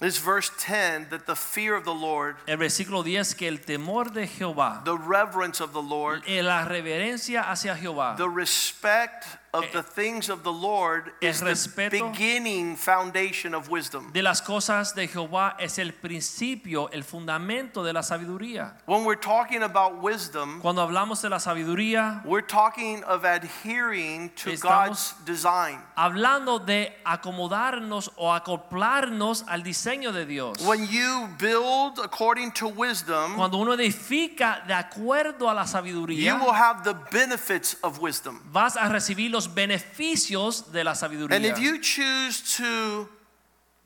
is 0.00 0.18
verse 0.18 0.50
10 0.58 1.10
that 1.10 1.26
the 1.26 1.36
fear 1.36 1.76
of 1.76 1.84
the 1.84 1.94
Lord, 1.94 2.34
El 2.48 2.56
versículo 2.56 3.04
10 3.04 3.34
que 3.36 3.46
el 3.46 3.58
temor 3.58 4.12
de 4.12 4.26
Jehová, 4.26 4.82
the 4.84 4.96
reverence 4.98 5.60
of 5.60 5.72
the 5.72 5.80
Lord, 5.82 6.22
la 6.26 6.64
reverencia 6.64 7.42
hacia 7.48 7.76
Jehová, 7.76 8.16
the 8.16 8.28
respect 8.28 9.24
of 9.54 9.70
the 9.72 9.82
things 9.82 10.30
of 10.30 10.42
the 10.44 10.52
Lord 10.52 11.12
is 11.20 11.40
the 11.40 11.88
beginning 11.90 12.74
foundation 12.74 13.54
of 13.54 13.68
wisdom. 13.68 14.10
de 14.12 14.22
las 14.22 14.40
cosas 14.40 14.94
de 14.94 15.06
Jehová 15.06 15.56
es 15.60 15.78
el 15.78 15.92
principio, 15.92 16.88
el 16.90 17.02
fundamento 17.02 17.84
de 17.84 17.92
la 17.92 18.00
sabiduría. 18.00 18.72
When 18.86 19.04
we're 19.04 19.14
talking 19.20 19.62
about 19.62 20.02
wisdom, 20.02 20.60
Cuando 20.62 20.80
hablamos 20.86 21.20
de 21.20 21.28
la 21.28 21.36
sabiduría, 21.38 22.24
we're 22.24 22.40
talking 22.40 23.04
of 23.04 23.24
adhering 23.24 24.30
to 24.36 24.56
God's 24.56 25.14
design. 25.26 25.78
hablando 25.96 26.58
de 26.58 26.94
acomodarnos 27.04 28.10
o 28.16 28.32
acoplarnos 28.32 29.44
al 29.48 29.62
diseño 29.62 30.12
de 30.12 30.24
Dios. 30.24 30.64
When 30.66 30.86
you 30.88 31.28
build 31.38 31.98
according 31.98 32.52
to 32.52 32.68
wisdom, 32.68 33.34
Cuando 33.36 33.58
uno 33.58 33.72
edifica 33.74 34.62
de 34.66 34.72
acuerdo 34.74 35.50
a 35.50 35.54
la 35.54 35.64
sabiduría, 35.66 36.24
you 36.24 36.36
will 36.36 36.54
have 36.54 36.84
the 36.84 36.94
benefits 37.10 37.76
of 37.82 37.98
wisdom. 38.00 38.40
vas 38.50 38.76
a 38.76 38.88
recibir 38.88 39.30
los 39.30 39.41
beneficios 39.48 40.72
de 40.72 40.84
la 40.84 40.92
sabiduría. 40.92 41.36
And 41.36 41.44
if 41.46 41.58
you 41.58 41.78
choose 41.78 42.56
to 42.58 43.08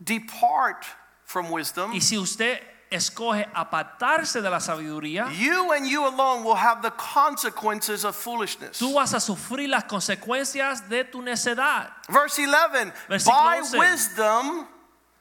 depart 0.03 0.85
from 1.25 1.51
wisdom, 1.51 1.93
Y 1.93 1.99
si 2.01 2.17
usted 2.17 2.61
escoge 2.91 3.47
apartarse 3.53 4.41
de 4.41 4.49
la 4.49 4.59
sabiduría, 4.59 5.29
you 5.37 5.73
and 5.73 5.87
you 5.87 6.07
alone 6.07 6.45
will 6.45 6.55
have 6.55 6.83
the 6.83 6.91
consequences 6.93 8.05
of 8.05 8.15
foolishness. 8.15 8.79
tú 8.79 8.95
vas 8.95 9.13
a 9.13 9.21
sufrir 9.21 9.69
las 9.69 9.85
consecuencias 9.85 10.89
de 10.89 11.05
tu 11.05 11.21
necedad. 11.21 11.91
Verse 12.09 12.39
11 12.39 12.93
Versículo 13.09 13.27
By 13.27 13.59
11. 13.59 13.79
wisdom, 13.79 14.69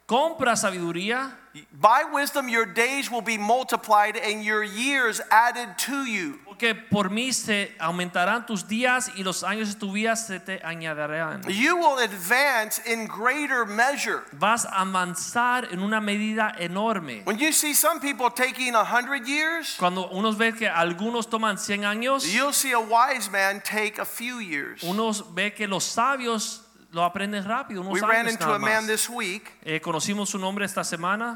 Compra 0.07 0.55
sabiduría, 0.55 1.31
by 1.73 2.03
wisdom, 2.13 2.47
your 2.47 2.65
days 2.67 3.09
will 3.09 3.21
be 3.21 3.39
multiplied 3.39 4.15
and 4.15 4.43
your 4.43 4.63
years 4.63 5.19
added 5.31 5.75
to 5.79 6.05
you. 6.05 6.39
Porque 6.55 6.73
por 6.73 7.09
mí 7.09 7.33
se 7.33 7.75
aumentarán 7.79 8.45
tus 8.45 8.65
días 8.65 9.11
y 9.15 9.23
los 9.23 9.43
años 9.43 9.73
de 9.73 9.75
tu 9.79 9.91
vida 9.91 10.15
se 10.15 10.39
te 10.39 10.61
añadirán. 10.63 11.41
You 11.49 11.75
will 11.75 11.99
advance 11.99 12.81
in 12.85 13.07
greater 13.07 13.65
measure. 13.65 14.21
Vas 14.31 14.65
a 14.65 14.81
avanzar 14.81 15.67
en 15.73 15.81
una 15.81 15.99
medida 15.99 16.55
enorme. 16.57 17.23
When 17.25 17.37
you 17.37 17.51
see 17.51 17.73
some 17.73 17.99
people 17.99 18.29
taking 18.31 18.73
a 18.73 18.85
hundred 18.85 19.25
years, 19.27 19.75
Cuando 19.77 20.07
uno 20.11 20.31
ve 20.31 20.53
que 20.53 20.67
algunos 20.69 21.27
toman 21.29 21.57
100 21.57 21.83
años, 21.83 22.25
you'll 22.33 22.53
see 22.53 22.71
a 22.71 22.79
wise 22.79 23.29
man 23.29 23.61
take 23.61 23.99
a 23.99 24.05
few 24.05 24.39
years. 24.39 24.81
unos 24.83 25.33
ve 25.35 25.53
que 25.53 25.67
los 25.67 25.83
sabios 25.83 26.61
lo 26.91 27.03
aprenden 27.03 27.43
rápido, 27.43 27.81
unos 27.81 27.93
We 27.95 27.99
ran 27.99 28.27
años 28.27 28.33
into 28.33 28.45
nada 28.45 28.55
a 28.55 28.59
man 28.59 28.83
más. 28.83 28.87
this 28.87 29.09
week, 29.09 29.51
Eh, 29.65 29.81
conocimos 29.81 30.29
su 30.29 30.39
nombre 30.39 30.63
esta 30.65 30.85
semana 30.85 31.35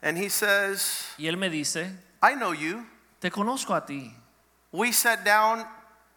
and 0.00 0.16
he 0.16 0.28
says, 0.30 1.06
y 1.18 1.26
él 1.26 1.36
me 1.36 1.50
dice, 1.50 1.90
I 2.22 2.34
know 2.36 2.52
you. 2.54 2.86
te 3.20 3.30
conozco 3.32 3.74
a 3.74 3.84
ti. 3.84 4.14
We 4.72 4.92
sat 4.92 5.24
down 5.24 5.64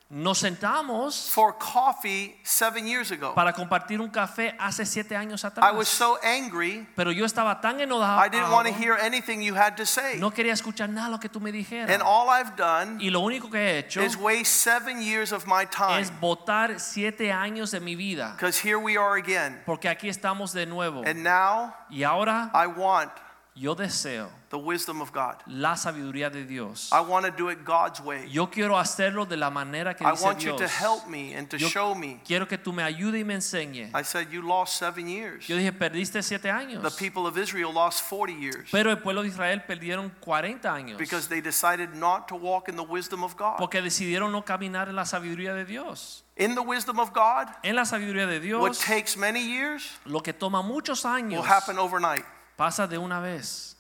Nos 0.10 0.38
sentamos 0.44 1.32
for 1.32 1.54
coffee 1.58 2.36
seven 2.44 2.86
years 2.86 3.10
ago. 3.10 3.34
para 3.34 3.52
compartir 3.52 4.00
un 4.00 4.10
café 4.10 4.54
hace 4.60 4.86
siete 4.86 5.16
años 5.16 5.44
I 5.44 5.48
atrás. 5.48 5.74
was 5.76 5.88
so 5.88 6.20
angry, 6.22 6.86
Pero 6.96 7.12
yo 7.12 7.26
estaba 7.26 7.60
tan 7.62 7.80
enojado. 7.82 8.20
I 8.24 8.30
didn't 8.30 8.52
want 8.52 8.68
to 8.68 8.74
hear 8.76 8.94
anything 8.94 9.42
you 9.42 9.56
had 9.56 9.76
to 9.78 9.88
say. 9.88 10.20
No 10.20 10.30
quería 10.30 10.54
escuchar 10.54 10.90
nada 10.90 11.10
lo 11.10 11.20
que 11.20 11.30
tú 11.30 11.40
me 11.40 11.52
dijeras. 11.52 11.90
And 11.90 12.04
all 12.04 12.30
I've 12.30 12.56
done 12.56 13.00
Y 13.02 13.10
lo 13.10 13.22
único 13.22 13.50
que 13.50 13.58
he 13.58 13.80
hecho 13.80 14.04
is 14.04 14.16
waste 14.16 14.54
seven 14.54 15.02
years 15.02 15.32
of 15.32 15.48
my 15.48 15.66
time. 15.66 16.00
es 16.02 16.12
botar 16.22 16.80
siete 16.80 17.32
años 17.32 17.72
de 17.72 17.80
mi 17.80 17.96
vida. 17.96 18.34
Because 18.38 18.60
here 18.60 18.78
we 18.78 18.98
are 18.98 19.18
again. 19.18 19.64
Porque 19.66 19.90
aquí 19.90 20.10
estamos 20.10 20.54
de 20.54 20.68
nuevo. 20.68 21.02
And 21.08 21.24
now 21.24 21.74
Y 21.90 22.04
ahora 22.04 22.52
I 22.54 22.68
want 22.68 23.10
Yo 23.56 23.76
deseo 23.76 24.30
the 24.50 24.58
wisdom 24.58 25.00
of 25.00 25.12
God. 25.14 25.36
la 25.46 25.76
sabiduría 25.76 26.32
de 26.32 26.44
Dios. 26.44 26.90
I 26.92 27.02
want 27.02 27.24
to 27.26 27.32
do 27.32 27.50
it 27.50 27.64
God's 27.64 28.02
way. 28.02 28.28
Yo 28.28 28.48
quiero 28.48 28.76
hacerlo 28.80 29.28
de 29.28 29.38
la 29.38 29.52
manera 29.52 29.94
que 29.96 30.04
I 30.08 30.12
dice 30.12 30.24
want 30.24 30.44
you 30.44 30.58
to 30.58 30.68
help 30.68 31.08
me 31.08 31.36
and 31.36 31.48
to 31.52 31.58
Yo 31.60 31.68
show 31.68 31.94
me. 31.94 32.20
quiero 32.26 32.48
que 32.48 32.58
tú 32.58 32.74
me 32.74 32.82
ayudes 32.82 33.22
y 33.22 33.24
me 33.24 33.36
enseñes. 33.36 33.92
I 33.94 34.02
said, 34.04 34.32
You 34.32 34.42
lost 34.42 34.78
seven 34.78 35.08
years. 35.08 35.48
Yo 35.48 35.56
dije, 35.56 35.72
perdiste 35.72 36.24
siete 36.24 36.50
años. 36.50 36.82
The 36.82 36.90
people 36.98 37.28
of 37.28 37.38
Israel 37.38 37.72
lost 37.72 38.02
40 38.10 38.34
years 38.34 38.70
Pero 38.72 38.90
el 38.90 38.98
pueblo 38.98 39.22
de 39.22 39.28
Israel 39.28 39.62
perdieron 39.68 40.12
40 40.20 40.74
años. 40.74 40.98
because 40.98 41.28
they 41.28 41.40
decided 41.40 41.94
not 41.94 42.28
to 42.30 42.36
walk 42.36 42.70
in 42.70 42.76
the 42.76 42.84
wisdom 42.84 43.24
of 43.24 43.38
God. 43.38 43.58
Porque 43.60 43.84
decidieron 43.84 44.32
no 44.32 44.42
caminar 44.44 44.90
en 44.90 44.96
la 44.96 45.04
sabiduría 45.06 45.54
de 45.54 45.66
Dios. 45.66 46.24
In 46.38 46.56
the 46.56 46.62
wisdom 46.64 47.00
of 47.00 47.14
God, 47.14 47.50
En 47.64 47.76
la 47.76 47.84
sabiduría 47.84 48.26
de 48.28 48.40
Dios, 48.40 48.60
what 48.60 48.74
takes 48.74 49.16
many 49.16 49.42
years 49.44 49.88
lo 50.06 50.22
que 50.22 50.34
toma 50.34 50.64
muchos 50.64 51.06
años, 51.06 51.34
will 51.44 51.48
happen 51.48 51.78
overnight 51.78 52.26
pasa 52.58 52.88
de 52.88 52.98
una 52.98 53.20
vez. 53.22 53.76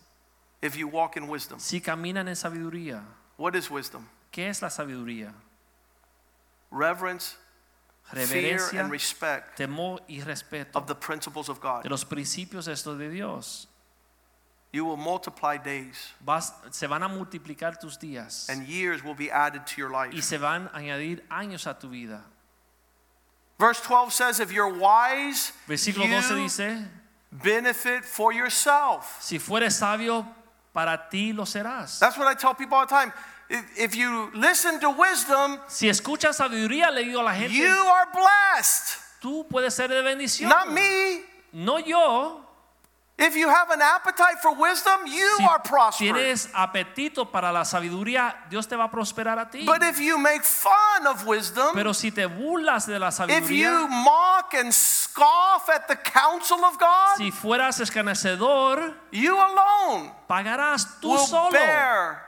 if 0.61 0.76
you 0.78 0.88
walk 0.88 1.17
in 1.17 1.28
wisdom. 1.28 1.59
Si 1.59 1.80
caminan 1.82 2.28
en 2.28 2.36
sabiduría. 2.36 3.01
What 3.38 3.55
is 3.55 3.69
wisdom? 3.69 4.07
¿Qué 4.32 4.47
es 4.49 4.61
la 4.61 4.69
sabiduría? 4.69 5.34
Reverence, 6.71 7.36
fear, 8.13 8.59
and 8.80 8.89
respect 8.91 9.57
temor 9.57 9.99
y 10.07 10.21
respeto 10.21 10.76
of 10.76 10.88
the 10.88 10.95
principles 10.95 11.49
of 11.49 11.57
de 11.59 11.67
God. 11.67 11.86
los 11.89 12.03
principios 12.05 12.67
estos 12.67 12.97
de 12.97 13.09
Dios. 13.09 13.67
You 14.71 14.86
will 14.86 14.97
multiply 14.97 15.57
days, 15.57 16.13
Vas- 16.26 16.51
se 16.71 16.88
van 16.88 17.03
a 17.03 17.07
multiplicar 17.09 17.80
tus 17.80 17.97
días 17.97 18.49
and 18.49 18.67
years 18.67 19.03
will 19.03 19.13
be 19.13 19.30
added 19.30 19.67
to 19.67 19.76
your 19.78 19.91
y 19.91 20.05
life. 20.07 20.21
se 20.24 20.38
van 20.38 20.67
a 20.74 20.80
añadir 20.80 21.21
años 21.30 21.67
a 21.67 21.78
tu 21.78 21.89
vida. 21.89 22.24
Verse 23.59 23.80
12 23.82 24.11
says, 24.11 24.39
If 24.39 24.51
you're 24.51 24.74
wise, 24.74 25.51
Versículo 25.67 26.07
12 26.09 26.30
you 26.32 26.36
dice, 26.38 26.86
benefit 27.41 28.05
for 28.05 28.31
yourself. 28.34 29.17
si 29.21 29.39
fueres 29.39 29.75
sabio, 29.75 30.25
para 30.73 31.09
ti 31.09 31.34
lo 31.34 31.43
serás. 31.45 31.99
That's 31.99 32.17
what 32.17 32.27
I 32.27 32.36
tell 32.36 32.53
people 32.53 32.77
all 32.77 32.86
the 32.86 32.93
time. 32.93 33.13
If- 33.77 33.95
you 33.95 34.31
listen 34.34 34.79
to 34.79 34.89
wisdom, 34.89 35.59
Si 35.67 35.88
escuchas 35.88 36.38
sabiduría, 36.38 36.91
le 36.91 37.03
digo 37.03 37.19
a 37.19 37.23
la 37.23 37.34
gente, 37.34 37.53
you 37.53 37.67
are 37.69 38.07
blessed, 38.11 38.97
tú 39.21 39.45
puedes 39.47 39.73
ser 39.75 39.89
de 39.89 40.01
bendición. 40.01 40.49
not 40.49 40.69
me. 40.69 41.21
No 41.51 41.77
yo. 41.79 42.42
If 43.16 43.36
you 43.36 43.47
have 43.47 43.70
an 43.70 43.80
appetite 43.82 44.39
for 44.41 44.55
wisdom, 44.55 45.01
you 45.05 45.38
Si 45.38 45.43
are 45.45 45.59
prosperous. 45.59 45.99
tienes 45.99 46.49
apetito 46.53 47.32
para 47.32 47.51
la 47.51 47.64
sabiduría, 47.64 48.36
Dios 48.49 48.66
te 48.68 48.76
va 48.76 48.86
a 48.86 48.89
prosperar 48.91 49.38
a 49.39 49.49
ti. 49.49 49.64
But 49.66 49.84
if 49.84 49.99
you 49.99 50.18
make 50.18 50.43
fun 50.43 51.05
of 51.07 51.24
wisdom, 51.28 51.76
Pero 51.76 51.93
si 51.93 52.09
te 52.09 52.26
burlas 52.26 52.88
de 52.88 52.97
la 52.97 53.09
if 53.09 53.14
sabiduría, 53.14 53.49
you 53.49 53.88
mock 53.88 54.55
and 54.55 54.74
scoff 54.74 55.70
at 55.70 55.88
the 55.88 55.95
counsel 55.95 56.66
of 56.66 56.80
God, 56.80 57.18
si 57.18 57.30
fueras 57.32 57.80
escarnecedor, 57.80 58.95
you 59.11 59.36
alone 59.39 60.11
pagarás 60.28 60.99
tú 60.99 61.09
will 61.11 61.20
solo 61.20 61.51
bear 61.51 62.20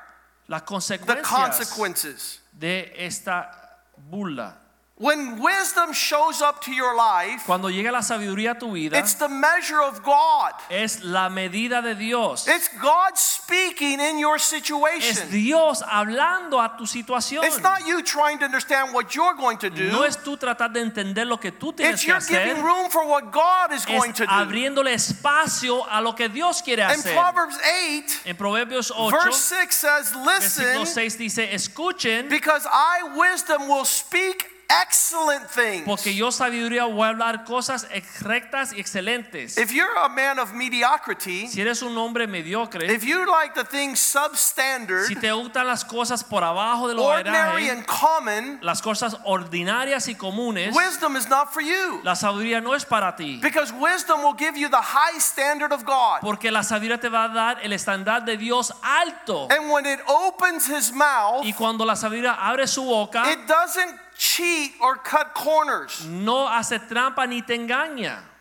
las 0.47 0.61
the 0.61 0.67
consecuencias 0.67 1.23
consequences. 1.71 2.39
de 2.53 2.93
esta 2.95 3.49
burla. 3.97 4.53
When 4.97 5.41
wisdom 5.41 5.91
shows 5.91 6.41
up 6.41 6.61
to 6.61 6.71
your 6.71 6.95
life, 6.95 7.43
Cuando 7.45 7.67
llega 7.67 7.91
la 7.91 7.99
sabiduría 7.99 8.51
a 8.51 8.57
tu 8.57 8.71
vida, 8.71 8.97
it's 8.97 9.15
the 9.15 9.27
measure 9.27 9.81
of 9.81 10.01
God. 10.01 10.53
es 10.69 11.03
la 11.03 11.27
medida 11.27 11.81
de 11.81 11.95
Dios. 11.95 12.47
It's 12.47 12.69
God 12.81 13.17
speaking 13.17 13.99
in 13.99 14.17
your 14.19 14.39
situation. 14.39 15.23
Es. 15.23 15.29
Dios 15.31 15.81
hablando 15.81 16.63
a 16.63 16.77
tu 16.77 16.85
situación. 16.85 17.43
It's 17.43 17.59
not 17.59 17.85
you 17.85 18.01
trying 18.03 18.39
to 18.39 18.45
understand 18.45 18.93
what 18.93 19.13
you're 19.13 19.33
going 19.33 19.57
to 19.57 19.69
do. 19.69 19.91
No 19.91 20.03
es 20.03 20.15
tú 20.15 20.37
tratar 20.37 20.71
de 20.71 20.79
entender 20.79 21.27
lo 21.27 21.39
que 21.41 21.51
tú 21.51 21.73
tienes 21.75 21.95
It's 21.95 22.03
que 22.03 22.07
you're 22.07 22.17
hacer. 22.17 22.45
giving 22.47 22.63
room 22.63 22.89
for 22.89 23.05
what 23.05 23.33
God 23.33 23.73
is 23.73 23.85
going 23.85 24.13
to 24.13 24.25
do. 24.25 24.31
abriéndole 24.31 24.93
espacio 24.93 25.85
a 25.91 25.99
lo 26.01 26.13
que 26.13 26.29
Dios 26.29 26.61
quiere 26.61 26.83
In 26.83 26.91
hacer. 27.01 27.13
Proverbs 27.13 27.57
8, 27.61 28.21
En 28.27 28.37
Proverbios 28.37 28.93
8, 28.95 29.11
verse 29.11 29.41
6 29.41 29.75
says, 29.75 30.15
"Listen." 30.15 30.63
versículo 30.63 30.79
Listen, 30.79 31.09
6 31.11 31.17
dice, 31.17 31.53
escuchen, 31.53 32.29
because 32.29 32.65
I, 32.65 33.03
wisdom, 33.13 33.67
will 33.67 33.83
speak 33.83 34.51
excellent 34.69 35.47
things. 35.49 35.83
porque 35.85 36.13
yo 36.13 36.31
sabiduría 36.31 36.85
voy 36.85 37.05
a 37.05 37.09
hablar 37.09 37.43
cosas 37.45 37.87
rectas 38.21 38.73
y 38.73 38.79
excelentes. 38.79 39.57
If 39.57 39.71
you're 39.71 39.97
a 39.97 40.09
man 40.09 40.39
of 40.39 40.53
mediocrity, 40.53 41.47
Si 41.47 41.61
eres 41.61 41.81
un 41.81 41.97
hombre 41.97 42.27
mediocre, 42.27 42.91
if 42.91 43.03
you 43.03 43.25
like 43.25 43.53
the 43.55 43.63
things 43.63 43.99
substandard, 43.99 45.07
si 45.07 45.15
te 45.15 45.31
gustan 45.31 45.67
las 45.67 45.83
cosas 45.83 46.23
por 46.23 46.43
abajo 46.43 46.87
de 46.87 46.95
lo 46.95 47.03
ordinary 47.03 47.69
and 47.69 47.85
common, 47.85 48.59
las 48.61 48.81
cosas 48.81 49.15
ordinarias 49.25 50.07
y 50.07 50.15
comunes, 50.15 50.75
wisdom 50.75 51.15
is 51.15 51.27
not 51.27 51.53
for 51.53 51.61
you. 51.61 52.01
la 52.03 52.15
sabiduría 52.15 52.61
no 52.61 52.73
es 52.73 52.85
para 52.85 53.15
ti. 53.15 53.39
Because 53.41 53.71
wisdom 53.73 54.23
will 54.23 54.35
give 54.37 54.57
you 54.57 54.69
the 54.69 54.81
high 54.81 55.17
standard 55.19 55.71
of 55.71 55.83
God. 55.85 56.21
Porque 56.21 56.51
la 56.51 56.63
sabiduría 56.63 56.99
te 56.99 57.09
va 57.09 57.25
a 57.25 57.29
dar 57.29 57.59
el 57.61 57.73
estándar 57.73 58.25
de 58.25 58.37
Dios 58.37 58.71
alto. 58.83 59.47
And 59.49 59.69
when 59.69 59.85
it 59.85 59.99
opens 60.07 60.67
his 60.67 60.91
mouth, 60.91 61.45
Y 61.45 61.53
cuando 61.53 61.85
la 61.85 61.95
sabiduría 61.95 62.35
abre 62.39 62.67
su 62.67 62.83
boca, 62.83 63.31
it 63.31 63.45
doesn't 63.47 63.99
cheat 64.17 64.73
or 64.81 64.97
cut 64.97 65.33
corners. 65.33 66.05
no 66.05 66.47
hace 66.47 66.79
trampa 66.79 67.27
ni 67.27 67.41
te 67.41 67.55
engaña. 67.55 68.34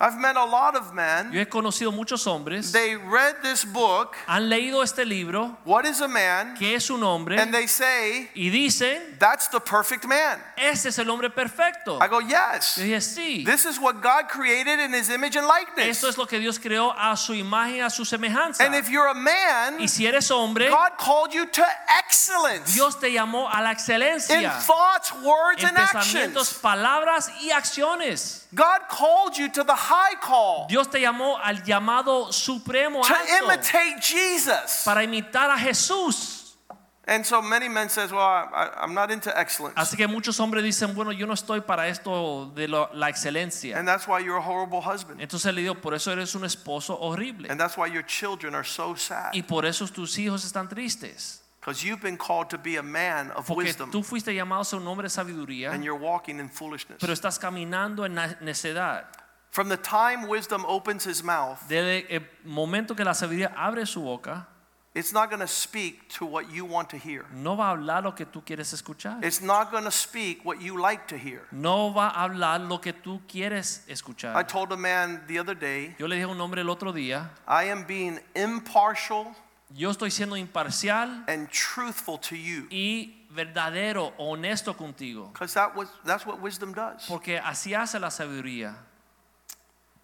I've 0.00 0.16
met 0.16 0.36
a 0.36 0.44
lot 0.44 0.76
of 0.76 0.94
men. 0.94 1.32
Yo 1.32 1.40
he 1.40 1.44
conocido 1.46 1.92
muchos 1.92 2.24
hombres, 2.24 2.70
They 2.70 2.94
read 2.94 3.42
this 3.42 3.64
book, 3.64 4.14
han 4.28 4.48
leído 4.48 4.80
este 4.84 5.04
libro, 5.04 5.56
What 5.64 5.86
is 5.86 6.00
a 6.00 6.06
Man? 6.06 6.54
que 6.56 6.76
es 6.76 6.88
un 6.88 7.02
hombre, 7.02 7.36
And 7.36 7.52
they 7.52 7.66
say, 7.66 8.30
y 8.36 8.48
dicen, 8.50 9.18
That's 9.18 9.48
the 9.48 9.58
perfect 9.58 10.06
man. 10.06 10.38
ese 10.56 10.86
es 10.86 10.98
el 11.00 11.10
hombre 11.10 11.30
perfecto. 11.30 11.98
I 12.00 12.06
go, 12.06 12.20
Yes. 12.20 12.76
Yo 12.78 12.84
dije, 12.84 13.00
sí, 13.00 13.44
This 13.44 13.64
is 13.66 13.80
what 13.80 14.00
God 14.00 14.28
created 14.28 14.78
in 14.78 14.92
his 14.92 15.10
image 15.10 15.34
and 15.34 15.48
likeness. 15.48 15.88
esto 15.96 16.08
es 16.08 16.16
lo 16.16 16.26
que 16.26 16.38
Dios 16.38 16.58
creó 16.60 16.94
a 16.96 17.16
su 17.16 17.32
imagen, 17.34 17.82
a 17.84 17.90
su 17.90 18.04
semejanza. 18.04 18.60
And 18.64 18.76
if 18.76 18.88
you're 18.88 19.08
a 19.08 19.14
man, 19.14 19.80
Y 19.80 19.86
si 19.88 20.06
eres 20.06 20.30
hombre, 20.30 20.68
God 20.70 20.96
called 20.96 21.34
you 21.34 21.44
to 21.44 21.64
excellence 21.98 22.72
Dios 22.72 22.94
te 23.00 23.08
llamó 23.10 23.48
a 23.52 23.60
la 23.62 23.72
excelencia. 23.72 24.36
in 24.42 24.48
thoughts, 24.62 25.12
words, 25.24 25.64
en 25.64 25.70
and 25.70 25.76
pensamientos, 25.76 26.54
palabras 26.62 27.30
y 27.42 27.50
acciones. 27.50 28.44
God 28.54 28.82
called 28.88 29.36
you 29.36 29.48
to 29.50 29.62
the 29.64 29.74
high 29.88 30.16
call 30.20 30.66
Dios 30.68 30.88
te 30.90 31.00
llamó 31.00 31.38
al 31.42 31.62
llamado 31.64 32.32
supremo 32.32 33.00
to 33.02 33.14
alto 33.14 33.44
imitate 33.44 34.00
Jesus. 34.00 34.82
para 34.84 35.02
imitar 35.02 35.50
a 35.50 35.58
Jesús. 35.58 36.34
And 37.10 37.24
so 37.24 37.40
many 37.40 37.70
men 37.70 37.88
says, 37.88 38.12
"Well, 38.12 38.20
I, 38.20 38.68
I'm 38.82 38.92
not 38.92 39.10
into 39.10 39.30
excellence," 39.34 39.74
Así 39.80 39.96
que 39.96 40.06
muchos 40.06 40.38
hombres 40.40 40.62
dicen, 40.62 40.94
bueno, 40.94 41.10
yo 41.10 41.26
no 41.26 41.32
estoy 41.32 41.62
para 41.62 41.88
esto 41.88 42.52
de 42.54 42.68
lo- 42.68 42.90
la 42.92 43.08
excelencia. 43.08 43.78
and 43.78 43.88
that's 43.88 44.06
why 44.06 44.18
you're 44.22 44.36
a 44.36 44.42
horrible 44.42 44.82
husband, 44.82 45.18
Entonces 45.18 45.54
le 45.54 45.62
digo, 45.62 45.74
por 45.80 45.94
eso 45.94 46.12
eres 46.12 46.34
un 46.34 46.44
esposo 46.44 46.98
horrible. 47.00 47.48
and 47.50 47.58
that's 47.58 47.78
why 47.78 47.86
your 47.86 48.02
children 48.04 48.54
are 48.54 48.62
so 48.62 48.94
sad 48.94 49.30
Y 49.32 49.40
por 49.42 49.64
eso 49.64 49.86
tus 49.88 50.18
hijos 50.18 50.44
están 50.44 50.68
tristes. 50.68 51.40
because 51.60 51.82
you've 51.82 52.02
been 52.02 52.18
called 52.18 52.50
to 52.50 52.58
be 52.58 52.76
a 52.76 52.82
man 52.82 53.30
of 53.34 53.46
Porque 53.46 53.64
wisdom, 53.68 53.90
tú 53.90 54.02
fuiste 54.04 54.34
llamado 54.34 54.60
a 54.60 54.64
ser 54.66 54.78
un 54.78 54.86
hombre 54.86 55.04
de 55.04 55.10
sabiduría, 55.10 55.72
and 55.72 55.82
you're 55.82 55.98
walking 55.98 56.38
in 56.38 56.50
foolishness. 56.50 56.98
pero 57.00 57.14
estás 57.14 57.38
caminando 57.38 58.04
en 58.04 58.16
necedad. 58.42 59.06
From 59.58 59.68
the 59.68 59.76
time 59.76 60.28
wisdom 60.28 60.64
opens 60.68 61.04
his 61.04 61.24
mouth, 61.24 61.58
Desde 61.68 62.06
el 62.14 62.22
momento 62.44 62.94
que 62.94 63.04
la 63.04 63.12
sabiduría 63.12 63.52
abre 63.56 63.84
su 63.86 64.00
boca, 64.00 64.46
it's 64.94 65.12
not 65.12 65.30
going 65.30 65.40
to 65.40 65.48
speak 65.48 66.08
to 66.10 66.24
what 66.24 66.48
you 66.48 66.64
want 66.64 66.88
to 66.90 66.96
hear. 66.96 67.24
no 67.32 67.56
va 67.56 67.70
a 67.70 67.74
hablar 67.74 68.04
lo 68.04 68.12
que 68.14 68.24
tú 68.24 68.44
quieres 68.44 68.72
escuchar. 68.72 69.18
It's 69.24 69.42
not 69.42 69.72
going 69.72 69.82
to 69.82 69.90
speak 69.90 70.44
what 70.44 70.60
you 70.60 70.78
like 70.80 71.08
to 71.08 71.16
hear. 71.18 71.42
No 71.50 71.92
va 71.92 72.10
a 72.10 72.28
hablar 72.28 72.60
lo 72.68 72.78
que 72.80 72.92
tú 72.92 73.20
quieres 73.26 73.82
escuchar. 73.88 74.36
I 74.36 74.44
told 74.44 74.70
a 74.70 74.76
man 74.76 75.24
the 75.26 75.40
other 75.40 75.56
day, 75.56 75.96
Yo 75.98 76.06
le 76.06 76.14
dije 76.14 76.26
a 76.26 76.28
un 76.28 76.40
hombre 76.40 76.60
el 76.60 76.70
otro 76.70 76.92
día, 76.92 77.28
I 77.48 77.64
am 77.64 77.84
being 77.84 78.20
impartial 78.36 79.34
yo 79.74 79.90
estoy 79.90 80.12
siendo 80.12 80.36
imparcial 80.36 81.24
and 81.26 81.48
truthful 81.50 82.16
to 82.16 82.36
you 82.36 82.68
y 82.70 83.26
verdadero, 83.34 84.12
honesto 84.18 84.76
contigo. 84.76 85.32
because 85.32 85.52
that 85.52 85.74
was 85.74 85.88
that's 86.04 86.24
what 86.24 86.40
wisdom 86.40 86.72
does. 86.72 87.04
Porque 87.08 87.40
así 87.40 87.74
hace 87.74 87.98
la 87.98 88.12
sabiduría. 88.12 88.76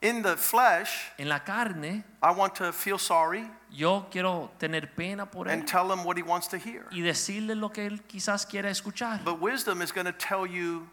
In 0.04 0.22
the 0.22 0.36
flesh, 0.36 1.12
En 1.18 1.28
la 1.28 1.38
carne, 1.40 2.04
I 2.22 2.30
want 2.30 2.54
to 2.56 2.72
feel 2.72 2.98
sorry 2.98 3.50
yo 3.70 4.06
quiero 4.10 4.50
tener 4.58 4.94
pena 4.94 5.26
por 5.30 5.46
él 5.48 5.52
and 5.52 5.66
tell 5.66 5.90
him 5.90 6.04
what 6.04 6.16
he 6.18 6.22
wants 6.22 6.46
to 6.48 6.58
hear. 6.58 6.86
y 6.90 7.00
decirle 7.00 7.54
lo 7.56 7.70
que 7.70 7.86
él 7.86 8.02
quizás 8.06 8.46
quiera 8.46 8.68
escuchar. 8.70 9.24
But 9.24 9.40
wisdom 9.40 9.80
is 9.82 9.92
going 9.92 10.06
to 10.06 10.12
tell 10.12 10.46
you 10.46 10.88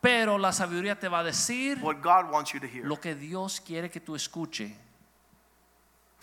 Pero 0.00 0.38
la 0.38 0.50
sabiduría 0.52 0.98
te 0.98 1.08
va 1.08 1.20
a 1.20 1.24
decir 1.24 1.78
what 1.82 2.00
God 2.02 2.30
wants 2.30 2.52
you 2.52 2.60
to 2.60 2.66
hear. 2.66 2.84
lo 2.86 2.96
que 2.96 3.14
Dios 3.14 3.60
quiere 3.60 3.90
que 3.90 4.00
tú 4.00 4.14
escuche. 4.14 4.74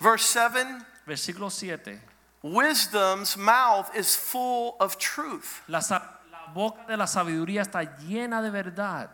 Verse 0.00 0.26
7 0.26 0.84
Versículo 1.06 1.50
7. 1.50 2.00
Wisdom's 2.42 3.36
mouth 3.36 3.88
is 3.96 4.16
full 4.16 4.74
of 4.80 4.96
truth, 4.98 5.62
La, 5.68 5.80
sa- 5.80 6.18
la 6.30 6.52
boca 6.52 6.84
de 6.88 6.96
la 6.96 7.06
sabiduría 7.06 7.62
está 7.62 7.82
llena 7.98 8.42
de 8.42 8.50
verdad. 8.50 9.10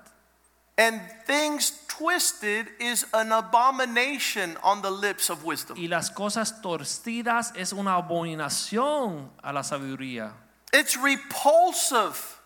And 0.78 1.00
things 1.26 1.72
twisted 1.88 2.68
is 2.78 3.04
an 3.12 3.32
abomination 3.32 4.56
on 4.62 4.80
the 4.80 4.90
lips 4.90 5.28
of 5.28 5.44
wisdom. 5.44 5.76
Y 5.76 5.88
las 5.88 6.08
cosas 6.10 6.62
torcidas 6.62 7.52
es 7.56 7.72
una 7.72 7.96
abominación 8.00 9.28
a 9.42 9.52
la 9.52 9.62
sabiduría. 9.62 10.32
It's 10.72 10.96
repulsive 10.96 12.36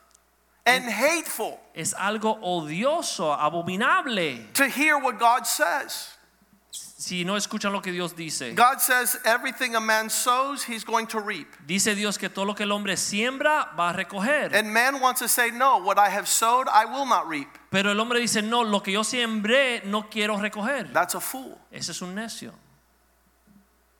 and 0.64 0.84
hateful 0.84 1.58
Es 1.74 1.92
algo 1.94 2.38
odioso, 2.42 3.32
abominable. 3.38 4.38
to 4.54 4.68
hear 4.68 4.98
what 4.98 5.18
God 5.18 5.46
says. 5.46 6.08
Si 7.02 7.24
no 7.24 7.36
escuchan 7.36 7.72
lo 7.72 7.82
que 7.82 7.90
Dios 7.90 8.14
dice. 8.14 8.54
God 8.54 8.78
says 8.78 9.18
everything 9.24 9.74
a 9.74 9.80
man 9.80 10.08
sows, 10.08 10.62
he's 10.62 10.84
going 10.84 11.06
to 11.08 11.18
reap. 11.18 11.48
Dice 11.66 11.96
Dios 11.96 12.16
que 12.16 12.28
todo 12.28 12.44
lo 12.44 12.54
que 12.54 12.62
el 12.62 12.70
hombre 12.70 12.96
siembra 12.96 13.72
va 13.76 13.90
a 13.90 13.92
recoger. 13.92 14.54
And 14.54 14.72
man 14.72 15.00
wants 15.00 15.20
to 15.20 15.28
say, 15.28 15.50
No, 15.50 15.78
what 15.78 15.98
I 15.98 16.08
have 16.08 16.28
sowed, 16.28 16.68
I 16.68 16.84
will 16.84 17.06
not 17.06 17.28
reap. 17.28 17.48
Pero 17.70 17.90
el 17.90 17.98
hombre 17.98 18.20
dice, 18.20 18.40
no, 18.42 18.62
lo 18.62 18.82
que 18.82 18.92
yo 18.92 19.02
sembré 19.02 19.82
no 19.84 20.08
quiero 20.10 20.36
recoger. 20.36 20.92
That's 20.92 21.16
a 21.16 21.20
fool. 21.20 21.58
Ese 21.72 21.90
es 21.90 22.02
un 22.02 22.14
necio. 22.14 22.52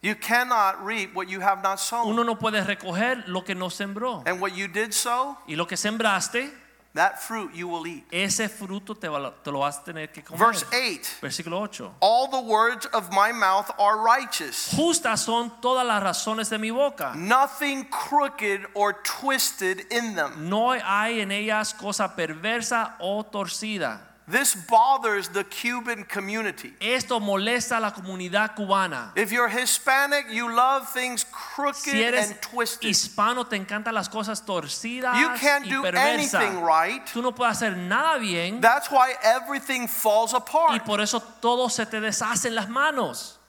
You 0.01 0.15
cannot 0.15 0.85
reap 0.85 1.15
what 1.15 1.29
you 1.29 1.41
have 1.41 1.61
not 1.63 1.81
sown. 1.81 2.09
Uno 2.09 2.23
no 2.23 2.37
puede 2.37 2.65
recoger 2.65 3.25
lo 3.27 3.43
que 3.43 3.55
no 3.57 3.69
sembró. 3.69 4.23
And 4.27 4.41
what 4.41 4.55
you 4.55 4.69
did 4.69 4.93
sow, 4.93 5.39
Y 5.49 5.57
lo 5.57 5.67
que 5.67 5.77
sembraste, 5.77 6.53
that 6.95 7.19
fruit 7.23 7.55
you 7.55 7.67
will 7.69 7.87
eat. 7.87 8.05
ese 8.13 8.49
fruto 8.51 8.95
te, 8.95 9.09
va- 9.09 9.33
te 9.43 9.51
lo 9.51 9.61
vas 9.61 9.79
a 9.79 9.85
tener 9.85 10.09
que 10.09 10.23
comer. 10.23 10.39
Verse 10.39 10.65
8 10.73 11.19
Versículo 11.23 11.61
8. 11.61 11.91
All 12.01 12.29
the 12.29 12.41
words 12.41 12.87
of 12.93 13.11
my 13.11 13.33
mouth 13.33 13.71
are 13.79 13.99
righteous. 13.99 14.73
Justas 14.77 15.21
son 15.25 15.51
todas 15.61 15.87
las 15.87 16.03
razones 16.03 16.51
de 16.51 16.59
mi 16.59 16.71
boca. 16.71 17.15
Nothing 17.17 17.85
crooked 17.85 18.67
or 18.75 18.95
twisted 19.03 19.87
in 19.91 20.15
them. 20.15 20.49
No 20.51 20.73
hay 20.73 21.21
en 21.21 21.31
ellas 21.33 21.73
cosa 21.75 22.15
perversa 22.15 22.97
o 23.01 23.23
torcida. 23.25 24.01
This 24.29 24.55
bothers 24.55 25.29
the 25.31 25.43
Cuban 25.45 26.05
community. 26.05 26.73
Esto 26.81 27.19
molesta 27.19 27.79
a 27.79 27.81
la 27.81 27.91
comunidad 27.91 28.55
cubana. 28.55 29.11
If 29.17 29.33
you're 29.33 29.49
Hispanic, 29.49 30.27
you 30.31 30.49
love 30.55 30.89
things 30.93 31.25
crooked 31.25 31.75
Si 31.91 32.03
eres 32.03 32.31
and 32.31 32.41
twisted. 32.41 32.89
hispano, 32.89 33.45
te 33.45 33.57
encantan 33.57 33.93
las 33.95 34.09
cosas 34.09 34.45
torcidas 34.47 35.19
You 35.19 35.29
can't 35.41 35.67
y 35.67 35.71
do 35.71 35.83
perversas. 35.83 36.35
anything 36.35 36.63
right. 36.63 37.05
Tú 37.13 37.21
no 37.21 37.33
puedes 37.33 37.57
hacer 37.61 37.77
nada 37.77 38.19
bien 38.19 38.61
That's 38.61 38.89
why 38.91 39.13
everything 39.25 39.89
falls 39.89 40.33
apart. 40.35 40.73
y 40.75 40.79
por 40.81 41.01
eso 41.01 41.19
todo 41.41 41.69
se 41.69 41.85
te 41.87 42.01
deshace 42.01 42.47
en 42.47 42.55
las 42.55 42.69
manos. 42.69 43.41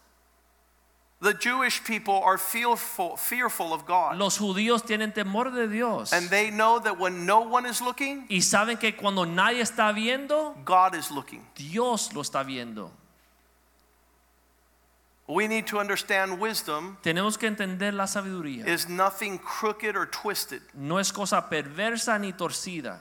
The 1.24 1.34
Jewish 1.34 1.82
people 1.86 2.22
are 2.22 2.38
fearful, 2.38 3.16
fearful 3.16 3.74
of 3.74 3.86
God. 3.86 4.18
Los 4.18 4.38
judíos 4.38 4.84
tienen 4.84 5.14
temor 5.14 5.52
de 5.52 5.70
Dios 5.70 6.12
And 6.12 6.30
they 6.30 6.52
know 6.52 6.80
that 6.80 7.00
when 7.00 7.26
no 7.26 7.40
one 7.40 7.66
is 7.66 7.82
looking, 7.82 8.26
y 8.30 8.42
saben 8.42 8.78
que 8.78 8.92
cuando 8.92 9.24
nadie 9.24 9.62
está 9.62 9.94
viendo, 9.94 10.54
God 10.66 10.96
is 10.96 11.12
looking. 11.12 11.48
Dios 11.56 12.14
lo 12.14 12.22
está 12.24 12.44
viendo. 12.46 12.92
We 15.26 15.48
need 15.48 15.66
to 15.68 15.80
understand 15.80 16.42
wisdom 16.42 16.98
Tenemos 17.02 17.40
que 17.40 17.48
entender 17.48 17.94
la 17.94 18.04
sabiduría. 18.04 18.68
is 18.68 18.90
nothing 18.90 19.38
crooked 19.38 19.96
or 19.96 20.06
twisted. 20.06 20.62
No 20.74 20.98
es 20.98 21.14
cosa 21.14 21.48
perversa 21.50 22.20
ni 22.20 22.34
torcida. 22.34 23.00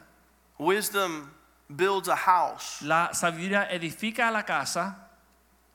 Wisdom 0.59 1.29
builds 1.69 2.09
a 2.09 2.15
house 2.15 2.83
La 2.83 3.11
sabiduría 3.15 3.69
edifica 3.73 4.31
la 4.31 4.45
casa 4.45 5.09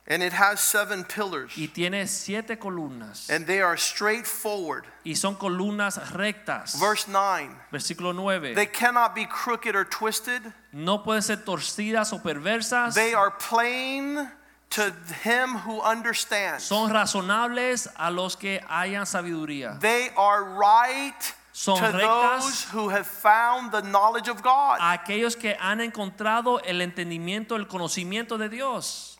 and 0.09 0.23
it 0.23 0.31
has 0.31 0.59
seven 0.61 1.03
pillars 1.03 1.51
y 1.57 1.67
tiene 1.67 2.07
siete 2.07 2.57
columnas 2.57 3.29
and 3.29 3.45
they 3.45 3.61
are 3.61 3.75
straightforward. 3.77 4.85
y 5.05 5.13
son 5.13 5.35
columnas 5.35 5.97
rectas. 6.13 6.79
Verse 6.79 7.07
9 7.07 7.49
Versículo 7.71 8.13
9. 8.15 8.55
they 8.55 8.65
cannot 8.65 9.13
be 9.13 9.25
crooked 9.25 9.75
or 9.75 9.83
twisted, 9.83 10.41
No 10.71 10.99
pueden 10.99 11.21
ser 11.21 11.37
torcidas 11.37 12.13
o 12.13 12.19
perversas. 12.19 12.93
they 12.93 13.13
are 13.13 13.31
plain 13.31 14.29
to 14.69 14.93
him 15.23 15.55
who 15.55 15.81
understands. 15.81 16.63
Son 16.63 16.89
razonables 16.89 17.87
a 17.97 18.11
los 18.11 18.35
que 18.35 18.59
hallan 18.69 19.05
sabiduría. 19.05 19.79
They 19.79 20.09
are 20.15 20.43
right 20.43 21.33
Son 21.51 21.77
to 21.77 21.97
those 21.97 22.65
who 22.65 22.89
have 22.89 23.07
found 23.07 23.71
the 23.71 23.81
knowledge 23.81 24.27
of 24.29 24.43
God. 24.43 24.77
A 24.79 24.93
aquellos 24.93 25.35
que 25.35 25.55
han 25.59 25.81
encontrado 25.81 26.61
el 26.63 26.81
entendimiento, 26.81 27.55
el 27.55 27.65
conocimiento 27.67 28.37
de 28.37 28.49
Dios. 28.49 29.16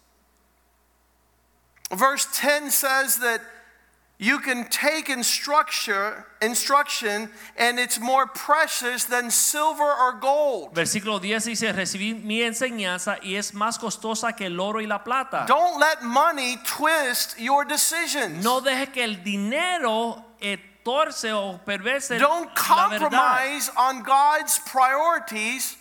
Verse 1.91 2.27
10 2.33 2.69
says 2.69 3.17
that 3.19 3.41
you 4.19 4.39
can 4.39 4.65
take 4.69 5.09
instruction, 5.09 6.11
instruction 6.41 7.29
and 7.55 7.79
it's 7.79 7.99
more 7.99 8.25
precious 8.25 9.05
than 9.05 9.29
silver 9.29 9.83
or 9.83 10.13
gold. 10.19 10.73
Versículo 10.73 11.21
10 11.21 11.45
dice, 11.45 11.71
recibí 11.71 12.15
mi 12.15 12.41
enseñanza 12.41 13.19
y 13.21 13.35
es 13.35 13.53
más 13.53 13.77
costosa 13.77 14.35
que 14.35 14.47
el 14.47 14.59
oro 14.59 14.79
y 14.79 14.88
la 14.88 15.03
plata. 15.03 15.45
Don't 15.47 15.79
let 15.79 16.01
money 16.03 16.57
twist 16.65 17.39
your 17.39 17.63
decisions. 17.63 18.43
No 18.43 18.59
deje 18.59 18.91
que 18.91 19.03
el 19.03 19.23
dinero 19.23 20.23
torce 20.88 21.33
o 21.33 21.59
perverse 21.65 22.17
Don't 22.17 22.55
compromise 22.55 23.69
on 23.77 24.03
God's 24.03 24.59
priorities 24.59 25.76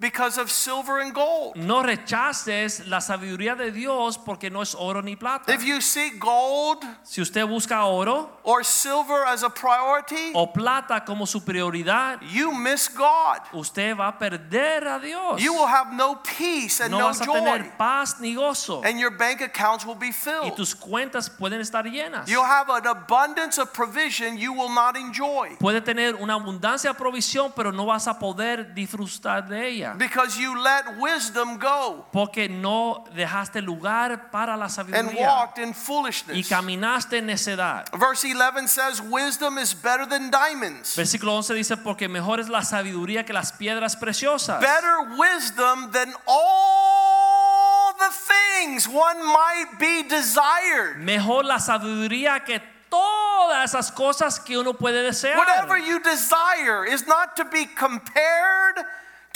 because 0.00 0.38
of 0.38 0.48
silver 0.50 1.00
and 1.00 1.12
gold. 1.12 1.56
No 1.56 1.82
rechaces 1.82 2.86
la 2.86 3.00
sabiduría 3.00 3.56
de 3.56 3.72
Dios 3.72 4.16
porque 4.16 4.48
no 4.50 4.62
es 4.62 4.74
oro 4.74 5.00
ni 5.02 5.16
plata. 5.16 5.52
If 5.52 5.64
you 5.64 5.80
seek 5.80 6.20
gold 6.20 6.84
Si 7.02 7.20
usted 7.20 7.44
busca 7.46 7.84
oro 7.84 8.30
or 8.44 8.62
silver 8.64 9.24
as 9.26 9.42
a 9.42 9.50
priority, 9.50 10.32
o 10.34 10.46
plata 10.52 11.04
como 11.04 11.26
su 11.26 11.40
prioridad, 11.40 12.20
you 12.30 12.52
miss 12.52 12.88
God. 12.88 13.40
usted 13.52 13.96
va 13.96 14.08
a 14.08 14.18
perder 14.18 14.86
a 14.86 15.00
Dios. 15.00 15.42
You 15.42 15.52
will 15.54 15.66
have 15.66 15.92
no 15.92 16.16
peace 16.16 16.80
and 16.80 16.92
No 16.92 16.98
no 16.98 17.06
vas 17.08 17.20
a 17.20 17.24
joy, 17.24 17.34
tener 17.34 17.72
paz 17.76 18.20
ni 18.20 18.34
gozo. 18.34 18.82
and 18.84 19.00
your 19.00 19.10
bank 19.10 19.40
accounts 19.40 19.84
will 19.84 19.96
be 19.98 20.12
filled. 20.12 20.44
Y 20.44 20.50
tus 20.54 20.74
cuentas 20.74 21.28
pueden 21.28 21.60
estar 21.60 21.84
llenas. 21.84 22.28
You'll 22.28 22.44
have 22.44 22.68
an 22.70 22.86
abundance 22.86 23.58
of 23.58 23.72
provision 23.72 24.38
you 24.38 24.52
will 24.52 24.70
not 24.72 24.96
enjoy 24.96 25.56
Puede 25.58 25.80
tener 25.80 26.14
una 26.14 26.34
abundancia 26.34 26.92
de 26.92 26.98
provisión, 26.98 27.52
pero 27.56 27.72
no 27.72 27.86
vas 27.86 28.06
a 28.06 28.18
poder 28.18 28.72
disfrutar 28.74 29.48
de 29.48 29.68
ella. 29.68 29.87
Because 29.96 30.36
you 30.36 30.60
let 30.60 30.98
wisdom 30.98 31.58
go 31.58 32.04
Porque 32.12 32.48
no 32.48 33.04
dejaste 33.14 33.62
lugar 33.62 34.30
para 34.30 34.56
la 34.56 34.66
sabiduría. 34.68 34.98
and 35.00 35.08
sabiduría. 35.10 35.26
walked 35.28 35.58
in 35.58 35.72
foolishness. 35.72 36.36
Y 36.36 36.42
caminaste 36.42 37.18
en 37.18 37.26
necedad. 37.26 37.86
Verse 37.98 38.24
11 38.24 38.68
says, 38.68 39.00
Wisdom 39.00 39.58
is 39.58 39.72
better 39.74 40.04
than 40.06 40.30
diamonds. 40.30 40.96
Versículo 40.96 41.36
11 41.36 41.54
dice, 41.54 41.76
porque 41.76 42.08
mejor 42.08 42.40
es 42.40 42.48
la 42.48 42.60
sabiduría 42.62 43.24
que 43.24 43.32
las 43.32 43.52
piedras 43.52 43.96
preciosas. 43.96 44.60
Better 44.60 45.16
wisdom 45.18 45.90
than 45.92 46.12
all 46.26 47.92
the 47.98 48.10
things 48.12 48.86
one 48.88 49.18
might 49.24 49.78
be 49.78 50.02
desired. 50.08 50.96
Mejor 50.98 51.44
la 51.44 51.58
sabiduría 51.58 52.44
que 52.44 52.60
todas 52.90 53.64
esas 53.74 53.90
cosas 53.92 54.38
que 54.38 54.56
uno 54.56 54.72
puede 54.72 55.02
desear. 55.02 55.36
Whatever 55.36 55.76
you 55.78 56.00
desire 56.00 56.84
is 56.86 57.06
not 57.06 57.36
to 57.36 57.44
be 57.44 57.66
compared 57.66 58.76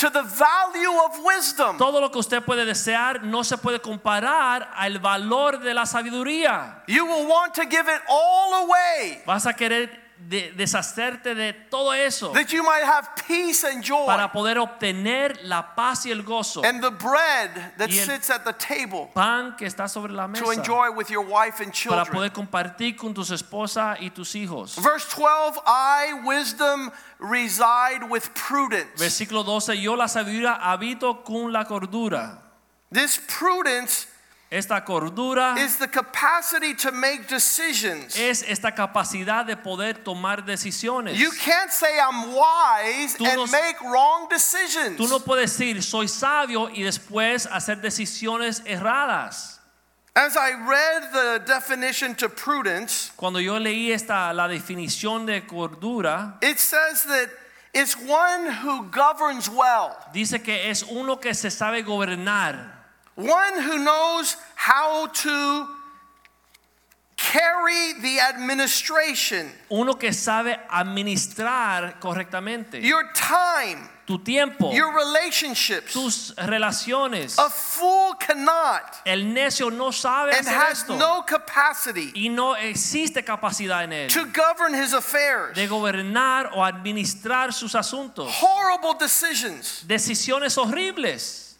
to 0.02 0.10
the 0.10 0.22
value 0.22 0.90
of 1.04 1.24
wisdom. 1.24 1.78
Todo 1.78 2.00
lo 2.00 2.10
que 2.10 2.18
usted 2.18 2.42
puede 2.42 2.64
desear 2.64 3.22
no 3.22 3.44
se 3.44 3.56
puede 3.56 3.80
comparar 3.80 4.68
al 4.74 4.98
valor 4.98 5.60
de 5.60 5.72
la 5.72 5.86
sabiduría. 5.86 6.82
You 6.88 7.04
will 7.06 7.28
want 7.28 7.54
to 7.54 7.62
give 7.62 7.88
it 7.88 8.02
all 8.08 8.64
away 8.64 9.22
Vas 9.24 9.46
a 9.46 9.54
querer 9.54 10.01
de- 10.28 10.52
deshacerte 10.52 11.34
de 11.34 11.52
todo 11.70 11.92
eso 11.92 12.32
that 12.32 12.52
you 12.52 12.62
might 12.62 12.84
have 12.84 13.08
peace 13.26 13.64
and 13.64 13.82
joy. 13.82 14.06
para 14.06 14.30
poder 14.32 14.58
obtener 14.58 15.38
la 15.44 15.74
paz 15.74 16.06
y 16.06 16.10
el 16.10 16.22
gozo. 16.22 16.62
and 16.64 16.82
the 16.82 16.90
bread 16.90 17.50
that 17.78 17.90
sits 17.90 18.30
at 18.30 18.44
the 18.44 18.52
table 18.52 19.10
Pan 19.14 19.54
que 19.56 19.66
está 19.66 19.88
sobre 19.88 20.12
la 20.12 20.26
mesa 20.26 20.44
to 20.44 20.50
enjoy 20.50 20.90
with 20.90 21.10
your 21.10 21.24
wife 21.24 21.60
and 21.60 21.72
children. 21.72 22.04
para 22.04 22.10
poder 22.12 22.30
compartir 22.30 22.96
con 22.96 23.14
tus 23.14 23.30
esposas 23.30 23.98
y 24.00 24.10
tus 24.10 24.34
hijos. 24.34 24.76
Verse 24.76 25.06
12 25.14 25.58
I, 25.66 26.20
wisdom, 26.24 26.90
reside 27.18 28.08
with 28.08 28.32
prudence. 28.34 28.98
Versículo 28.98 29.44
12, 29.44 29.80
yo 29.80 29.94
la 29.94 30.06
sabiduría 30.08 30.58
habito 30.60 31.24
con 31.24 31.52
la 31.52 31.64
cordura. 31.64 32.38
This 32.90 33.18
prudence 33.26 34.06
Esta 34.52 34.84
cordura 34.84 35.56
is 35.56 35.78
the 35.78 35.88
capacity 35.88 36.74
to 36.74 36.92
make 36.92 37.26
decisions. 37.26 38.14
es 38.18 38.42
esta 38.42 38.70
capacidad 38.74 39.46
de 39.46 39.56
poder 39.56 39.94
tomar 40.04 40.44
decisiones. 40.44 41.16
You 41.16 41.30
can't 41.30 41.72
say 41.72 41.98
I'm 41.98 42.34
wise 42.34 43.16
Tú 43.16 43.24
and 43.24 43.36
no- 43.36 43.46
make 43.46 43.80
wrong 43.80 44.28
decisions. 44.28 44.98
Tú 44.98 45.08
no 45.08 45.20
puedes 45.20 45.56
decir 45.56 45.82
soy 45.82 46.06
sabio 46.06 46.68
y 46.68 46.82
después 46.82 47.46
hacer 47.50 47.80
decisiones 47.80 48.62
erradas. 48.66 49.58
As 50.14 50.36
I 50.36 50.50
read 50.52 51.12
the 51.14 51.42
definition 51.46 52.14
to 52.16 52.28
prudence, 52.28 53.10
Cuando 53.16 53.38
yo 53.40 53.58
leí 53.58 53.90
esta 53.90 54.34
la 54.34 54.46
definición 54.48 55.24
de 55.24 55.46
cordura, 55.46 56.36
it 56.42 56.58
says 56.58 57.04
that 57.04 57.30
it's 57.72 57.96
one 57.96 58.52
who 58.62 58.82
governs 58.90 59.48
well, 59.48 59.96
dice 60.12 60.42
que 60.44 60.68
es 60.68 60.82
uno 60.82 61.16
que 61.16 61.32
se 61.32 61.48
sabe 61.48 61.82
gobernar, 61.82 62.81
one 63.16 63.60
who 63.62 63.78
knows 63.84 64.36
how 64.54 65.06
to 65.06 65.66
carry 67.16 67.92
the 68.00 68.18
administration, 68.20 69.48
uno 69.70 69.94
que 69.94 70.12
sabe 70.12 70.58
administrar 70.68 72.00
correctamente 72.00 72.82
your 72.82 73.04
time, 73.14 73.88
tu 74.06 74.18
tiempo, 74.18 74.72
your 74.72 74.92
relationships. 74.92 75.92
tus 75.92 76.34
relaciones. 76.36 77.38
A 77.38 77.48
fool 77.48 78.14
cannot 78.18 79.02
El 79.06 79.32
necio 79.32 79.70
no 79.70 79.90
sabe 79.92 80.32
and 80.36 80.46
has 80.48 80.82
esto 80.82 80.96
no 80.96 81.22
capacity 81.22 82.12
y 82.14 82.28
no 82.28 82.54
existe 82.56 83.24
capacidad 83.24 83.84
en 83.84 83.92
él 83.92 84.08
to 84.08 84.24
govern 84.26 84.74
his 84.74 84.92
affairs. 84.92 85.54
de 85.54 85.68
gobernar 85.68 86.50
o 86.54 86.64
administrar 86.64 87.52
sus 87.52 87.74
asuntos. 87.74 88.30
Horrible 88.42 88.94
decisions, 88.98 89.84
Decisiones 89.86 90.58
horribles, 90.58 91.51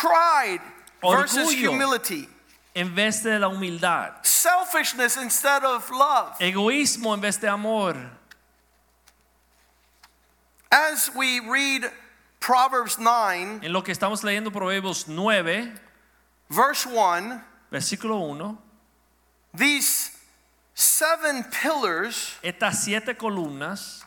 pride 0.00 0.60
versus 1.02 1.52
humility. 1.52 2.28
en 2.74 2.94
vez 2.94 3.22
de 3.22 3.38
la 3.38 3.48
humildad, 3.48 4.24
selfishness 4.24 5.16
instead 5.16 5.64
of 5.64 5.90
love. 5.90 6.36
egoísmo 6.40 7.12
en 7.14 7.20
vez 7.20 7.38
de 7.40 7.48
amor. 7.48 7.96
As 10.70 11.10
we 11.14 11.40
read 11.40 11.90
Proverbs 12.38 12.98
9, 12.98 13.60
En 13.64 13.72
lo 13.72 13.82
que 13.82 13.92
estamos 13.92 14.22
leyendo 14.22 14.50
Proverbios 14.52 15.08
9, 15.08 15.72
verse 16.48 16.86
1, 16.86 17.42
versículo 17.72 18.20
1, 18.30 18.56
these 19.52 20.16
seven 20.74 21.42
pillars 21.44 22.36
estas 22.42 22.84
siete 22.84 23.14
columnas 23.18 24.04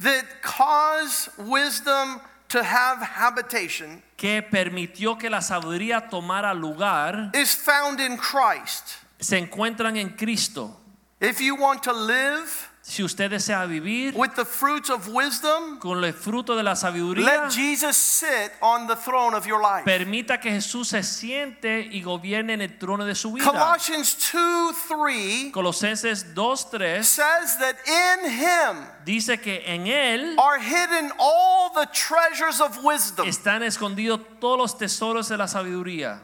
that 0.00 0.24
cause 0.42 1.28
wisdom 1.38 2.20
to 2.56 2.62
have 2.64 3.02
habitation 3.02 4.02
que 4.16 4.42
permitió 4.42 5.18
que 5.18 5.28
la 5.28 5.40
sabiduría 5.40 6.08
tomara 6.08 6.54
lugar 6.54 7.30
is 7.34 7.54
found 7.54 8.00
in 8.00 8.16
Christ. 8.16 8.96
se 9.20 9.38
encuentran 9.38 9.96
en 9.96 10.10
Cristo. 10.10 10.74
If 11.20 11.40
you 11.40 11.54
want 11.54 11.82
to 11.82 11.92
live 11.92 12.70
Si 12.88 13.02
usted 13.02 13.30
desea 13.30 13.66
vivir 13.66 14.14
with 14.14 14.36
the 14.36 14.44
fruits 14.44 14.90
of 14.90 15.08
wisdom, 15.08 15.80
con 15.80 16.04
el 16.04 16.12
fruto 16.12 16.54
de 16.54 16.62
la 16.62 16.76
sabiduría, 16.76 17.24
let 17.24 17.50
Jesus 17.50 17.96
sit 17.96 18.52
on 18.62 18.86
the 18.86 18.94
throne 18.94 19.34
of 19.34 19.44
your 19.44 19.60
life. 19.60 19.84
permita 19.84 20.40
que 20.40 20.52
Jesús 20.52 20.86
se 20.86 21.02
siente 21.02 21.80
y 21.80 22.00
gobierne 22.00 22.52
en 22.52 22.60
el 22.62 22.78
trono 22.78 23.04
de 23.04 23.16
su 23.16 23.32
vida. 23.32 23.44
Colossians 23.44 24.16
2 24.32 24.72
3 24.86 25.50
Colosenses 25.52 26.32
2:3 26.32 27.02
says 27.02 27.58
that 27.58 27.74
in 27.88 28.30
him 28.30 28.86
dice 29.04 29.36
que 29.42 29.62
en 29.66 29.88
él 29.88 30.38
are 30.38 30.60
hidden 30.60 31.10
all 31.18 31.70
the 31.74 31.86
treasures 31.92 32.60
of 32.60 32.84
wisdom. 32.84 33.26
están 33.26 33.64
escondidos 33.64 34.20
todos 34.38 34.56
los 34.56 34.78
tesoros 34.78 35.28
de 35.28 35.36
la 35.36 35.48
sabiduría. 35.48 36.20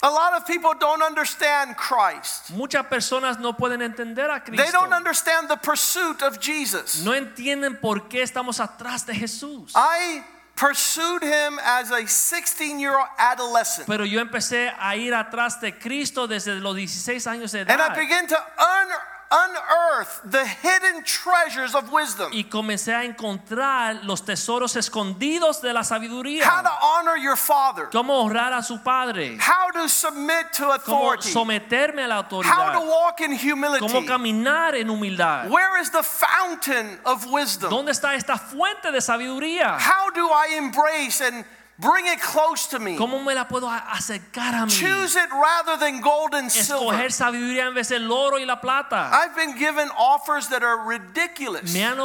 A 0.00 0.08
lot 0.10 0.34
of 0.36 0.46
people 0.46 0.74
don't 0.78 1.02
understand 1.02 1.76
Christ. 1.76 2.50
Muchas 2.52 2.86
personas 2.86 3.38
no 3.40 3.52
pueden 3.54 3.82
entender 3.82 4.30
a 4.30 4.40
Cristo. 4.40 4.62
They 4.64 4.70
don't 4.70 4.92
understand 4.92 5.48
the 5.48 5.56
pursuit 5.56 6.22
of 6.22 6.38
Jesus. 6.38 7.02
No 7.04 7.12
entienden 7.14 7.80
por 7.80 8.08
qué 8.08 8.22
estamos 8.22 8.60
atrás 8.60 9.04
de 9.06 9.14
Jesús. 9.14 9.72
I 9.74 10.22
pursued 10.54 11.22
him 11.24 11.58
as 11.64 11.90
a 11.90 12.06
16 12.06 12.78
year 12.78 12.96
old 12.96 13.08
adolescent. 13.18 13.88
Pero 13.88 14.04
yo 14.04 14.20
empecé 14.20 14.72
a 14.78 14.94
ir 14.96 15.14
atrás 15.14 15.60
de 15.60 15.72
Cristo 15.72 16.28
desde 16.28 16.60
los 16.60 16.76
16 16.76 17.26
años 17.26 17.50
de 17.52 17.60
edad. 17.62 17.70
And 17.70 17.80
I 17.80 17.94
began 17.96 18.26
to 18.28 18.36
un- 18.36 18.92
unearth 19.30 20.20
the 20.24 20.46
hidden 20.46 21.02
treasures 21.04 21.74
of 21.74 21.90
wisdom. 21.92 22.30
Y 22.32 22.44
comencé 22.44 22.94
a 22.94 23.04
encontrar 23.04 24.04
los 24.04 24.22
tesoros 24.22 24.76
escondidos 24.76 25.60
de 25.60 25.72
la 25.72 25.82
sabiduría. 25.82 26.44
How 26.44 26.62
to 26.62 26.70
honor 26.70 27.16
your 27.16 27.36
father. 27.36 27.86
Cómo 27.90 28.22
honrar 28.22 28.52
a 28.52 28.62
su 28.62 28.78
padre. 28.78 29.38
How 29.38 29.70
to 29.72 29.88
submit 29.88 30.52
to 30.54 30.70
authority. 30.70 31.32
Cómo 31.32 31.46
someterme 31.46 32.04
a 32.04 32.08
la 32.08 32.22
autoridad. 32.22 32.74
How 32.74 32.80
to 32.80 32.86
walk 32.86 33.20
in 33.20 33.32
humility. 33.32 33.86
Cómo 33.86 34.06
caminar 34.06 34.74
en 34.74 34.88
humildad. 34.88 35.48
Where 35.50 35.80
is 35.80 35.90
the 35.90 36.02
fountain 36.02 36.98
of 37.04 37.26
wisdom? 37.26 37.70
¿Dónde 37.70 37.92
está 37.92 38.14
esta 38.14 38.38
fuente 38.38 38.90
de 38.90 39.00
sabiduría? 39.00 39.78
How 39.78 40.10
do 40.10 40.28
I 40.28 40.56
embrace 40.58 41.20
and 41.20 41.44
bring 41.78 42.06
it 42.06 42.20
close 42.20 42.66
to 42.68 42.78
me? 42.78 42.96
¿Cómo 42.96 43.22
me 43.24 43.34
la 43.34 43.46
puedo 43.46 43.68
acercar 43.68 44.54
a 44.54 44.66
mí? 44.66 44.70
Choose 44.70 45.16
it 45.16 45.30
rather 45.30 45.76
than 45.78 46.00
gold 46.00 46.34
and 46.34 46.50
silver. 46.50 46.94
Escoger 46.94 47.12
sabiduría 47.12 47.66
en 47.66 47.74
vez 47.74 47.88
del 47.88 48.10
oro 48.10 48.38
y 48.38 48.44
la 48.44 48.60
plata. 48.60 49.10
I've 49.12 49.34
been 49.34 49.56
given 49.56 49.88
offers 49.96 50.48
that 50.48 50.62
are 50.62 50.84
ridiculous, 50.86 51.72
Me 51.72 51.84
han, 51.84 51.98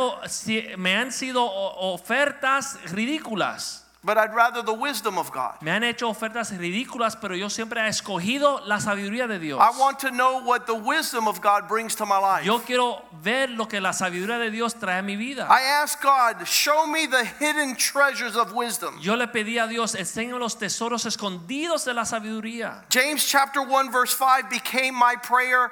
me 0.78 0.96
han 0.96 1.12
sido 1.12 1.46
ofertas 1.46 2.78
ridículas. 2.92 3.83
But 4.04 4.18
I'd 4.18 4.36
rather 4.36 4.62
the 4.62 4.74
wisdom 4.74 5.18
of 5.18 5.32
God. 5.32 5.62
Me 5.62 5.72
han 5.72 5.84
hecho 5.84 6.10
ofertas 6.10 6.52
ridículas, 6.52 7.16
pero 7.20 7.36
yo 7.36 7.48
siempre 7.50 7.80
he 7.82 7.88
escogido 7.88 8.66
la 8.66 8.78
sabiduría 8.78 9.28
de 9.28 9.40
Dios. 9.40 9.60
I 9.62 9.80
want 9.80 10.00
to 10.00 10.12
know 10.12 10.44
what 10.44 10.66
the 10.68 10.76
wisdom 10.76 11.28
of 11.28 11.42
God 11.42 11.68
brings 11.68 11.96
to 11.96 12.06
my 12.06 12.18
life. 12.18 12.46
Yo 12.46 12.60
quiero 12.60 13.02
ver 13.22 13.50
lo 13.50 13.66
que 13.66 13.80
la 13.80 13.92
sabiduría 13.92 14.40
de 14.40 14.52
Dios 14.52 14.74
trae 14.74 15.00
a 15.00 15.02
mi 15.02 15.16
vida. 15.16 15.48
I 15.50 15.62
ask 15.82 16.02
God, 16.02 16.46
show 16.46 16.86
me 16.86 17.06
the 17.08 17.24
hidden 17.24 17.76
treasures 17.76 18.36
of 18.36 18.54
wisdom. 18.54 19.00
Yo 19.02 19.16
le 19.16 19.28
pedí 19.28 19.58
a 19.58 19.68
Dios, 19.68 19.96
enséñame 19.96 20.40
los 20.40 20.56
tesoros 20.56 21.06
escondidos 21.06 21.86
de 21.86 21.94
la 21.94 22.04
sabiduría. 22.04 22.84
James 22.90 23.26
chapter 23.26 23.62
1 23.62 23.92
verse 23.92 24.14
5 24.14 24.50
became 24.50 24.94
my 24.94 25.16
prayer 25.16 25.72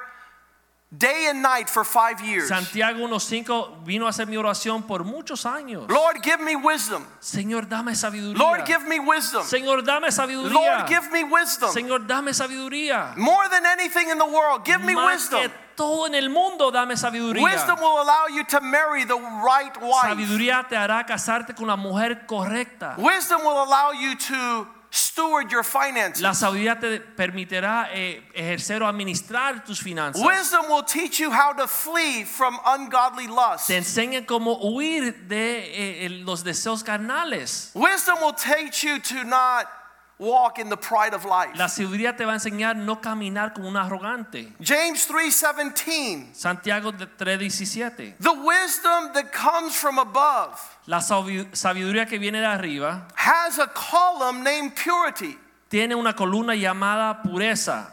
day 0.92 1.28
and 1.30 1.42
night 1.42 1.70
for 1.70 1.84
5 1.86 2.22
years. 2.22 2.50
Santiago 2.50 3.00
1.5 3.08 3.86
vino 3.86 4.08
a 4.08 4.14
ser 4.14 4.28
mi 4.28 4.36
oración 4.36 4.84
por 4.86 5.04
muchos 5.04 5.46
años. 5.46 5.90
Lord, 5.90 6.22
give 6.22 6.42
me 6.44 6.56
wisdom. 6.56 7.06
Señor, 7.20 7.68
dame 7.68 7.96
sabiduría. 7.96 8.38
Lord, 8.38 8.66
give 8.66 8.86
me 8.88 9.00
wisdom. 9.00 9.44
Señor, 9.44 9.84
dame 9.84 10.12
sabiduría. 10.12 10.52
Lord, 10.52 10.88
give 10.88 11.12
me 11.12 11.24
wisdom. 11.24 11.72
Señor, 11.72 12.06
dame 12.06 12.34
sabiduría. 12.34 13.16
More 13.16 13.48
than 13.50 13.66
anything 13.66 14.10
in 14.10 14.18
the 14.18 14.26
world, 14.26 14.66
give 14.66 14.84
me 14.84 14.94
Más 14.94 15.32
wisdom. 15.32 15.52
todo 15.76 16.08
en 16.08 16.16
el 16.16 16.30
mundo, 16.30 16.72
dame 16.72 16.98
sabiduría. 16.98 17.42
Wisdom 17.44 17.80
will 17.80 18.02
allow 18.02 18.28
you 18.28 18.44
to 18.44 18.60
marry 18.60 19.06
the 19.06 19.16
right 19.16 19.76
wife. 19.82 20.10
Sabiduría 20.10 20.68
te 20.68 20.76
hará 20.76 21.06
casarte 21.06 21.56
con 21.56 21.68
la 21.68 21.78
mujer 21.78 22.26
correcta. 22.28 22.96
Wisdom 22.98 23.42
will 23.42 23.64
allow 23.64 23.92
you 23.92 24.16
to 24.16 24.68
steward 24.92 25.52
your 25.52 25.64
finances. 25.64 26.22
La 26.22 26.34
sabiduría 26.34 26.80
te 26.80 27.00
permitirá 27.00 27.90
eh, 27.94 28.22
ejercer 28.34 28.84
o 28.84 28.88
administrar 28.88 29.64
tus 29.66 29.80
finanzas. 29.82 30.22
Wisdom 30.24 30.70
will 30.70 30.84
teach 30.84 31.20
you 31.20 31.32
how 31.32 31.54
to 31.54 31.68
flee 31.68 32.24
from 32.24 32.60
ungodly 32.66 33.28
lust. 33.28 33.68
Te 33.68 33.78
enseña 33.78 34.26
cómo 34.26 34.60
huir 34.62 35.28
de 35.28 36.06
eh, 36.06 36.10
los 36.10 36.44
deseos 36.44 36.84
carnales. 36.84 37.72
Wisdom 37.74 38.18
will 38.22 38.34
teach 38.34 38.84
you 38.84 39.00
to 39.00 39.24
not 39.24 39.81
walk 40.22 40.60
in 40.60 40.70
the 40.70 40.78
pride 40.78 41.14
of 41.16 41.26
life. 41.26 41.52
La 41.56 41.68
sabiduría 41.68 42.16
te 42.16 42.24
va 42.24 42.34
a 42.34 42.36
enseñar 42.36 42.76
no 42.76 43.02
caminar 43.02 43.54
como 43.54 43.68
un 43.68 43.76
arrogante. 43.76 44.54
James 44.62 45.08
3:17 45.08 46.34
Santiago 46.36 46.92
de 46.92 47.08
3:17. 47.08 48.16
The 48.20 48.30
wisdom 48.32 49.12
that 49.14 49.32
comes 49.34 49.76
from 49.76 49.98
above 49.98 50.60
La 50.86 51.00
sabi- 51.02 51.48
sabiduría 51.54 52.06
que 52.08 52.20
viene 52.20 52.40
de 52.40 52.46
arriba 52.46 53.08
has 53.16 53.58
a 53.60 53.68
column 53.68 54.44
named 54.44 54.76
purity. 54.76 55.38
tiene 55.70 55.96
una 55.96 56.14
columna 56.14 56.54
llamada 56.54 57.22
pureza. 57.24 57.88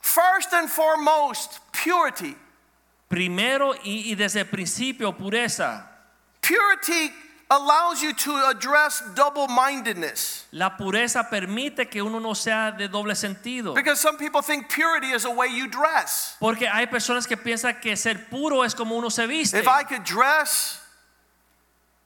First 0.00 0.52
and 0.52 0.68
foremost, 0.68 1.58
purity. 1.72 2.36
Primero 3.08 3.74
y, 3.84 4.10
y 4.12 4.14
desde 4.14 4.40
el 4.40 4.46
principio 4.46 5.12
pureza. 5.16 5.84
Purity 6.40 7.12
allows 7.50 8.00
you 8.00 8.12
to 8.12 8.32
address 8.48 9.02
double-mindedness. 9.16 10.46
La 10.52 10.76
pureza 10.76 11.28
permite 11.28 11.90
que 11.90 12.00
uno 12.02 12.20
no 12.20 12.32
sea 12.34 12.72
de 12.76 12.88
doble 12.88 13.14
sentido. 13.16 13.74
Because 13.74 14.00
some 14.00 14.16
people 14.16 14.40
think 14.40 14.68
purity 14.68 15.08
is 15.08 15.24
a 15.24 15.30
way 15.30 15.48
you 15.48 15.66
dress. 15.68 16.36
Porque 16.38 16.68
hay 16.72 16.86
personas 16.86 17.26
que 17.26 17.36
piensan 17.36 17.80
que 17.80 17.96
ser 17.96 18.26
puro 18.30 18.62
es 18.62 18.74
como 18.74 18.94
uno 18.96 19.08
se 19.08 19.26
viste. 19.26 19.58
If 19.58 19.66
I 19.68 19.82
could 19.82 20.04
dress 20.04 20.78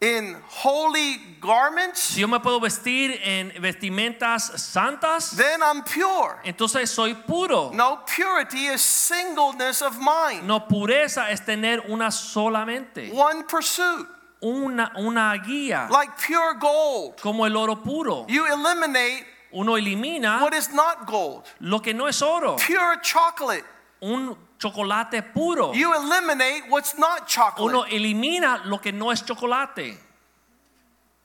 in 0.01 0.37
holy 0.49 1.19
garments, 1.41 2.01
Si 2.15 2.21
yo 2.21 2.27
me 2.27 2.39
puedo 2.39 2.61
vestir 2.61 3.19
en 3.23 3.53
vestimentas 3.63 4.59
santas, 4.59 5.37
then 5.37 5.63
I'm 5.63 5.83
pure. 5.83 6.41
entonces 6.45 6.89
soy 6.91 7.15
puro. 7.15 7.71
No, 7.73 8.01
purity 8.07 8.67
is 8.67 8.83
singleness 8.83 9.81
of 9.83 9.99
mind. 9.99 10.47
No, 10.47 10.61
pureza 10.69 11.31
es 11.31 11.41
tener 11.41 11.81
una 11.89 12.11
solamente, 12.11 13.11
One 13.15 13.45
pursuit, 13.45 14.07
una, 14.45 14.93
una 14.97 15.35
guía, 15.39 15.89
like 15.91 16.13
pure 16.27 16.55
gold. 16.61 17.21
como 17.21 17.47
el 17.47 17.57
oro 17.57 17.83
puro. 17.83 18.27
You 18.29 18.45
eliminate 18.47 19.27
Uno 19.53 19.77
elimina 19.77 20.41
what 20.43 20.53
is 20.55 20.71
not 20.73 21.07
gold. 21.07 21.45
lo 21.61 21.81
que 21.81 21.95
no 21.95 22.07
es 22.07 22.21
oro. 22.23 22.57
Pure 22.57 23.01
chocolate. 23.03 23.65
Un 24.03 24.37
chocolate 24.59 25.23
puro. 25.33 25.73
You 25.73 25.95
eliminate 25.95 26.69
what's 26.69 26.99
not 26.99 27.27
chocolate. 27.27 27.63
Uno 27.63 27.85
elimina 27.85 28.63
lo 28.67 28.79
que 28.79 28.93
no 28.93 29.11
es 29.11 29.23
chocolate. 29.23 29.97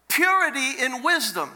Purity 0.07 0.83
in 0.85 1.03
wisdom 1.03 1.49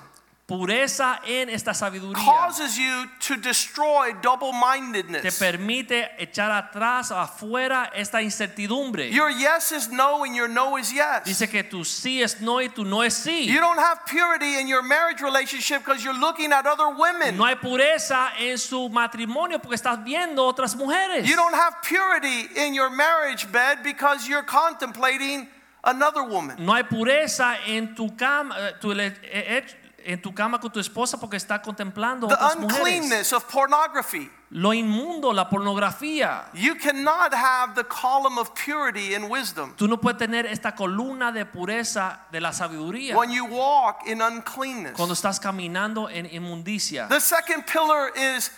Pureza 0.46 1.22
en 1.26 1.50
esta 1.50 1.74
sabiduría 1.74 2.22
causes 2.26 2.78
you 2.78 3.10
to 3.22 3.38
destroy 3.38 4.14
double-mindedness. 4.22 5.22
te 5.22 5.32
permite 5.32 6.12
echar 6.20 6.52
atrás 6.52 7.12
o 7.12 7.18
afuera 7.18 7.90
esta 7.96 8.22
incertidumbre. 8.22 9.10
Your 9.10 9.30
yes 9.32 9.72
is 9.72 9.90
no 9.90 10.26
and 10.26 10.36
your 10.36 10.50
no 10.50 10.78
is 10.78 10.92
yes. 10.92 11.24
Dice 11.24 11.50
que 11.50 11.64
tu 11.64 11.86
sí 11.86 12.22
es 12.22 12.42
no 12.42 12.60
y 12.60 12.68
tu 12.68 12.84
no 12.84 13.04
es 13.04 13.14
sí. 13.14 13.46
You 13.46 13.62
don't 13.62 13.80
have 13.80 14.06
purity 14.06 14.60
in 14.60 14.68
your 14.68 14.84
marriage 14.84 15.22
relationship 15.22 15.80
because 15.80 16.04
you're 16.04 16.20
looking 16.20 16.52
at 16.52 16.66
other 16.66 16.90
women. 16.90 17.38
No 17.38 17.46
hay 17.46 17.56
pureza 17.56 18.32
en 18.38 18.58
su 18.58 18.90
matrimonio 18.90 19.60
porque 19.60 19.76
estás 19.76 20.04
viendo 20.04 20.44
otras 20.46 20.76
mujeres. 20.76 21.26
You 21.26 21.38
don't 21.38 21.56
have 21.56 21.76
purity 21.84 22.50
in 22.58 22.74
your 22.74 22.90
marriage 22.90 23.50
bed 23.50 23.82
because 23.82 24.28
you're 24.28 24.44
contemplating 24.44 25.48
another 25.86 26.24
woman. 26.24 26.58
No 26.60 26.74
hay 26.74 26.84
pureza 26.84 27.56
en 27.66 27.96
tu 27.96 28.14
cama, 28.18 28.56
eh, 28.58 28.74
tu 28.82 28.92
eh, 28.92 29.14
eh, 29.24 29.64
en 30.06 30.22
tu 30.22 30.34
cama 30.34 30.60
con 30.60 30.72
tu 30.72 30.80
esposa 30.80 31.20
porque 31.20 31.38
está 31.38 31.62
contemplando 31.62 32.28
The 32.28 32.34
otras 32.36 32.56
mujeres. 32.58 32.80
uncleanness 32.80 33.34
of 33.34 33.46
pornography. 33.52 34.30
Lo 34.52 34.72
inmundo, 34.74 35.34
la 35.34 35.50
pornografía. 35.50 36.44
You 36.54 36.76
cannot 36.76 37.34
have 37.34 37.74
the 37.76 37.84
column 37.84 38.38
of 38.38 38.54
purity 38.54 39.16
and 39.16 39.30
wisdom 39.30 39.74
Tú 39.76 39.88
no 39.88 39.98
puedes 39.98 40.20
tener 40.20 40.46
esta 40.46 40.74
columna 40.76 41.32
de 41.32 41.46
pureza 41.46 42.20
de 42.32 42.40
la 42.40 42.52
sabiduría 42.52 43.16
when 43.16 43.32
you 43.32 43.46
walk 43.46 44.08
in 44.08 44.22
uncleanness. 44.22 44.94
cuando 44.96 45.14
estás 45.16 45.40
caminando 45.40 46.10
en 46.10 46.28
inmundicia. 46.28 47.08
The 47.10 47.20
second 47.20 47.66
pillar 47.66 48.12
is 48.16 48.52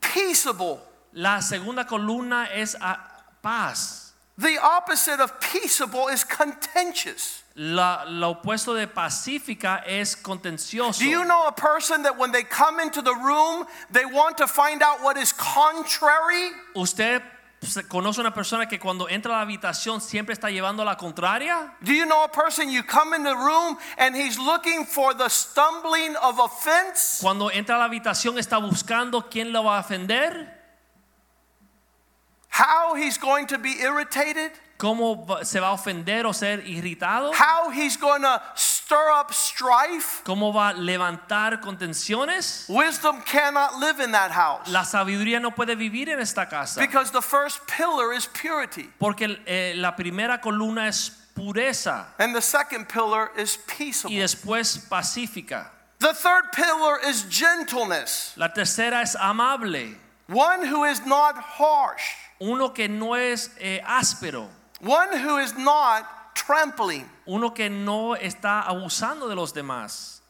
peaceable. 0.00 0.80
La 1.14 1.40
segunda 1.42 1.84
columna 1.86 2.46
es 2.54 2.76
paz. 3.42 4.12
The 4.38 4.58
opposite 4.58 5.20
of 5.20 5.40
peaceable 5.40 6.08
is 6.08 6.24
contentious. 6.24 7.41
La, 7.54 8.04
lo 8.08 8.30
opuesto 8.30 8.74
de 8.74 8.86
pacífica 8.86 9.82
es 9.86 10.16
contencioso. 10.16 11.00
Do 11.00 11.06
you 11.06 11.24
know 11.24 11.46
a 11.46 11.52
person 11.52 12.02
that 12.04 12.16
when 12.16 12.32
they 12.32 12.44
come 12.44 12.80
into 12.80 13.02
the 13.02 13.14
room, 13.14 13.66
they 13.90 14.06
want 14.06 14.38
to 14.38 14.46
find 14.46 14.82
out 14.82 15.02
what 15.02 15.18
is 15.18 15.32
contrary? 15.32 16.50
¿Usted 16.74 17.22
conoce 17.88 18.18
una 18.18 18.32
persona 18.32 18.66
que 18.66 18.78
cuando 18.78 19.06
entra 19.08 19.34
a 19.34 19.36
la 19.36 19.42
habitación 19.42 20.00
siempre 20.00 20.34
está 20.34 20.50
llevando 20.50 20.82
la 20.84 20.96
contraria? 20.96 21.74
Do 21.82 21.92
you 21.92 22.06
know 22.06 22.24
a 22.24 22.28
person 22.28 22.70
you 22.70 22.82
come 22.82 23.14
in 23.14 23.22
the 23.22 23.36
room 23.36 23.76
and 23.98 24.16
he's 24.16 24.38
looking 24.38 24.86
for 24.86 25.12
the 25.14 25.28
stumbling 25.28 26.16
of 26.16 26.40
offense? 26.40 27.20
Cuando 27.20 27.50
entra 27.50 27.76
a 27.76 27.78
la 27.78 27.88
habitación 27.88 28.38
está 28.38 28.58
buscando 28.58 29.30
quién 29.30 29.52
lo 29.52 29.64
va 29.64 29.78
a 29.78 29.82
ofender, 29.82 30.48
How 32.52 32.96
he's 32.96 33.16
going 33.16 33.46
to 33.46 33.58
be 33.58 33.80
irritated? 33.80 34.52
Cómo 34.82 35.24
se 35.44 35.60
va 35.60 35.68
a 35.68 35.72
ofender 35.74 36.26
o 36.26 36.32
ser 36.32 36.66
irritado, 36.66 37.30
How 37.32 37.70
he's 37.70 37.96
going 37.96 38.22
to 38.22 38.42
stir 38.56 39.12
up 39.16 39.32
strife? 39.32 40.24
cómo 40.24 40.52
va 40.52 40.70
a 40.70 40.72
levantar 40.74 41.60
contenciones. 41.60 42.66
Wisdom 42.68 43.22
cannot 43.22 43.78
live 43.78 44.00
in 44.00 44.10
that 44.10 44.32
house 44.32 44.66
La 44.68 44.82
sabiduría 44.84 45.40
no 45.40 45.52
puede 45.52 45.76
vivir 45.76 46.08
en 46.08 46.18
esta 46.18 46.48
casa 46.48 46.80
because 46.80 47.12
the 47.12 47.22
first 47.22 47.60
pillar 47.68 48.12
is 48.12 48.26
purity 48.26 48.90
porque 48.98 49.38
eh, 49.46 49.74
la 49.76 49.92
primera 49.94 50.40
columna 50.40 50.88
es 50.88 51.10
pureza 51.36 52.06
and 52.18 52.34
the 52.34 52.42
second 52.42 52.88
pillar 52.88 53.30
is 53.38 53.56
y 53.56 53.76
peaceable. 53.78 54.18
después 54.18 54.78
pacífica. 54.88 55.70
The 56.00 56.12
third 56.12 56.50
pillar 56.52 56.98
is 57.08 57.22
gentleness, 57.30 58.32
La 58.36 58.48
tercera 58.48 59.02
es 59.02 59.14
amable, 59.14 59.94
one 60.26 60.66
who 60.66 60.82
is 60.84 61.06
not 61.06 61.36
harsh, 61.36 62.02
uno 62.40 62.70
que 62.70 62.88
no 62.88 63.14
es 63.14 63.50
eh, 63.60 63.80
áspero, 63.86 64.48
one 64.82 65.16
who 65.16 65.38
is 65.38 65.56
not 65.56 66.34
trampling, 66.34 67.08
uno 67.26 67.50
que 67.50 67.70
no 67.70 68.14
está 68.14 68.62
abusando 68.66 69.28
de 69.28 69.34
los 69.34 69.52
demás, 69.52 70.20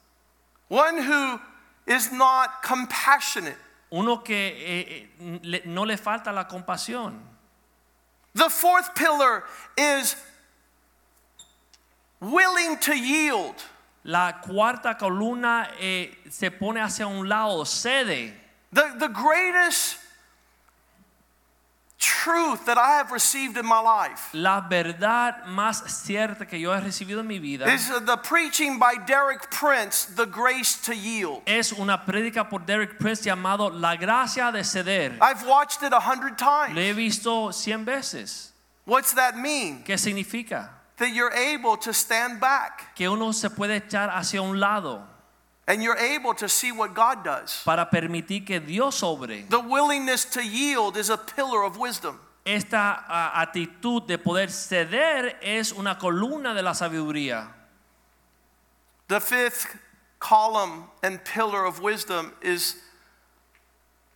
one 0.69 0.99
who 0.99 1.41
is 1.87 2.13
not 2.13 2.63
compassionate. 2.63 3.57
uno 3.93 4.23
que 4.23 4.35
eh, 4.35 5.11
eh, 5.21 5.63
no 5.67 5.85
le 5.85 5.97
falta 5.97 6.33
la 6.33 6.49
compasión. 6.49 7.21
The 8.35 8.49
fourth 8.49 8.95
pillar 8.95 9.45
is 9.77 10.17
willing 12.19 12.79
to 12.79 12.97
yield. 12.97 13.55
La 14.05 14.41
cuarta 14.43 14.97
columna 14.99 15.69
eh, 15.79 16.11
se 16.31 16.51
pone 16.51 16.81
hacia 16.81 17.07
un 17.07 17.29
lado, 17.29 17.65
cede. 17.65 18.33
The, 18.73 18.95
the 18.99 19.09
greatest 19.09 19.99
truth 22.03 22.65
that 22.67 22.77
I 22.77 22.97
have 22.99 23.13
received 23.13 23.57
in 23.57 23.65
my 23.65 23.81
life 23.81 24.29
La 24.35 24.61
verdad 24.69 25.45
más 25.47 25.83
cierta 25.87 26.47
que 26.47 26.59
yo 26.59 26.73
he 26.75 26.81
recibido 26.81 27.21
en 27.21 27.29
mi 27.29 27.39
vida 27.39 27.65
This 27.65 27.89
is 27.89 28.05
the 28.05 28.17
preaching 28.17 28.79
by 28.81 28.95
Derek 29.07 29.49
Prince, 29.51 30.07
The 30.17 30.27
Grace 30.27 30.77
to 30.87 30.93
Yield. 30.95 31.43
es 31.47 31.73
una 31.73 32.05
prédica 32.05 32.49
por 32.49 32.61
Derek 32.67 32.99
Prince 32.99 33.23
llamado 33.25 33.71
La 33.71 33.95
gracia 33.97 34.51
de 34.51 34.65
ceder. 34.65 35.17
I've 35.21 35.47
watched 35.47 35.83
it 35.83 35.93
a 35.93 36.01
hundred 36.01 36.33
Lo 36.41 36.67
times. 36.67 36.77
he 36.77 36.93
visto 36.93 37.53
cien 37.53 37.85
veces. 37.85 38.53
What's 38.85 39.15
that 39.15 39.37
mean? 39.37 39.85
¿Qué 39.85 39.97
significa? 39.97 40.71
That 40.97 41.11
you're 41.15 41.33
able 41.33 41.77
to 41.79 41.93
stand 41.93 42.41
back 42.41 42.95
Que 42.97 43.09
uno 43.09 43.33
se 43.33 43.49
puede 43.49 43.77
echar 43.77 44.11
hacia 44.11 44.43
un 44.43 44.59
lado 44.61 45.07
and 45.73 45.83
you're 45.83 45.97
able 45.97 46.35
to 46.35 46.51
see 46.51 46.71
what 46.71 46.93
God 46.93 47.25
does. 47.25 47.63
para 47.65 47.87
permitir 47.87 48.45
que 48.45 48.61
Dios 48.61 49.01
obre. 49.03 49.49
The 49.49 49.59
willingness 49.59 50.27
to 50.27 50.45
yield 50.45 50.99
is 50.99 51.09
a 51.09 51.17
pillar 51.17 51.65
of 51.65 51.79
wisdom. 51.79 52.21
Esta 52.45 53.03
ah, 53.09 53.41
actitud 53.41 54.07
de 54.07 54.19
poder 54.19 54.49
ceder 54.49 55.37
es 55.41 55.73
una 55.73 55.97
columna 55.97 56.53
de 56.53 56.63
la 56.63 56.73
sabiduría. 56.73 57.49
The 59.09 59.21
fifth 59.21 59.79
column 60.19 60.85
and 61.03 61.25
pillar 61.25 61.65
of 61.65 61.81
wisdom 61.81 62.33
is 62.43 62.77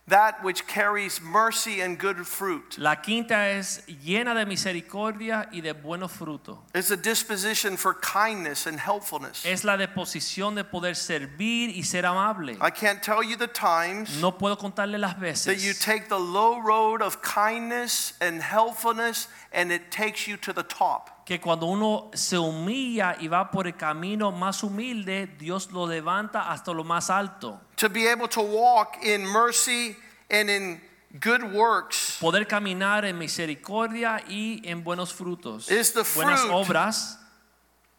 that 0.07 0.41
which 0.43 0.65
carries 0.67 1.21
mercy 1.21 1.81
and 1.81 1.99
good 1.99 2.25
fruit. 2.25 2.77
La 2.77 2.95
quinta 2.95 3.49
es 3.49 3.81
llena 3.87 4.33
de 4.33 4.45
misericordia 4.45 5.49
y 5.51 5.59
de 5.59 5.73
buenos 5.73 6.11
frutos. 6.11 6.59
It's 6.73 6.91
a 6.91 6.97
disposition 6.97 7.75
for 7.75 7.93
kindness 7.95 8.67
and 8.67 8.79
helpfulness. 8.79 9.45
Es 9.45 9.63
la 9.63 9.77
disposición 9.77 10.55
de 10.55 10.63
poder 10.63 10.95
servir 10.95 11.75
y 11.75 11.81
ser 11.83 12.05
amable. 12.05 12.57
I 12.61 12.71
can't 12.71 13.03
tell 13.03 13.21
you 13.21 13.35
the 13.35 13.47
times 13.47 14.21
No 14.21 14.37
puedo 14.37 14.57
contarle 14.57 14.97
las 14.97 15.15
veces 15.19 15.45
that 15.45 15.59
you 15.59 15.73
take 15.73 16.07
the 16.07 16.19
low 16.19 16.59
road 16.59 17.01
of 17.01 17.21
kindness 17.21 18.13
and 18.21 18.41
helpfulness 18.41 19.27
and 19.51 19.71
it 19.71 19.91
takes 19.91 20.27
you 20.27 20.37
to 20.37 20.53
the 20.53 20.63
top. 20.63 21.16
Que 21.27 21.41
cuando 21.41 21.65
uno 21.65 22.09
se 22.13 22.37
humilla 22.37 23.17
y 23.19 23.27
va 23.27 23.51
por 23.51 23.67
el 23.67 23.75
camino 23.75 24.31
más 24.31 24.63
humilde, 24.63 25.27
Dios 25.37 25.69
lo 25.73 25.85
levanta 25.85 26.49
hasta 26.49 26.71
lo 26.71 26.85
más 26.85 27.09
alto. 27.09 27.59
To 27.75 27.89
be 27.89 28.07
able 28.09 28.29
to 28.29 28.39
walk 28.41 29.03
in 29.03 29.25
mercy 29.25 29.97
and 30.31 30.49
in 30.49 30.81
good 31.19 31.43
works 31.53 32.17
Poder 32.21 32.45
caminar 32.47 33.03
en 33.03 33.17
misericordia 33.17 34.23
y 34.29 34.61
en 34.63 34.85
buenos 34.85 35.13
frutos. 35.13 35.69
Is 35.69 35.91
the 35.91 36.03
Buenas 36.15 36.39
fruit- 36.43 36.53
obras. 36.53 37.17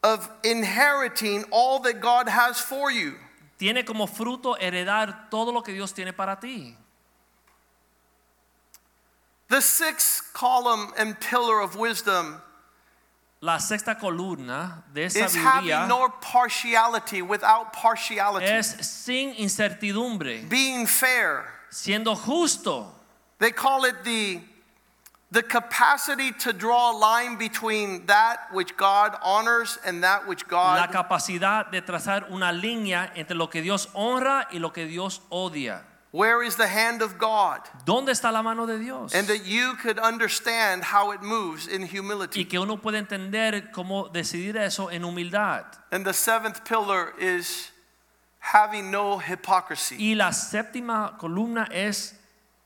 of 0.02 0.30
inheriting 0.42 1.44
all 1.50 1.80
that 1.80 2.00
God 2.00 2.28
has 2.30 2.58
for 2.58 2.90
you. 2.90 3.14
Tiene 3.58 3.84
como 3.84 4.06
fruto 4.06 4.56
heredar 4.58 5.28
todo 5.28 5.52
lo 5.52 5.60
que 5.62 5.74
Dios 5.74 5.92
tiene 5.92 6.14
para 6.14 6.40
ti. 6.40 6.74
The 9.48 9.60
sixth 9.60 10.32
column 10.32 10.92
and 10.96 11.18
pillar 11.20 11.60
of 11.60 11.76
wisdom 11.76 12.40
La 13.40 13.58
sexta 13.58 13.94
columna 13.98 14.82
de 14.92 15.04
is 15.04 15.34
having 15.36 15.88
no 15.88 16.08
partiality 16.20 17.22
without 17.22 17.72
partiality. 17.72 18.46
es 18.46 18.66
sin 18.80 19.32
incertidumbre, 19.38 20.48
Being 20.48 20.86
fair. 20.86 21.44
siendo 21.70 22.16
justo. 22.16 22.86
They 23.38 23.52
call 23.52 23.84
it 23.84 24.02
the 24.02 24.40
the 25.30 25.42
capacity 25.42 26.32
to 26.32 26.52
draw 26.54 26.90
a 26.90 26.96
line 26.98 27.36
between 27.36 28.06
that 28.06 28.48
which 28.52 28.76
God 28.76 29.14
honors 29.22 29.78
and 29.84 30.02
that 30.02 30.26
which 30.26 30.48
God 30.48 30.78
La 30.78 30.88
capacidad 30.88 31.70
de 31.70 31.82
trazar 31.82 32.30
una 32.32 32.50
línea 32.50 33.12
entre 33.14 33.36
lo 33.36 33.48
que 33.48 33.60
Dios 33.62 33.88
honra 33.94 34.46
y 34.50 34.58
lo 34.58 34.70
que 34.70 34.86
Dios 34.86 35.20
odia. 35.30 35.82
Where 36.10 36.42
is 36.42 36.56
the 36.56 36.66
hand 36.66 37.02
of 37.02 37.18
God 37.18 37.60
¿Dónde 37.84 38.08
está 38.10 38.32
la 38.32 38.42
mano 38.42 38.66
de 38.66 38.78
Dios? 38.78 39.14
and 39.14 39.26
that 39.28 39.44
you 39.44 39.74
could 39.82 39.98
understand 39.98 40.82
how 40.84 41.12
it 41.12 41.22
moves 41.22 41.66
in 41.66 41.82
humility. 41.82 42.40
Y 42.40 42.44
que 42.48 42.58
uno 42.58 42.76
puede 42.78 42.98
entender 42.98 43.70
cómo 43.72 44.08
decidir 44.12 44.56
eso 44.56 44.88
en 44.88 45.02
humildad. 45.02 45.64
And 45.90 46.04
the 46.04 46.12
seventh 46.14 46.64
pillar 46.64 47.12
is 47.18 47.70
having 48.40 48.90
no 48.90 49.18
hypocrisy. 49.18 49.96
Y 49.98 50.14
la 50.14 50.30
séptima 50.32 51.18
columna 51.18 51.68
es 51.70 52.14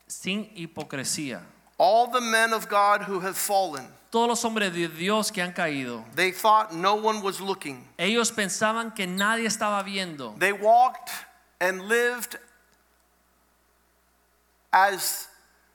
sin 0.07 0.49
hipocresía. 0.55 1.41
All 1.77 2.07
the 2.11 2.21
men 2.21 2.53
of 2.53 2.69
God 2.69 3.01
who 3.01 3.19
have 3.19 3.35
fallen, 3.35 3.87
Todos 4.11 4.27
los 4.29 4.43
hombres 4.45 4.71
de 4.73 4.87
Dios 4.87 5.31
que 5.31 5.41
han 5.41 5.53
caído, 5.53 6.05
they 6.15 6.31
thought 6.31 6.71
no 6.71 6.93
one 6.95 7.21
was 7.23 7.41
looking. 7.41 7.83
ellos 7.97 8.31
pensaban 8.31 8.93
que 8.95 9.07
nadie 9.07 9.47
estaba 9.47 9.83
viendo. 9.83 10.35
They 10.37 10.53
walked 10.53 11.09
and 11.59 11.87
lived 11.89 12.37
as 14.73 15.27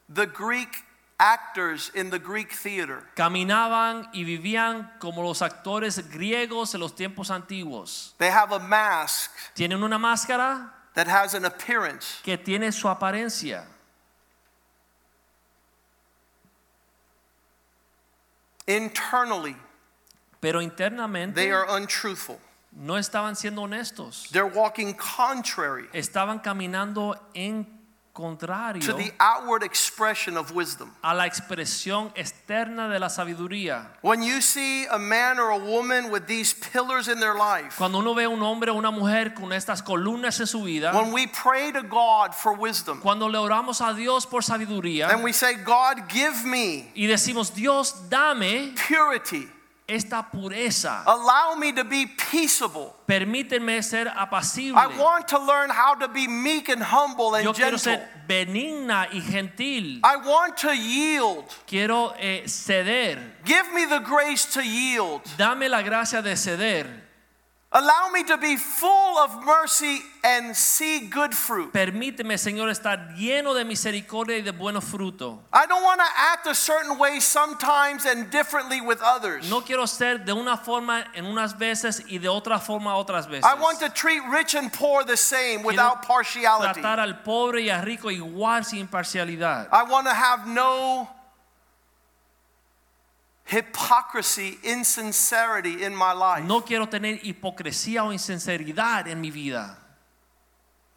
the 0.09 0.27
Greek 0.27 0.85
actors 1.21 1.91
in 1.95 2.11
the 2.11 2.19
Greek 2.19 2.53
theater. 2.53 3.05
Caminaban 3.17 4.09
y 4.13 4.25
vivían 4.25 4.91
como 5.01 5.23
los 5.23 5.41
actores 5.41 5.99
griegos 6.11 6.75
en 6.75 6.81
los 6.81 6.93
tiempos 6.95 7.31
antiguos. 7.31 8.13
They 8.19 8.31
have 8.31 8.53
a 8.53 8.59
mask 8.59 9.31
Tienen 9.55 9.83
una 9.83 9.99
máscara 9.99 10.71
that 10.95 11.07
has 11.09 11.35
an 11.35 11.45
appearance. 11.45 12.21
que 12.23 12.37
tiene 12.37 12.71
su 12.73 12.89
apariencia. 12.89 13.65
Internally, 18.67 19.57
Pero 20.41 20.61
internamente 20.61 21.35
they 21.35 21.51
are 21.51 21.65
untruthful. 21.71 22.39
no 22.73 22.95
estaban 22.99 23.35
siendo 23.35 23.63
honestos. 23.63 24.29
They're 24.31 24.47
walking 24.47 24.95
contrary 24.95 25.89
Estaban 25.95 26.41
caminando 26.41 27.19
en 27.35 27.67
contrario 28.19 28.83
to 28.83 28.93
the 28.95 29.13
outward 29.21 29.63
expression 29.63 30.37
of 30.37 30.53
wisdom. 30.53 30.91
a 31.05 31.15
la 31.15 31.25
expresión 31.25 32.11
externa 32.17 32.89
de 32.89 32.99
la 32.99 33.07
sabiduría. 33.09 33.87
When 34.03 34.23
you 34.23 34.41
see 34.41 34.87
a 34.87 34.99
man 34.99 35.39
or 35.39 35.51
a 35.51 35.59
woman 35.59 36.11
with 36.11 36.27
these 36.27 36.53
pillars 36.53 37.07
in 37.07 37.21
their 37.21 37.35
life, 37.35 37.77
Cuando 37.79 37.99
uno 37.99 38.15
ve 38.15 38.27
un 38.27 38.43
hombre 38.43 38.71
o 38.71 38.75
una 38.75 38.91
mujer 38.91 39.35
con 39.35 39.53
estas 39.53 39.83
columnas 39.83 40.41
en 40.41 40.47
su 40.47 40.65
vida, 40.65 40.93
when 40.93 41.13
we 41.13 41.27
pray 41.29 41.71
to 41.71 41.83
God 41.83 42.35
for 42.35 42.55
wisdom, 42.55 43.01
cuando 43.01 43.29
le 43.29 43.39
oramos 43.39 43.81
a 43.81 43.95
Dios 43.95 44.27
por 44.27 44.43
sabiduría 44.43 45.11
and 45.11 45.23
we 45.23 45.33
say, 45.33 45.55
God, 45.55 46.09
give 46.09 46.45
me 46.45 46.91
y 46.97 47.07
decimos, 47.07 47.55
Dios, 47.55 48.09
dame 48.09 48.75
purity, 48.89 49.49
esta 49.89 50.23
pureza, 50.31 51.03
allow 51.07 51.57
me 51.57 51.73
to 51.73 51.83
be 51.83 52.07
peaceable. 52.31 52.95
permíteme 53.07 53.83
ser 53.83 54.07
apacible. 54.15 54.77
I 54.77 54.87
want 54.99 55.27
to 55.29 55.39
learn 55.39 55.71
how 55.71 55.95
to 55.95 56.09
be 56.09 56.29
meek 56.29 56.69
and 56.69 56.83
humble 56.83 57.35
and 57.35 57.45
Yo 57.45 57.53
quiero 57.53 57.79
gentle. 57.79 57.97
ser 57.97 58.09
benigna 58.29 59.09
y 59.13 59.21
gentil. 59.21 60.01
I 60.05 60.17
want 60.17 60.59
to 60.59 60.77
yield. 60.77 61.45
Quiero 61.67 62.13
eh, 62.19 62.43
ceder. 62.45 63.19
Give 63.45 63.73
me 63.73 63.87
the 63.87 64.01
grace 64.01 64.45
to 64.53 64.63
yield. 64.63 65.23
Dame 65.39 65.69
la 65.69 65.83
gracia 65.83 66.21
de 66.21 66.37
ceder. 66.37 66.87
Allow 67.71 68.09
me 68.15 68.25
to 68.25 68.39
be 68.39 68.57
full 68.57 69.19
of 69.19 69.45
mercy 69.45 70.01
and 70.25 70.57
see 70.57 71.01
good 71.01 71.35
fruit. 71.35 71.71
Permíteme, 71.71 72.39
Señor, 72.39 72.71
estar 72.71 73.15
lleno 73.15 73.53
de 73.53 73.63
misericordia 73.63 74.39
y 74.39 74.41
de 74.41 74.53
buenos 74.53 74.85
frutos. 74.85 75.39
I 75.53 75.67
don't 75.67 75.83
want 75.83 76.01
to 76.01 76.07
act 76.17 76.47
a 76.47 76.55
certain 76.55 76.99
way 76.99 77.21
sometimes 77.21 78.07
and 78.07 78.31
differently 78.31 78.81
with 78.81 79.03
others. 79.03 79.51
No 79.51 79.61
quiero 79.61 79.85
ser 79.85 80.25
de 80.25 80.33
una 80.33 80.57
forma 80.57 81.05
en 81.15 81.27
unas 81.27 81.59
veces 81.59 82.03
y 82.09 82.17
de 82.17 82.29
otra 82.29 82.59
forma 82.59 82.97
otras 82.97 83.27
veces. 83.27 83.45
I 83.45 83.61
want 83.61 83.81
to 83.81 83.91
treat 83.91 84.23
rich 84.31 84.55
and 84.55 84.73
poor 84.73 85.05
the 85.05 85.19
same 85.19 85.63
without 85.63 86.03
partiality. 86.07 86.81
Tratar 86.81 87.01
al 87.01 87.23
pobre 87.23 87.61
y 87.61 87.69
al 87.69 87.85
rico 87.85 88.09
igual 88.09 88.65
sin 88.65 88.89
parcialidad. 88.89 89.69
I 89.71 89.83
want 89.83 90.07
to 90.07 90.15
have 90.15 90.47
no 90.49 91.07
hypocrisy, 93.49 94.59
insincerity 94.63 95.83
in 95.85 95.95
my 95.95 96.13
life. 96.13 96.45
No 96.45 96.61
quiero 96.61 96.87
tener 96.87 97.19
hipocresía 97.23 98.05
o 98.05 98.13
insinceridad 98.13 99.09
en 99.09 99.21
mi 99.21 99.31
vida. 99.31 99.77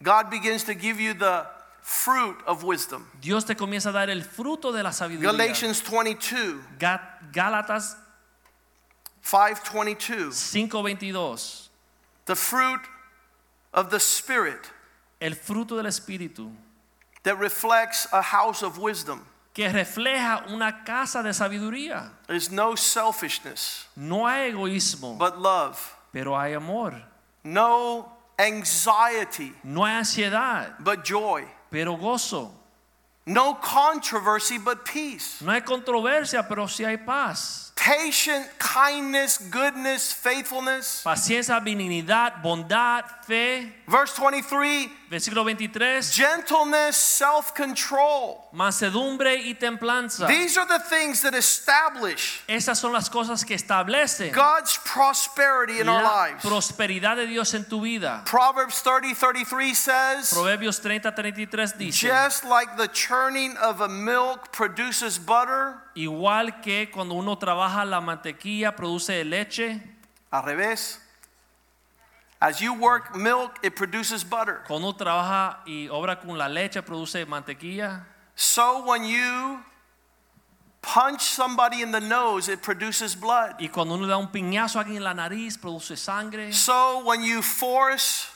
God 0.04 0.30
begins 0.30 0.64
to 0.66 0.74
give 0.74 1.00
you 1.00 1.14
the 1.14 1.46
fruit 1.82 2.38
of 2.46 2.64
wisdom. 2.64 3.08
Dios 3.22 3.44
te 3.46 3.54
comienza 3.56 3.90
a 3.90 3.94
dar 3.94 4.10
el 4.10 4.22
fruto 4.22 4.72
de 4.74 4.84
la 4.84 4.90
sabiduría. 4.92 5.32
Galatians 5.32 5.82
22, 5.82 6.60
Ga- 6.78 7.02
Gálatas 7.32 7.96
522. 9.22 10.34
5:22. 10.36 11.70
The 12.26 12.36
fruit 12.36 12.82
of 13.74 13.90
the 13.90 14.00
Spirit 14.00 14.72
El 15.20 15.32
fruto 15.36 15.76
del 15.78 15.86
espíritu 15.86 16.52
that 17.24 17.38
reflects 17.38 18.08
a 18.12 18.22
house 18.24 18.64
of 18.64 18.80
wisdom 18.80 19.24
que 19.54 19.68
refleja 19.70 20.46
una 20.50 20.84
casa 20.84 21.22
de 21.22 21.34
sabiduría. 21.34 22.12
is 22.30 22.50
no 22.52 22.76
selfishness, 22.76 23.88
No 23.96 24.26
hay 24.28 24.52
egoísmo, 24.52 25.18
but 25.18 25.38
love. 25.38 25.78
pero 26.14 26.38
hay 26.38 26.54
amor. 26.54 26.94
No 27.44 28.18
anxiety, 28.38 29.54
No 29.64 29.84
hay 29.86 29.96
ansiedad, 29.96 30.76
but 30.80 31.04
joy. 31.04 31.46
pero 31.70 31.98
gozo. 31.98 32.52
No 33.26 33.56
controversy, 33.62 34.58
but 34.58 34.84
peace. 34.84 35.42
No 35.42 35.52
hay 35.52 35.62
controversia, 35.62 36.48
pero 36.48 36.68
sí 36.68 36.84
hay 36.84 36.98
paz. 36.98 37.71
Patient 37.82 38.46
kindness, 38.60 39.40
goodness, 39.50 40.14
faithfulness. 40.14 41.02
Paciencia, 41.04 41.60
benignidad, 41.60 42.44
bondad, 42.44 43.06
fe. 43.26 43.74
Verse 43.88 44.14
23 44.14 44.88
Versículo 45.10 45.44
23. 45.44 46.02
gentleness, 46.04 46.96
self 46.96 47.54
control. 47.54 48.48
Mansedumbre 48.54 49.36
y 49.36 49.56
templanza. 49.56 50.28
These 50.28 50.58
are 50.58 50.68
the 50.68 50.80
things 50.90 51.22
that 51.22 51.34
establish 51.34 52.44
Esas 52.48 52.78
son 52.78 52.94
las 52.94 53.10
cosas 53.10 53.44
que 53.44 53.56
establecen 53.56 54.32
God's 54.32 54.78
prosperity 54.86 55.82
in 55.82 55.90
our 55.90 56.04
lives. 56.04 56.44
prosperidad 56.44 57.18
de 57.18 57.26
Dios 57.26 57.54
en 57.56 57.66
tu 57.66 57.82
vida. 57.82 58.22
Proverbs 58.26 58.82
30 58.84 59.16
33 59.16 59.74
says, 59.74 60.32
Proverbios 60.32 60.80
30, 60.80 61.12
33 61.12 61.74
dice, 61.78 62.00
Just 62.00 62.46
like 62.46 62.78
the 62.78 62.88
churning 62.90 63.58
of 63.58 63.82
a 63.82 63.90
milk 63.90 64.52
produces 64.54 65.18
butter, 65.18 65.82
igual 65.96 66.62
que 66.62 66.90
cuando 66.92 67.16
uno 67.16 67.38
trabaja 67.38 67.86
la 67.86 68.00
mantequilla 68.02 68.76
produce 68.76 69.24
leche, 69.24 69.82
al 70.32 70.44
revés. 70.44 71.00
As 72.40 72.60
you 72.60 72.74
work 72.74 73.16
milk, 73.16 73.60
it 73.64 73.76
produces 73.76 74.24
butter. 74.24 74.64
cuando 74.68 74.88
uno 74.90 74.96
trabaja 74.98 75.60
y 75.66 75.88
obra 75.90 76.20
con 76.20 76.38
la 76.38 76.48
leche 76.48 76.82
produce 76.82 77.26
mantequilla, 77.26 78.06
So 78.36 78.84
when 78.86 79.04
you 79.04 79.60
punch 80.82 81.22
somebody 81.22 81.84
in 81.84 81.92
the 81.92 82.00
nose, 82.00 82.50
it 82.50 82.62
produces 82.64 83.16
blood. 83.16 83.56
y 83.60 83.68
cuando 83.68 83.94
uno 83.94 84.08
da 84.08 84.18
un 84.18 84.30
piñazo 84.30 84.78
a 84.80 84.84
alguien 84.84 84.98
en 84.98 85.04
la 85.04 85.14
nariz 85.14 85.58
produce 85.60 85.96
sangre, 85.98 86.52
So 86.52 87.04
when 87.06 87.22
you 87.24 87.42
force 87.44 88.28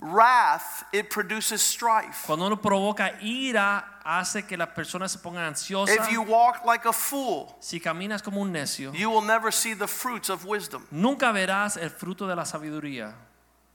wrath, 0.00 0.84
it 0.92 1.08
produces 1.10 1.62
strife. 1.62 2.26
cuando 2.26 2.46
uno 2.46 2.56
provoca 2.56 3.12
ira 3.22 3.84
hace 4.04 4.46
que 4.46 4.56
las 4.56 4.68
personas 4.68 5.10
se 5.10 5.18
pongan 5.18 5.44
ansiosas. 5.54 5.96
If 5.96 6.12
you 6.12 6.22
walk 6.22 6.64
like 6.64 6.84
a 6.86 6.92
fool, 6.92 7.56
Si 7.60 7.80
caminas 7.80 8.22
como 8.22 8.40
un 8.42 8.52
necio, 8.52 8.92
you 8.94 9.10
will 9.10 9.22
never 9.22 9.50
see 9.50 9.74
the 9.74 9.88
fruits 9.88 10.28
of 10.28 10.44
wisdom. 10.44 10.86
nunca 10.90 11.32
verás 11.32 11.76
el 11.76 11.90
fruto 11.90 12.26
de 12.26 12.34
la 12.36 12.44
sabiduría. 12.44 13.12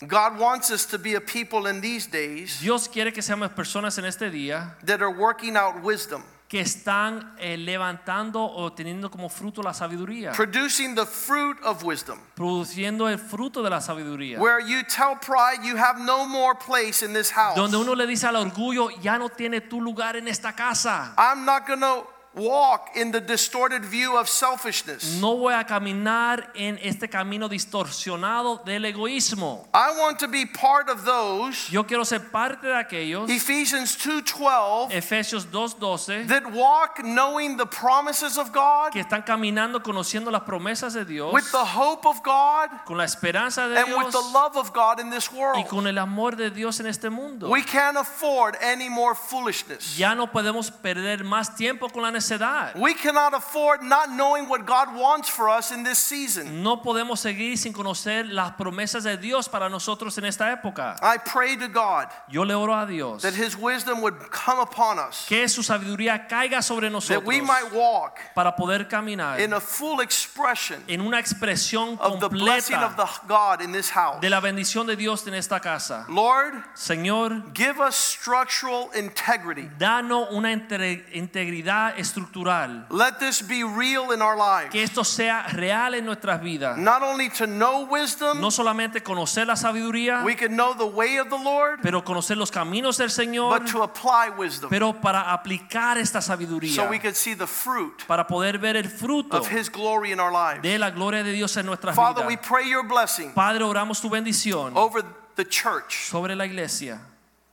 God 0.07 0.39
wants 0.39 0.71
us 0.71 0.85
to 0.87 0.97
be 0.97 1.13
a 1.13 1.21
people 1.21 1.67
in 1.67 1.79
these 1.79 2.07
days 2.07 2.59
Dios 2.59 2.87
quiere 2.87 3.11
que 3.11 3.21
seamos 3.21 3.49
personas 3.53 3.99
en 3.99 4.05
este 4.05 4.31
día 4.31 4.73
that 4.83 4.99
are 4.99 5.11
working 5.11 5.55
out 5.55 5.83
wisdom, 5.83 6.23
que 6.51 6.59
están 6.59 7.33
eh, 7.39 7.55
levantando 7.55 8.43
o 8.43 8.73
teniendo 8.73 9.09
como 9.09 9.29
fruto 9.29 9.63
la 9.63 9.73
sabiduría, 9.73 10.33
producing 10.33 10.93
the 10.95 11.05
fruit 11.05 11.55
of 11.63 11.81
wisdom. 11.81 12.19
produciendo 12.35 13.07
el 13.07 13.17
fruto 13.17 13.63
de 13.63 13.69
la 13.69 13.79
sabiduría. 13.79 14.37
Where 14.37 14.59
you 14.59 14.83
tell 14.83 15.15
pride 15.15 15.65
you 15.65 15.77
have 15.77 15.97
no 15.97 16.27
more 16.27 16.53
place 16.53 17.05
in 17.05 17.13
this 17.13 17.31
house. 17.31 17.55
Donde 17.55 17.77
uno 17.77 17.95
le 17.95 18.05
dice 18.05 18.27
al 18.27 18.35
orgullo, 18.35 18.89
ya 19.01 19.17
no 19.17 19.29
tiene 19.29 19.61
tu 19.61 19.79
lugar 19.79 20.17
en 20.17 20.27
esta 20.27 20.51
casa. 20.51 21.13
I'm 21.17 21.45
not 21.45 21.65
going 21.65 21.79
to 21.79 22.05
walk 22.33 22.95
in 22.95 23.11
the 23.11 23.19
distorted 23.19 23.83
view 23.83 24.17
of 24.17 24.29
selfishness. 24.29 25.19
No 25.19 25.37
voy 25.37 25.53
a 25.53 25.63
caminar 25.65 26.51
en 26.55 26.79
este 26.81 27.09
camino 27.09 27.49
distorsionado 27.49 28.63
del 28.63 28.85
egoísmo. 28.85 29.67
I 29.73 29.97
want 29.99 30.19
to 30.19 30.27
be 30.27 30.45
part 30.45 30.89
of 30.89 31.03
those 31.03 31.69
Yo 31.69 31.83
quiero 31.83 32.05
ser 32.05 32.19
parte 32.31 32.67
de 32.67 32.75
aquellos, 32.75 33.29
Ephesians 33.29 33.97
2:12 33.97 34.91
Efesios 34.91 35.45
2.12, 35.45 36.27
that 36.27 36.51
walk 36.53 37.03
knowing 37.03 37.57
the 37.57 37.65
promises 37.65 38.37
of 38.37 38.51
God 38.53 38.91
que 38.91 39.01
están 39.01 39.23
caminando 39.23 39.81
conociendo 39.83 40.31
las 40.31 40.43
promesas 40.43 40.93
de 40.93 41.03
Dios, 41.03 41.33
with 41.33 41.51
the 41.51 41.65
hope 41.65 42.07
of 42.07 42.21
God 42.23 42.69
con 42.85 42.97
la 42.97 43.03
esperanza 43.03 43.67
de 43.67 43.77
and 43.77 43.95
with 43.97 44.11
the 44.11 44.31
love 44.33 44.55
of 44.55 44.71
God 44.73 44.99
in 44.99 45.09
this 45.09 45.31
world. 45.31 45.57
y 45.57 45.67
con 45.67 45.85
el 45.85 45.97
amor 45.97 46.35
de 46.35 46.49
Dios 46.49 46.79
en 46.79 46.87
este 46.87 47.09
mundo. 47.09 47.49
We 47.49 47.63
can't 47.63 47.97
afford 47.97 48.55
any 48.61 48.87
more 48.87 49.15
foolishness. 49.15 49.97
Ya 49.97 50.15
no 50.15 50.27
podemos 50.27 50.71
perder 50.71 51.25
más 51.25 51.55
tiempo 51.55 51.89
con 51.89 52.03
la 52.03 52.11
necedad. 52.21 52.75
We 52.75 52.93
cannot 52.93 53.33
afford 53.33 53.81
not 53.81 54.09
knowing 54.09 54.47
what 54.47 54.65
God 54.65 54.95
wants 54.95 55.29
for 55.29 55.49
us 55.49 55.71
in 55.71 55.83
this 55.83 55.99
season. 55.99 56.63
No 56.63 56.81
podemos 56.81 57.19
seguir 57.19 57.57
sin 57.57 57.73
conocer 57.73 58.31
las 58.31 58.51
promesas 58.51 59.03
de 59.03 59.17
Dios 59.17 59.47
para 59.47 59.69
nosotros 59.69 60.17
en 60.17 60.25
esta 60.25 60.51
época. 60.51 60.97
I 61.01 61.17
pray 61.17 61.55
to 61.57 61.67
God 61.67 62.07
Yo 62.29 62.43
le 62.43 62.53
oro 62.53 62.73
a 62.73 62.85
Dios 62.85 63.21
that 63.23 63.33
His 63.33 63.57
wisdom 63.57 64.01
would 64.01 64.15
come 64.31 64.59
upon 64.59 64.99
us, 64.99 65.25
que 65.27 65.47
su 65.47 65.61
sabiduría 65.61 66.27
caiga 66.27 66.61
sobre 66.61 66.87
that 66.87 66.93
nosotros 66.93 67.25
we 67.25 67.41
might 67.41 67.71
walk 67.73 68.19
para 68.35 68.53
poder 68.53 68.85
caminar 68.85 69.39
in 69.39 69.53
a 69.53 69.59
full 69.59 69.99
expression 69.99 70.81
en 70.87 71.01
una 71.01 71.17
expresión 71.17 71.97
of 71.99 72.19
the 72.19 72.29
blessing 72.29 72.75
of 72.75 72.95
completa 72.95 73.21
the 73.21 73.27
God 73.27 73.61
in 73.61 73.71
this 73.71 73.89
house. 73.89 74.21
de 74.21 74.29
la 74.29 74.39
bendición 74.39 74.85
de 74.85 74.95
Dios 74.95 75.25
en 75.27 75.33
esta 75.33 75.59
casa. 75.59 76.05
Lord, 76.09 76.53
Señor, 76.75 77.53
give 77.53 77.79
us 77.79 77.95
structural 77.95 78.89
integrity. 78.95 79.69
danos 79.77 80.27
una 80.31 80.51
integridad 80.51 81.97
estructural. 82.11 82.85
Let 82.89 83.19
this 83.19 83.41
be 83.41 83.63
real 83.63 84.11
in 84.11 84.21
our 84.21 84.35
lives. 84.37 84.71
Que 84.71 84.83
esto 84.83 85.03
sea 85.03 85.45
real 85.53 85.93
en 85.95 86.05
nuestras 86.05 86.41
vidas. 86.41 86.77
Not 86.77 87.01
only 87.03 87.29
to 87.29 87.47
know 87.47 87.87
wisdom, 87.89 88.39
No 88.41 88.51
solamente 88.51 89.01
conocer 89.01 89.47
la 89.47 89.55
sabiduría, 89.55 90.23
we 90.23 90.35
can 90.35 90.55
know 90.55 90.73
the 90.73 90.85
way 90.85 91.17
of 91.17 91.29
the 91.29 91.37
Lord, 91.37 91.79
pero 91.81 92.03
conocer 92.03 92.37
los 92.37 92.51
caminos 92.51 92.97
del 92.97 93.09
Señor, 93.09 93.59
but 93.59 93.71
to 93.71 93.83
apply 93.83 94.29
wisdom 94.37 94.69
pero 94.69 94.93
para 94.93 95.31
aplicar 95.31 95.97
esta 95.97 96.21
sabiduría, 96.21 96.75
so 96.75 96.89
we 96.89 96.99
can 96.99 97.13
see 97.15 97.33
the 97.33 97.47
fruit 97.47 98.03
para 98.07 98.25
poder 98.27 98.57
ver 98.57 98.75
el 98.77 98.89
fruto 98.89 99.37
of 99.37 99.47
His 99.51 99.69
glory 99.69 100.11
in 100.11 100.19
our 100.19 100.31
lives. 100.31 100.61
de 100.61 100.77
la 100.77 100.91
gloria 100.91 101.23
de 101.23 101.31
Dios 101.31 101.55
en 101.57 101.65
nuestras 101.65 101.95
Father, 101.95 102.25
we 102.25 102.37
pray 102.37 102.69
your 102.69 102.83
blessing 102.87 103.31
Padre, 103.33 103.63
oramos 103.63 104.01
tu 104.01 104.09
bendición 104.09 104.75
over 104.75 105.03
the 105.35 105.45
church. 105.45 106.09
sobre 106.09 106.35
la 106.35 106.45
iglesia. 106.45 106.99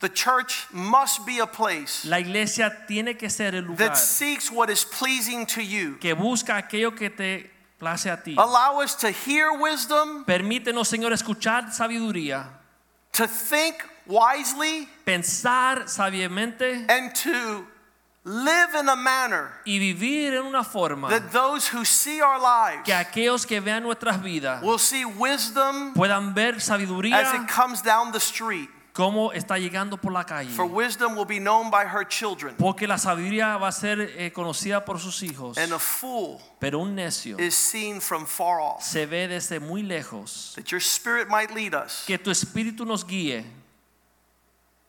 The 0.01 0.09
church 0.09 0.67
must 0.73 1.27
be 1.27 1.41
a 1.41 1.47
place 1.47 2.05
La 2.05 2.19
iglesia 2.19 2.71
tiene 2.87 3.17
que 3.19 3.29
ser 3.29 3.55
el 3.57 3.63
lugar 3.63 3.89
that 3.89 3.97
seeks 3.97 4.51
what 4.51 4.71
is 4.71 4.85
pleasing 4.85 5.45
to 5.47 5.63
you. 5.63 5.97
que 6.01 6.15
busca 6.15 6.57
aquello 6.57 6.97
que 6.97 7.11
te 7.11 7.51
place 7.79 8.07
a 8.07 8.17
ti. 8.17 8.37
Allow 8.39 8.81
us 8.81 8.95
to 8.97 9.11
hear 9.11 9.53
wisdom, 9.53 10.25
Permítenos, 10.25 10.89
Señor, 10.89 11.13
escuchar 11.13 11.73
sabiduría, 11.73 12.47
to 13.13 13.27
think 13.27 13.83
wisely 14.07 14.89
pensar 15.05 15.89
sabiamente 15.89 16.89
and 16.89 17.13
to 17.15 17.67
live 18.25 18.75
in 18.75 18.89
a 18.89 18.97
manner 18.97 19.51
y 19.65 19.79
vivir 19.79 20.35
en 20.35 20.47
una 20.47 20.63
forma 20.63 21.09
that 21.09 21.33
those 21.33 21.69
who 21.69 21.85
see 21.85 22.21
our 22.21 22.39
lives 22.39 22.83
que 22.85 22.93
aquellos 22.95 23.47
que 23.47 23.61
vean 23.61 23.83
nuestras 23.83 24.23
vidas 24.23 24.63
will 24.63 24.79
see 24.79 25.05
wisdom 25.05 25.95
puedan 25.95 26.35
ver 26.35 26.55
as 26.57 27.35
it 27.35 27.49
comes 27.49 27.83
down 27.83 28.13
the 28.13 28.21
street. 28.21 28.69
Cómo 28.99 29.33
está 29.33 29.59
llegando 29.59 29.97
por 29.97 30.11
la 30.13 30.25
calle. 30.25 30.51
For 30.51 30.65
wisdom 30.67 31.15
will 31.17 31.25
be 31.25 31.39
known 31.39 31.71
by 31.71 31.85
her 31.85 32.05
children, 32.05 32.57
Porque 32.59 32.89
la 32.89 32.99
sabiduría 32.99 33.57
va 33.57 33.69
a 33.69 33.73
ser 33.73 34.01
eh, 34.17 34.33
conocida 34.33 34.85
por 34.85 34.99
sus 34.99 35.23
hijos. 35.23 35.57
and 35.57 35.73
a 35.73 35.79
fool 35.79 36.41
Pero 36.59 36.81
un 36.81 36.97
necio 36.97 37.39
is 37.39 37.55
seen 37.55 38.01
from 38.01 38.27
far 38.27 38.59
off. 38.61 38.83
se 38.83 39.07
ve 39.07 39.29
desde 39.29 39.61
muy 39.61 39.85
lejos. 39.85 40.53
That 40.57 40.73
your 40.73 40.81
spirit 40.81 41.29
might 41.29 41.53
lead 41.53 41.75
us 41.75 42.03
Que 42.09 42.19
tu 42.19 42.33
espíritu 42.33 42.85
nos 42.85 43.05
guíe 43.07 43.45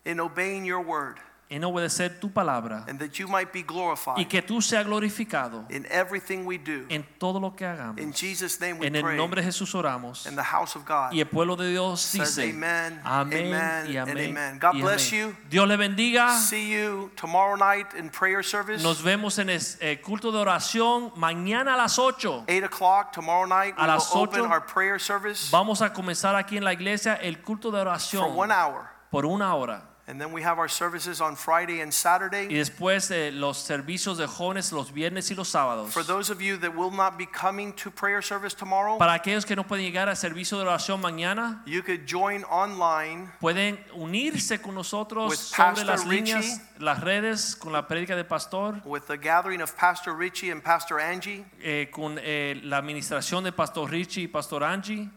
in 0.05 0.19
obeying 0.19 0.65
your 0.65 0.81
word, 0.81 1.17
en 1.51 1.63
obedecer 1.63 2.19
tu 2.19 2.29
palabra 2.31 2.85
and 2.87 2.99
that 2.99 3.13
you 3.17 3.27
might 3.27 3.51
be 3.51 3.61
y 3.61 3.63
glorified 3.63 4.27
que 4.27 4.41
tú 4.43 4.61
seas 4.61 4.85
glorificado 4.85 5.65
in 5.71 5.83
everything 5.89 6.45
we 6.45 6.59
do. 6.59 6.85
en 6.89 7.03
todo 7.17 7.39
lo 7.39 7.55
que 7.55 7.65
In 7.65 7.71
hagamos. 7.71 8.15
Jesus' 8.19 8.59
name 8.61 8.73
we 8.79 8.85
En 8.85 8.95
el 8.95 9.17
nombre 9.17 9.41
de 9.41 9.47
Jesús 9.47 9.73
oramos. 9.73 10.27
And 10.27 10.37
the 10.37 10.43
house 10.43 10.75
of 10.75 10.85
God 10.85 11.11
Y 11.11 11.21
el 11.21 11.25
pueblo 11.27 11.55
de 11.55 11.71
Dios 11.71 12.11
dice 12.13 12.51
amen, 12.51 13.01
amén 13.03 13.53
amen, 13.53 13.91
y 13.91 13.97
amén. 13.97 14.29
amen. 14.37 14.59
God 14.59 14.75
y 14.75 14.81
bless 14.81 15.11
amén. 15.11 15.29
you. 15.29 15.35
Dios 15.49 15.67
le 15.67 15.75
bendiga. 15.75 16.37
See 16.37 16.71
you 16.71 17.09
tomorrow 17.15 17.55
night 17.57 17.95
in 17.97 18.09
prayer 18.11 18.43
service. 18.43 18.83
Nos 18.83 19.01
vemos 19.01 19.39
en 19.39 19.49
el 19.49 19.59
eh, 19.81 19.99
culto 20.01 20.31
de 20.31 20.37
oración 20.37 21.11
mañana 21.15 21.73
a 21.73 21.77
las 21.77 21.97
8. 21.97 22.45
8 22.47 22.65
o'clock 22.65 23.11
tomorrow 23.11 23.47
night, 23.47 23.75
we 23.75 23.81
A 23.83 23.87
will 23.87 23.93
las 23.95 24.15
open 24.15 24.41
ocho. 24.41 24.49
our 24.51 24.61
prayer 24.61 24.99
service 24.99 25.49
Vamos 25.51 25.81
a 25.81 25.91
comenzar 25.93 26.35
aquí 26.35 26.57
en 26.57 26.63
la 26.63 26.73
iglesia 26.73 27.15
el 27.15 27.41
culto 27.41 27.71
de 27.71 27.79
for 27.79 27.87
oración 27.87 28.37
one 28.37 28.51
hour. 28.53 28.87
por 29.09 29.25
una 29.25 29.55
hora. 29.55 29.88
And 30.09 30.19
then 30.19 30.31
we 30.31 30.41
have 30.41 30.57
our 30.57 30.67
services 30.67 31.21
on 31.21 31.35
Friday 31.35 31.81
and 31.81 31.93
Saturday. 31.93 32.47
Y 32.49 32.55
después 32.55 33.11
eh, 33.11 33.31
los 33.31 33.59
servicios 33.59 34.17
de 34.17 34.25
jóvenes 34.25 34.71
los 34.71 34.91
viernes 34.91 35.29
y 35.29 35.35
los 35.35 35.49
sábados. 35.49 35.93
For 35.93 36.03
those 36.03 36.31
of 36.31 36.41
you 36.41 36.57
that 36.57 36.75
will 36.75 36.89
not 36.89 37.15
be 37.15 37.27
coming 37.27 37.73
to 37.73 37.91
prayer 37.91 38.23
service 38.23 38.55
tomorrow, 38.55 38.97
Para 38.97 39.13
aquellos 39.13 39.45
que 39.45 39.55
no 39.55 39.67
pueden 39.67 39.85
llegar 39.85 40.09
al 40.09 40.17
servicio 40.17 40.57
de 40.57 40.63
oración 40.63 40.99
mañana, 40.99 41.61
you 41.67 41.83
could 41.83 42.07
join 42.07 42.43
online 42.45 43.29
pueden 43.39 43.77
unirse 43.93 44.59
con 44.59 44.73
nosotros 44.73 45.29
With 45.29 45.37
sobre 45.37 45.83
Pastor 45.83 45.85
las 45.85 46.05
Richie. 46.07 46.33
líneas, 46.33 46.61
las 46.79 47.01
redes, 47.01 47.55
con 47.55 47.71
la 47.71 47.87
prédica 47.87 48.15
de 48.15 48.23
pastor, 48.23 48.81
with 48.85 49.03
the 49.05 49.17
gathering 49.17 49.61
of 49.61 49.75
Pastor 49.75 50.17
Richie 50.17 50.49
and 50.49 50.63
Pastor 50.63 50.99
Angie 50.99 51.45
eh, 51.61 51.87
con 51.91 52.17
eh, 52.19 52.59
la 52.63 52.77
administración 52.77 53.43
de 53.43 53.51
Pastor 53.51 53.87
Richie 53.91 54.23
y 54.23 54.27
Pastor 54.27 54.63
Angie 54.63 55.07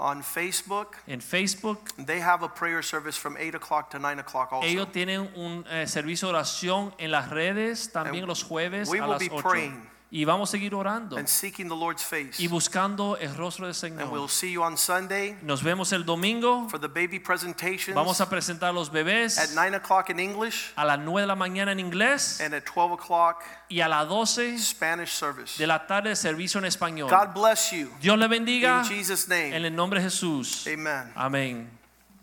on 0.00 0.22
Facebook. 0.22 0.96
en 1.06 1.20
Facebook. 1.20 1.90
They 1.98 2.20
have 2.20 2.42
a 2.42 2.48
prayer 2.48 2.82
service 2.82 3.16
from 3.18 3.36
8 3.36 3.54
o'clock 3.54 3.90
to 3.90 3.98
9 3.98 4.18
o'clock 4.20 4.52
also. 4.52 4.66
Ellos 4.66 4.90
tienen 4.90 5.28
un 5.36 5.64
eh, 5.70 5.86
servicio 5.86 6.28
de 6.28 6.34
oración 6.34 6.94
en 6.98 7.10
las 7.10 7.28
redes 7.28 7.92
también 7.92 8.24
And 8.24 8.28
los 8.28 8.42
jueves 8.42 8.88
we 8.88 8.98
a 8.98 9.02
will 9.02 9.10
las 9.10 9.20
be 9.20 9.28
8. 9.30 9.42
praying. 9.42 9.89
Y 10.12 10.24
vamos 10.24 10.48
a 10.48 10.52
seguir 10.52 10.74
orando 10.74 11.16
and 11.16 11.28
seeking 11.28 11.68
the 11.68 11.76
Lord's 11.76 12.02
face. 12.02 12.42
y 12.42 12.48
buscando 12.48 13.16
el 13.16 13.32
rostro 13.36 13.66
del 13.66 13.92
And 14.00 14.10
we'll 14.10 14.28
see 14.28 14.50
you 14.52 14.62
on 14.62 14.76
Sunday 14.76 15.36
Nos 15.42 15.62
vemos 15.62 15.92
el 15.92 16.04
domingo. 16.04 16.68
for 16.68 16.80
the 16.80 16.88
baby 16.88 17.20
presentations 17.20 17.94
Vamos 17.94 18.20
a 18.20 18.28
presentar 18.28 18.74
los 18.74 18.90
bebés 18.90 19.38
at 19.38 19.50
9 19.54 19.76
o'clock 19.76 20.10
in 20.10 20.18
English 20.18 20.72
a 20.74 20.84
las 20.84 20.98
9 20.98 21.20
de 21.20 21.26
la 21.28 21.36
mañana 21.36 21.70
en 21.70 21.78
inglés 21.78 22.40
and 22.40 22.52
at 22.54 22.64
12 22.64 22.94
o'clock 22.94 23.44
y 23.68 23.80
a 23.80 23.88
las 23.88 24.08
12 24.08 24.58
Spanish 24.58 25.10
service. 25.12 25.56
de 25.58 25.66
la 25.66 25.86
tarde 25.86 26.16
servicio 26.16 26.58
en 26.58 26.64
español. 26.66 27.08
God 27.08 27.32
bless 27.32 27.70
you. 27.70 27.88
Dios 28.00 28.18
le 28.18 28.26
bendiga 28.26 28.82
In 28.82 28.88
Jesus' 28.88 29.28
en 29.30 29.50
name, 29.52 29.56
el 29.68 29.74
nombre 29.76 30.00
de 30.00 30.06
Jesús. 30.10 30.66
amen. 30.66 31.12
Amén. 31.14 31.79